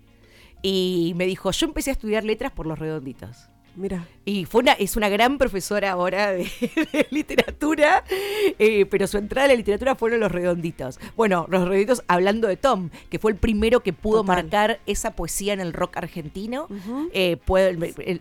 Y 0.60 1.14
me 1.16 1.26
dijo, 1.26 1.50
yo 1.52 1.66
empecé 1.66 1.90
a 1.90 1.92
estudiar 1.92 2.24
letras 2.24 2.52
por 2.52 2.66
los 2.66 2.78
redonditos. 2.78 3.48
Mira. 3.76 4.06
Y 4.24 4.44
fue 4.46 4.62
una, 4.62 4.72
es 4.72 4.96
una 4.96 5.08
gran 5.08 5.38
profesora 5.38 5.92
ahora 5.92 6.32
de, 6.32 6.48
literatura, 7.10 8.02
eh, 8.58 8.86
pero 8.86 9.06
su 9.06 9.18
entrada 9.18 9.44
a 9.44 9.48
la 9.48 9.54
literatura 9.54 9.94
fueron 9.94 10.20
los 10.20 10.32
redonditos. 10.32 10.98
Bueno, 11.14 11.46
los 11.48 11.62
redonditos 11.62 12.02
hablando 12.08 12.48
de 12.48 12.56
Tom, 12.56 12.90
que 13.10 13.18
fue 13.18 13.30
el 13.30 13.38
primero 13.38 13.80
que 13.80 13.92
pudo 13.92 14.24
marcar 14.24 14.80
esa 14.86 15.12
poesía 15.12 15.52
en 15.52 15.60
el 15.60 15.72
rock 15.72 15.98
argentino. 15.98 16.68
Eh, 17.12 17.38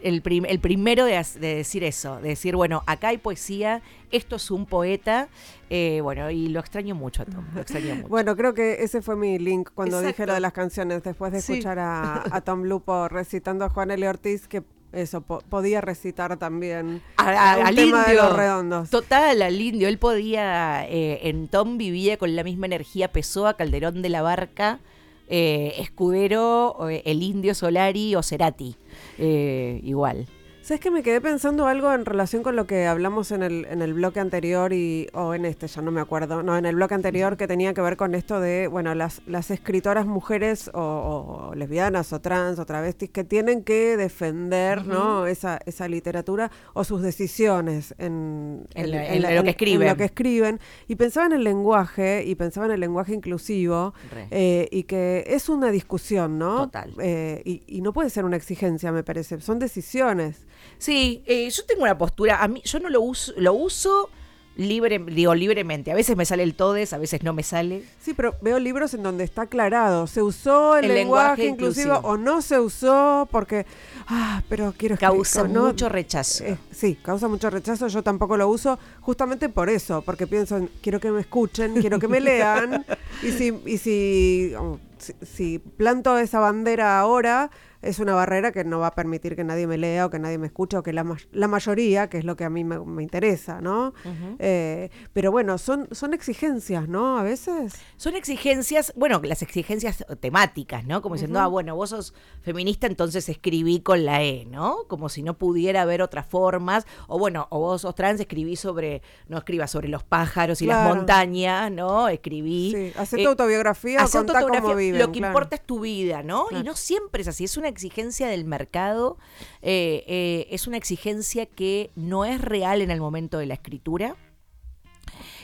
el, 0.03 0.21
primero 0.61 1.05
de, 1.05 1.25
decir 1.39 1.83
eso, 1.83 2.17
de 2.17 2.29
decir, 2.29 2.55
bueno, 2.55 2.83
acá 2.85 3.07
hay 3.07 3.17
poesía, 3.17 3.81
esto 4.11 4.35
es 4.35 4.51
un 4.51 4.65
poeta. 4.65 5.29
Eh, 5.69 5.99
bueno, 6.03 6.29
y 6.29 6.47
lo 6.49 6.59
extraño 6.59 6.93
mucho 6.93 7.23
a 7.23 7.25
Tom. 7.25 7.45
Lo 7.53 7.61
extraño 7.61 7.95
mucho. 7.95 8.07
Bueno, 8.09 8.35
creo 8.35 8.53
que 8.53 8.83
ese 8.83 9.01
fue 9.01 9.15
mi 9.15 9.39
link 9.39 9.69
cuando 9.73 10.01
dije 10.01 10.27
lo 10.27 10.33
de 10.33 10.39
las 10.39 10.53
canciones, 10.53 11.01
después 11.01 11.31
de 11.31 11.39
escuchar 11.39 11.79
a, 11.79 12.41
Tom 12.45 12.63
Lupo 12.63 13.07
recitando 13.07 13.65
a 13.65 13.69
Juan 13.69 13.89
L. 13.91 14.07
Ortiz, 14.07 14.47
que 14.47 14.63
eso, 14.95 15.21
podía 15.21 15.81
recitar 15.81 16.37
también 16.37 17.01
al 17.17 17.77
indio. 17.77 18.33
redondos. 18.33 18.89
Total, 18.89 19.41
al 19.41 19.59
indio. 19.59 19.87
Él 19.87 19.97
podía, 19.97 20.85
eh, 20.87 21.19
en 21.23 21.47
Tom 21.47 21.77
vivía 21.77 22.17
con 22.17 22.35
la 22.35 22.43
misma 22.43 22.65
energía 22.65 23.11
Pessoa, 23.11 23.55
Calderón 23.55 24.01
de 24.01 24.09
la 24.09 24.21
Barca, 24.21 24.79
eh, 25.27 25.73
Escudero, 25.79 26.89
eh, 26.89 27.03
el 27.05 27.23
indio 27.23 27.53
Solari 27.53 28.15
o 28.15 28.23
Cerati. 28.23 28.75
igual. 29.17 30.27
¿Sabes 30.66 30.82
que 30.82 30.89
me 30.89 31.03
quedé 31.03 31.22
pensando 31.22 31.68
algo 31.68 31.93
en 31.93 32.05
relación 32.05 32.41
con 32.41 32.55
lo 32.55 32.66
que 32.66 32.88
hablamos 32.88 33.30
en 33.30 33.43
el, 33.43 33.68
en 33.70 33.84
el 33.84 33.93
bloque 33.93 34.20
anterior 34.20 34.74
y, 34.74 35.07
o 35.13 35.36
en 35.36 35.45
este, 35.45 35.68
ya 35.68 35.84
no 35.84 35.91
me 35.91 36.01
acuerdo, 36.01 36.41
no, 36.41 36.57
en 36.57 36.66
el 36.66 36.74
bloque 36.74 36.95
anterior 36.95 37.38
que 37.38 37.47
tenía 37.47 37.76
que 37.76 37.82
ver 37.82 37.97
con 37.97 38.16
esto 38.16 38.39
de, 38.39 38.66
bueno, 38.66 38.95
las, 38.95 39.22
las 39.28 39.51
escritoras 39.51 40.07
mujeres 40.07 40.72
o, 40.74 41.51
lesbianas 41.55 42.11
o 42.13 42.20
trans 42.20 42.57
o 42.57 42.66
travestis 42.66 43.11
que 43.11 43.24
tienen 43.24 43.63
que 43.63 43.95
defender, 43.95 44.88
¿no? 44.88 45.28
Esa, 45.28 45.59
esa 45.68 45.88
literatura 45.88 46.49
o 46.74 46.84
sus 46.84 47.03
decisiones 47.03 47.93
en, 47.99 48.68
lo 48.76 49.43
que 49.43 49.49
escriben. 49.51 49.88
lo 49.88 49.97
que 49.97 50.05
escriben. 50.05 50.59
Y 50.88 50.95
pensaba 50.95 51.28
en 51.28 51.34
el 51.34 51.43
lenguaje 51.43 52.24
y 52.26 52.34
pensaba 52.34 52.66
en 52.66 52.72
el 52.72 52.80
lenguaje 52.80 53.13
inclusivo 53.13 53.93
eh, 54.32 54.68
y 54.72 54.82
que 54.86 55.26
es 55.28 55.47
una 55.47 55.70
discusión, 55.70 56.39
¿no? 56.39 56.63
Total. 56.63 56.91
Eh, 56.97 57.43
y, 57.45 57.61
y 57.68 57.82
no 57.82 57.93
puede 57.93 58.09
ser 58.09 58.26
una 58.26 58.36
exigencia, 58.36 58.91
me 58.91 59.03
parece, 59.03 59.39
son 59.41 59.59
decisiones. 59.59 60.47
Sí, 60.77 61.23
eh, 61.25 61.49
yo 61.49 61.65
tengo 61.65 61.83
una 61.83 61.97
postura, 61.97 62.41
a 62.43 62.47
mí 62.47 62.61
yo 62.63 62.79
no 62.79 62.89
lo 62.89 63.01
uso, 63.01 63.33
lo 63.37 63.53
uso 63.53 64.09
libre, 64.55 64.99
digo 64.99 65.35
libremente. 65.35 65.91
A 65.91 65.95
veces 65.95 66.15
me 66.15 66.25
sale 66.25 66.43
el 66.43 66.55
todes, 66.55 66.93
a 66.93 66.97
veces 66.97 67.23
no 67.23 67.33
me 67.33 67.43
sale. 67.43 67.83
Sí, 67.99 68.13
pero 68.13 68.35
veo 68.41 68.59
libros 68.59 68.93
en 68.93 69.03
donde 69.03 69.23
está 69.23 69.43
aclarado, 69.43 70.07
se 70.07 70.21
usó 70.21 70.77
el, 70.77 70.85
El 70.85 70.95
lenguaje, 70.95 71.43
lenguaje 71.43 71.45
inclusivo, 71.47 71.95
inclusivo. 71.95 72.13
o 72.13 72.17
no 72.17 72.41
se 72.41 72.59
usó 72.59 73.27
porque, 73.31 73.65
ah, 74.07 74.41
pero 74.49 74.73
quiero 74.77 74.97
Causa 74.97 75.47
¿no? 75.47 75.67
mucho 75.67 75.89
rechazo. 75.89 76.43
Eh, 76.43 76.57
sí, 76.71 76.97
causa 77.01 77.27
mucho 77.27 77.49
rechazo, 77.49 77.87
yo 77.87 78.01
tampoco 78.03 78.37
lo 78.37 78.47
uso 78.47 78.79
justamente 79.01 79.49
por 79.49 79.69
eso, 79.69 80.01
porque 80.01 80.27
pienso, 80.27 80.57
en, 80.57 80.69
quiero 80.81 80.99
que 80.99 81.11
me 81.11 81.21
escuchen, 81.21 81.73
quiero 81.81 81.99
que 81.99 82.07
me 82.07 82.19
lean, 82.19 82.85
y 83.23 83.31
si, 83.31 83.53
y 83.65 83.77
si, 83.77 84.53
oh, 84.57 84.79
si, 84.97 85.13
si 85.25 85.59
planto 85.59 86.17
esa 86.17 86.39
bandera 86.39 86.99
ahora, 86.99 87.51
es 87.86 87.99
una 87.99 88.13
barrera 88.15 88.51
que 88.51 88.63
no 88.63 88.79
va 88.79 88.88
a 88.88 88.95
permitir 88.95 89.36
que 89.36 89.43
nadie 89.43 89.67
me 89.67 89.77
lea 89.77 90.05
o 90.05 90.09
que 90.09 90.19
nadie 90.19 90.38
me 90.38 90.47
escuche 90.47 90.75
o 90.77 90.83
que 90.83 90.91
la, 90.93 91.03
ma- 91.03 91.17
la 91.31 91.47
mayoría, 91.47 92.09
que 92.09 92.17
es 92.17 92.25
lo 92.25 92.36
que 92.36 92.43
a 92.43 92.49
mí 92.49 92.63
me, 92.63 92.79
me 92.79 93.03
interesa, 93.03 93.61
¿no? 93.61 93.93
Eh, 94.39 94.89
pero 95.13 95.31
bueno, 95.31 95.57
son, 95.57 95.88
son 95.91 96.13
exigencias, 96.13 96.88
¿no? 96.88 97.17
A 97.17 97.23
veces. 97.23 97.73
Son 97.97 98.15
exigencias, 98.15 98.91
bueno, 98.95 99.21
las 99.23 99.41
exigencias 99.41 100.03
temáticas, 100.19 100.86
¿no? 100.86 101.01
Como 101.01 101.15
diciendo, 101.15 101.39
ah, 101.39 101.47
bueno, 101.47 101.75
vos 101.75 101.91
sos 101.91 102.13
feminista, 102.41 102.88
entonces 102.88 103.29
escribí 103.29 103.79
con 103.81 104.03
la 104.05 104.23
E, 104.23 104.45
¿no? 104.45 104.86
Como 104.88 105.09
si 105.09 105.23
no 105.23 105.38
pudiera 105.38 105.83
haber 105.83 106.01
otras 106.01 106.25
formas. 106.25 106.86
O 107.07 107.19
bueno, 107.19 107.47
o 107.49 107.59
vos 107.59 107.81
sos 107.81 107.95
trans, 107.95 108.19
escribí 108.19 108.55
sobre, 108.55 109.01
no 109.27 109.38
escribas 109.38 109.71
sobre 109.71 109.88
los 109.89 110.03
pájaros 110.03 110.61
y 110.61 110.65
Claro. 110.65 110.89
las 110.89 110.95
montañas, 110.97 111.71
¿no? 111.71 112.07
Escribí. 112.09 112.71
Sí, 112.73 112.93
hace 112.99 113.19
eh, 113.19 113.23
tu 113.23 113.29
autobiografía, 113.29 114.01
Hacé 114.01 114.17
contá 114.17 114.33
cómo 114.33 114.45
autobiografía, 114.45 114.75
viven, 114.77 114.99
Lo 115.01 115.11
que 115.11 115.19
claro. 115.19 115.31
importa 115.33 115.55
es 115.55 115.61
tu 115.65 115.79
vida, 115.81 116.23
¿no? 116.23 116.45
Claro. 116.47 116.63
Y 116.63 116.65
no 116.67 116.75
siempre 116.75 117.21
es 117.21 117.27
así, 117.27 117.43
es 117.43 117.57
una 117.57 117.67
exigencia 117.76 118.28
del 118.28 118.45
mercado, 118.45 119.17
eh, 119.61 120.03
eh, 120.07 120.47
es 120.49 120.65
una 120.65 120.78
exigencia 120.78 121.45
que 121.45 121.91
no 121.95 122.23
es 122.23 122.39
real 122.39 122.82
en 122.82 122.89
el 122.89 123.01
momento 123.01 123.38
de 123.38 123.45
la 123.45 123.55
escritura. 123.55 124.15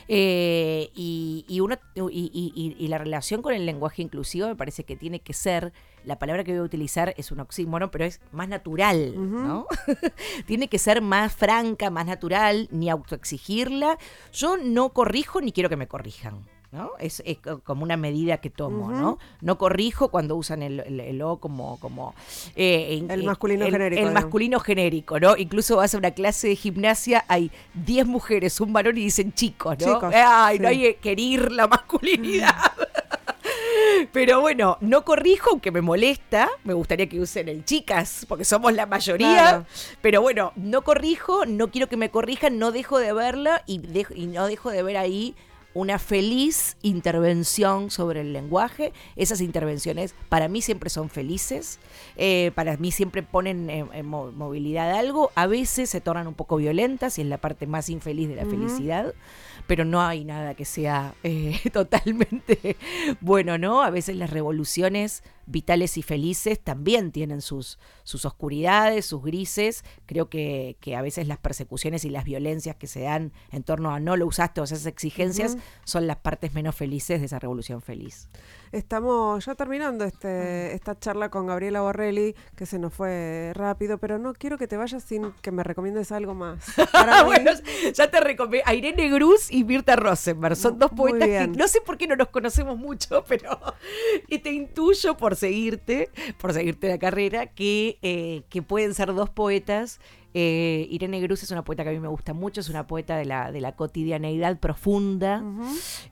Eh, 0.08 0.90
y, 0.94 1.44
y 1.46 1.60
uno, 1.60 1.76
y, 2.10 2.88
la 2.88 2.98
relación 2.98 3.40
con 3.40 3.54
el 3.54 3.64
lenguaje 3.64 4.02
inclusivo 4.02 4.48
me 4.48 4.56
parece 4.56 4.84
que 4.84 4.96
tiene 4.96 5.20
que 5.20 5.32
ser, 5.32 5.72
la 6.04 6.18
palabra 6.18 6.42
que 6.42 6.52
voy 6.52 6.60
a 6.60 6.64
utilizar 6.64 7.14
es 7.16 7.30
un 7.30 7.40
oxímoron, 7.40 7.90
pero 7.90 8.04
es 8.04 8.20
más 8.32 8.48
natural, 8.48 9.14
¿no? 9.14 9.66
tiene 10.46 10.68
que 10.68 10.78
ser 10.78 11.02
más 11.02 11.32
franca, 11.34 11.90
más 11.90 12.06
natural, 12.06 12.68
ni 12.72 12.90
autoexigirla. 12.90 13.98
Yo 14.32 14.56
no 14.56 14.92
corrijo 14.92 15.40
ni 15.40 15.52
quiero 15.52 15.68
que 15.68 15.76
me 15.76 15.86
corrijan. 15.86 16.44
¿No? 16.72 16.92
Es, 16.98 17.22
es 17.26 17.38
co- 17.38 17.60
como 17.60 17.82
una 17.84 17.96
medida 17.96 18.38
que 18.38 18.48
tomo, 18.50 18.90
¿no? 18.90 19.18
No 19.42 19.58
corrijo 19.58 20.08
cuando 20.08 20.36
usan 20.36 20.62
el, 20.62 20.80
el- 20.80 21.00
el 21.00 21.22
O 21.22 21.36
como... 21.36 21.78
como 21.78 22.14
eh, 22.56 22.96
en- 22.98 23.10
El 23.10 23.22
eh, 23.22 23.24
masculino 23.26 23.64
el- 23.66 23.72
genérico, 23.72 23.98
El 24.00 24.06
digamos. 24.08 24.22
masculino 24.24 24.58
genérico, 24.60 25.20
¿no? 25.20 25.36
Incluso 25.36 25.76
vas 25.76 25.94
a 25.94 25.98
una 25.98 26.10
clase 26.12 26.48
de 26.48 26.56
gimnasia, 26.56 27.24
hay 27.28 27.50
10 27.74 28.06
mujeres, 28.06 28.60
un 28.60 28.72
varón 28.72 28.96
y 28.98 29.02
dicen 29.02 29.32
chicos, 29.34 29.76
¿no? 29.80 29.94
Chicos, 29.94 30.14
Ay, 30.16 30.58
no 30.58 30.68
hay 30.68 30.94
que 30.94 31.12
herir 31.12 31.52
la 31.52 31.66
masculinidad. 31.68 32.54
Pero 34.12 34.40
bueno, 34.40 34.78
no 34.80 35.04
corrijo, 35.04 35.50
aunque 35.50 35.70
me 35.70 35.80
molesta. 35.80 36.48
Me 36.64 36.74
gustaría 36.74 37.08
que 37.08 37.20
usen 37.20 37.48
el 37.48 37.64
chicas, 37.64 38.24
porque 38.28 38.44
somos 38.44 38.72
la 38.72 38.86
mayoría. 38.86 39.28
Claro. 39.34 39.66
Pero 40.00 40.22
bueno, 40.22 40.52
no 40.56 40.82
corrijo, 40.82 41.46
no 41.46 41.68
quiero 41.70 41.88
que 41.88 41.96
me 41.96 42.10
corrijan, 42.10 42.58
no 42.58 42.72
dejo 42.72 42.98
de 42.98 43.12
verla 43.12 43.62
y, 43.66 43.78
dejo- 43.80 44.14
y 44.16 44.26
no 44.26 44.46
dejo 44.46 44.70
de 44.70 44.82
ver 44.82 44.96
ahí 44.96 45.34
una 45.74 45.98
feliz 45.98 46.76
intervención 46.82 47.90
sobre 47.90 48.20
el 48.20 48.32
lenguaje. 48.32 48.92
Esas 49.16 49.40
intervenciones 49.40 50.14
para 50.28 50.48
mí 50.48 50.60
siempre 50.62 50.90
son 50.90 51.08
felices, 51.08 51.78
eh, 52.16 52.50
para 52.54 52.76
mí 52.76 52.92
siempre 52.92 53.22
ponen 53.22 53.70
en, 53.70 53.88
en 53.92 54.06
mo- 54.06 54.32
movilidad 54.32 54.92
algo, 54.92 55.30
a 55.34 55.46
veces 55.46 55.88
se 55.90 56.00
tornan 56.00 56.26
un 56.26 56.34
poco 56.34 56.56
violentas 56.56 57.18
y 57.18 57.22
es 57.22 57.26
la 57.28 57.38
parte 57.38 57.66
más 57.66 57.88
infeliz 57.88 58.28
de 58.28 58.36
la 58.36 58.44
felicidad, 58.46 59.14
pero 59.66 59.84
no 59.84 60.02
hay 60.02 60.24
nada 60.24 60.54
que 60.54 60.64
sea 60.64 61.14
eh, 61.22 61.58
totalmente 61.72 62.76
bueno, 63.20 63.56
¿no? 63.58 63.82
A 63.82 63.90
veces 63.90 64.16
las 64.16 64.30
revoluciones 64.30 65.22
vitales 65.46 65.96
y 65.96 66.02
felices 66.02 66.60
también 66.60 67.12
tienen 67.12 67.40
sus, 67.40 67.78
sus 68.04 68.24
oscuridades, 68.24 69.06
sus 69.06 69.22
grises. 69.22 69.84
Creo 70.06 70.28
que, 70.28 70.76
que 70.80 70.96
a 70.96 71.02
veces 71.02 71.26
las 71.28 71.38
persecuciones 71.38 72.04
y 72.04 72.10
las 72.10 72.24
violencias 72.24 72.76
que 72.76 72.86
se 72.86 73.00
dan 73.00 73.32
en 73.50 73.62
torno 73.62 73.90
a 73.90 74.00
no 74.00 74.16
lo 74.16 74.26
usaste 74.26 74.60
o 74.60 74.64
esas 74.64 74.86
exigencias 74.86 75.56
son 75.84 76.06
las 76.06 76.16
partes 76.16 76.54
menos 76.54 76.74
felices 76.74 77.20
de 77.20 77.26
esa 77.26 77.38
revolución 77.38 77.82
feliz. 77.82 78.28
Estamos 78.72 79.44
ya 79.44 79.54
terminando 79.54 80.04
este, 80.06 80.74
esta 80.74 80.98
charla 80.98 81.28
con 81.28 81.46
Gabriela 81.46 81.82
Borrelli, 81.82 82.34
que 82.56 82.64
se 82.64 82.78
nos 82.78 82.94
fue 82.94 83.52
rápido, 83.54 83.98
pero 83.98 84.18
no 84.18 84.32
quiero 84.32 84.56
que 84.56 84.66
te 84.66 84.78
vayas 84.78 85.02
sin 85.04 85.32
que 85.42 85.52
me 85.52 85.62
recomiendes 85.62 86.10
algo 86.10 86.34
más. 86.34 86.64
Para 86.92 87.22
bueno, 87.22 87.50
ya 87.92 88.10
te 88.10 88.20
recomiendo. 88.20 88.66
A 88.66 88.74
Irene 88.74 89.10
Gruz 89.10 89.50
y 89.50 89.64
Mirta 89.64 89.94
Rosenberg 89.96 90.56
son 90.56 90.78
dos 90.78 90.90
poetas 90.90 91.28
que 91.28 91.48
no 91.48 91.68
sé 91.68 91.82
por 91.82 91.98
qué 91.98 92.06
no 92.06 92.16
nos 92.16 92.28
conocemos 92.28 92.78
mucho, 92.78 93.22
pero 93.28 93.60
y 94.28 94.38
te 94.38 94.50
intuyo 94.52 95.18
por 95.18 95.36
seguirte, 95.36 96.08
por 96.38 96.54
seguirte 96.54 96.88
la 96.88 96.98
carrera, 96.98 97.48
que, 97.48 97.98
eh, 98.00 98.44
que 98.48 98.62
pueden 98.62 98.94
ser 98.94 99.12
dos 99.12 99.28
poetas. 99.28 100.00
Eh, 100.34 100.86
Irene 100.90 101.20
Gruz 101.20 101.42
es 101.42 101.50
una 101.50 101.64
poeta 101.64 101.82
que 101.82 101.90
a 101.90 101.92
mí 101.92 102.00
me 102.00 102.08
gusta 102.08 102.32
mucho, 102.32 102.60
es 102.60 102.68
una 102.68 102.86
poeta 102.86 103.16
de 103.16 103.24
la, 103.24 103.52
de 103.52 103.60
la 103.60 103.76
cotidianeidad 103.76 104.58
profunda. 104.58 105.42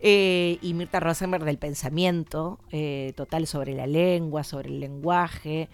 Eh, 0.00 0.58
y 0.62 0.74
Mirta 0.74 1.00
Rosenberg 1.00 1.44
del 1.44 1.58
pensamiento 1.58 2.58
eh, 2.70 3.12
total 3.16 3.46
sobre 3.46 3.74
la 3.74 3.86
lengua, 3.86 4.44
sobre 4.44 4.68
el 4.68 4.80
lenguaje. 4.80 5.68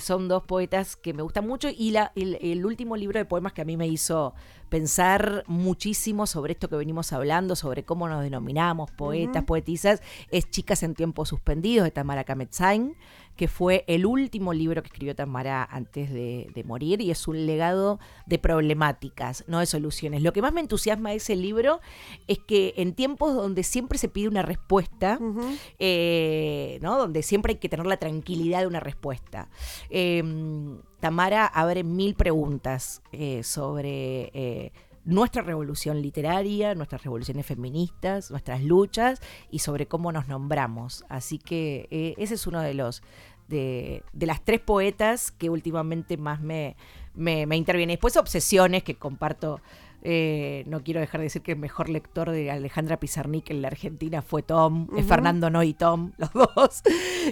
Son 0.00 0.28
dos 0.28 0.44
poetas 0.44 0.96
que 0.96 1.14
me 1.14 1.22
gustan 1.22 1.46
mucho 1.46 1.68
y 1.68 1.90
la, 1.90 2.12
el, 2.14 2.38
el 2.40 2.64
último 2.66 2.96
libro 2.96 3.18
de 3.18 3.24
poemas 3.24 3.52
que 3.52 3.62
a 3.62 3.64
mí 3.64 3.76
me 3.76 3.86
hizo 3.86 4.34
pensar 4.74 5.44
muchísimo 5.46 6.26
sobre 6.26 6.54
esto 6.54 6.68
que 6.68 6.74
venimos 6.74 7.12
hablando, 7.12 7.54
sobre 7.54 7.84
cómo 7.84 8.08
nos 8.08 8.24
denominamos 8.24 8.90
poetas, 8.90 9.44
poetisas, 9.44 10.02
es 10.32 10.50
Chicas 10.50 10.82
en 10.82 10.94
tiempos 10.94 11.28
suspendidos 11.28 11.84
de 11.84 11.92
Tamara 11.92 12.24
Kametzain, 12.24 12.96
que 13.36 13.48
fue 13.48 13.84
el 13.86 14.06
último 14.06 14.52
libro 14.52 14.82
que 14.82 14.88
escribió 14.88 15.14
Tamara 15.14 15.64
antes 15.64 16.12
de, 16.12 16.50
de 16.54 16.64
morir 16.64 17.00
y 17.00 17.10
es 17.10 17.26
un 17.28 17.46
legado 17.46 17.98
de 18.26 18.38
problemáticas, 18.38 19.44
no 19.46 19.60
de 19.60 19.66
soluciones. 19.66 20.22
Lo 20.22 20.32
que 20.32 20.42
más 20.42 20.52
me 20.52 20.60
entusiasma 20.60 21.10
de 21.10 21.16
ese 21.16 21.36
libro 21.36 21.80
es 22.28 22.38
que 22.38 22.74
en 22.76 22.94
tiempos 22.94 23.34
donde 23.34 23.62
siempre 23.62 23.98
se 23.98 24.08
pide 24.08 24.28
una 24.28 24.42
respuesta, 24.42 25.18
eh, 25.78 26.78
¿no? 26.82 26.98
donde 26.98 27.22
siempre 27.22 27.52
hay 27.52 27.58
que 27.58 27.68
tener 27.68 27.86
la 27.86 27.96
tranquilidad 27.96 28.60
de 28.60 28.66
una 28.66 28.80
respuesta, 28.80 29.48
eh, 29.90 30.22
Tamara 31.04 31.44
abre 31.44 31.84
mil 31.84 32.14
preguntas 32.14 33.02
eh, 33.12 33.42
sobre 33.42 34.30
eh, 34.32 34.72
nuestra 35.04 35.42
revolución 35.42 36.00
literaria, 36.00 36.74
nuestras 36.74 37.02
revoluciones 37.02 37.46
feministas, 37.46 38.30
nuestras 38.30 38.62
luchas 38.62 39.20
y 39.50 39.60
sobre 39.60 39.86
cómo 39.86 40.12
nos 40.12 40.28
nombramos. 40.28 41.04
Así 41.08 41.38
que 41.38 41.88
eh, 41.90 42.14
ese 42.18 42.34
es 42.34 42.46
uno 42.46 42.60
de 42.60 42.74
los 42.74 43.02
de, 43.48 44.02
de 44.12 44.26
las 44.26 44.42
tres 44.42 44.60
poetas 44.60 45.30
que 45.30 45.50
últimamente 45.50 46.16
más 46.16 46.40
me, 46.40 46.76
me, 47.14 47.46
me 47.46 47.56
interviene. 47.56 47.94
Después 47.94 48.16
obsesiones 48.16 48.82
que 48.82 48.96
comparto. 48.96 49.60
Eh, 50.06 50.64
no 50.66 50.82
quiero 50.82 51.00
dejar 51.00 51.20
de 51.20 51.24
decir 51.24 51.40
que 51.40 51.52
el 51.52 51.58
mejor 51.58 51.88
lector 51.88 52.30
de 52.30 52.50
Alejandra 52.50 52.98
Pizarnik 52.98 53.48
en 53.48 53.62
la 53.62 53.68
Argentina 53.68 54.20
fue 54.20 54.42
Tom, 54.42 54.86
eh, 54.94 55.02
Fernando 55.02 55.48
No 55.48 55.62
y 55.62 55.72
Tom, 55.72 56.12
los 56.18 56.30
dos. 56.32 56.82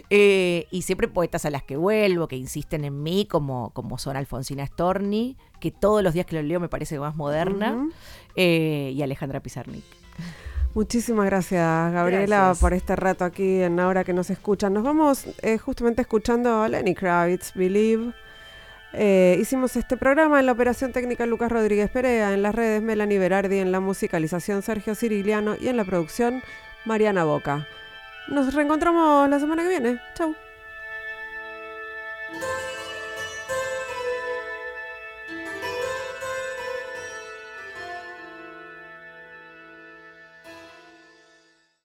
Eh, 0.09 0.67
y 0.71 0.81
siempre 0.81 1.07
poetas 1.07 1.45
a 1.45 1.51
las 1.51 1.63
que 1.65 1.77
vuelvo, 1.77 2.29
que 2.29 2.37
insisten 2.37 2.87
en 2.87 3.03
mí, 3.03 3.27
como, 3.27 3.71
como 3.75 3.99
son 3.99 4.17
Alfonsina 4.17 4.67
Storni, 4.67 5.37
que 5.61 5.71
todos 5.71 6.03
los 6.03 6.15
días 6.15 6.25
que 6.25 6.37
lo 6.37 6.43
leo 6.43 6.61
me 6.61 6.71
parece 6.71 6.99
más 6.99 7.15
moderna, 7.15 7.91
eh, 8.37 8.93
y 8.95 9.03
Alejandra 9.03 9.41
Pizarnik. 9.41 9.85
Muchísimas 10.75 11.27
gracias, 11.27 11.93
Gabriela, 11.93 12.37
Gracias. 12.37 12.59
por 12.61 12.73
este 12.73 12.97
rato 12.97 13.27
aquí 13.27 13.61
en 13.61 13.79
Ahora 13.79 14.03
que 14.05 14.15
nos 14.15 14.31
escuchan. 14.31 14.73
Nos 14.73 14.83
vamos 14.83 15.27
justamente 15.63 16.01
escuchando 16.01 16.63
a 16.63 16.69
Lenny 16.71 16.95
Kravitz, 16.95 17.53
Believe. 17.53 18.15
Eh, 18.95 19.39
hicimos 19.41 19.77
este 19.77 19.97
programa 19.97 20.41
en 20.41 20.47
la 20.47 20.53
operación 20.53 20.93
técnica 20.93 21.25
Lucas 21.27 21.51
Rodríguez 21.51 21.91
Perea, 21.91 22.35
en 22.35 22.43
las 22.43 22.55
redes 22.55 22.83
Melanie 22.83 23.19
Berardi, 23.19 23.59
en 23.59 23.73
la 23.73 23.81
musicalización 23.81 24.63
Sergio 24.63 24.95
Cirigliano 24.95 25.57
y 25.59 25.69
en 25.69 25.77
la 25.77 25.85
producción 25.85 26.43
Mariana 26.85 27.25
Boca. 27.25 27.67
Nos 28.29 28.55
reencontramos 28.55 29.29
la 29.29 29.39
semana 29.41 29.63
que 29.63 29.69
viene. 29.69 30.01
Chau. 30.15 30.35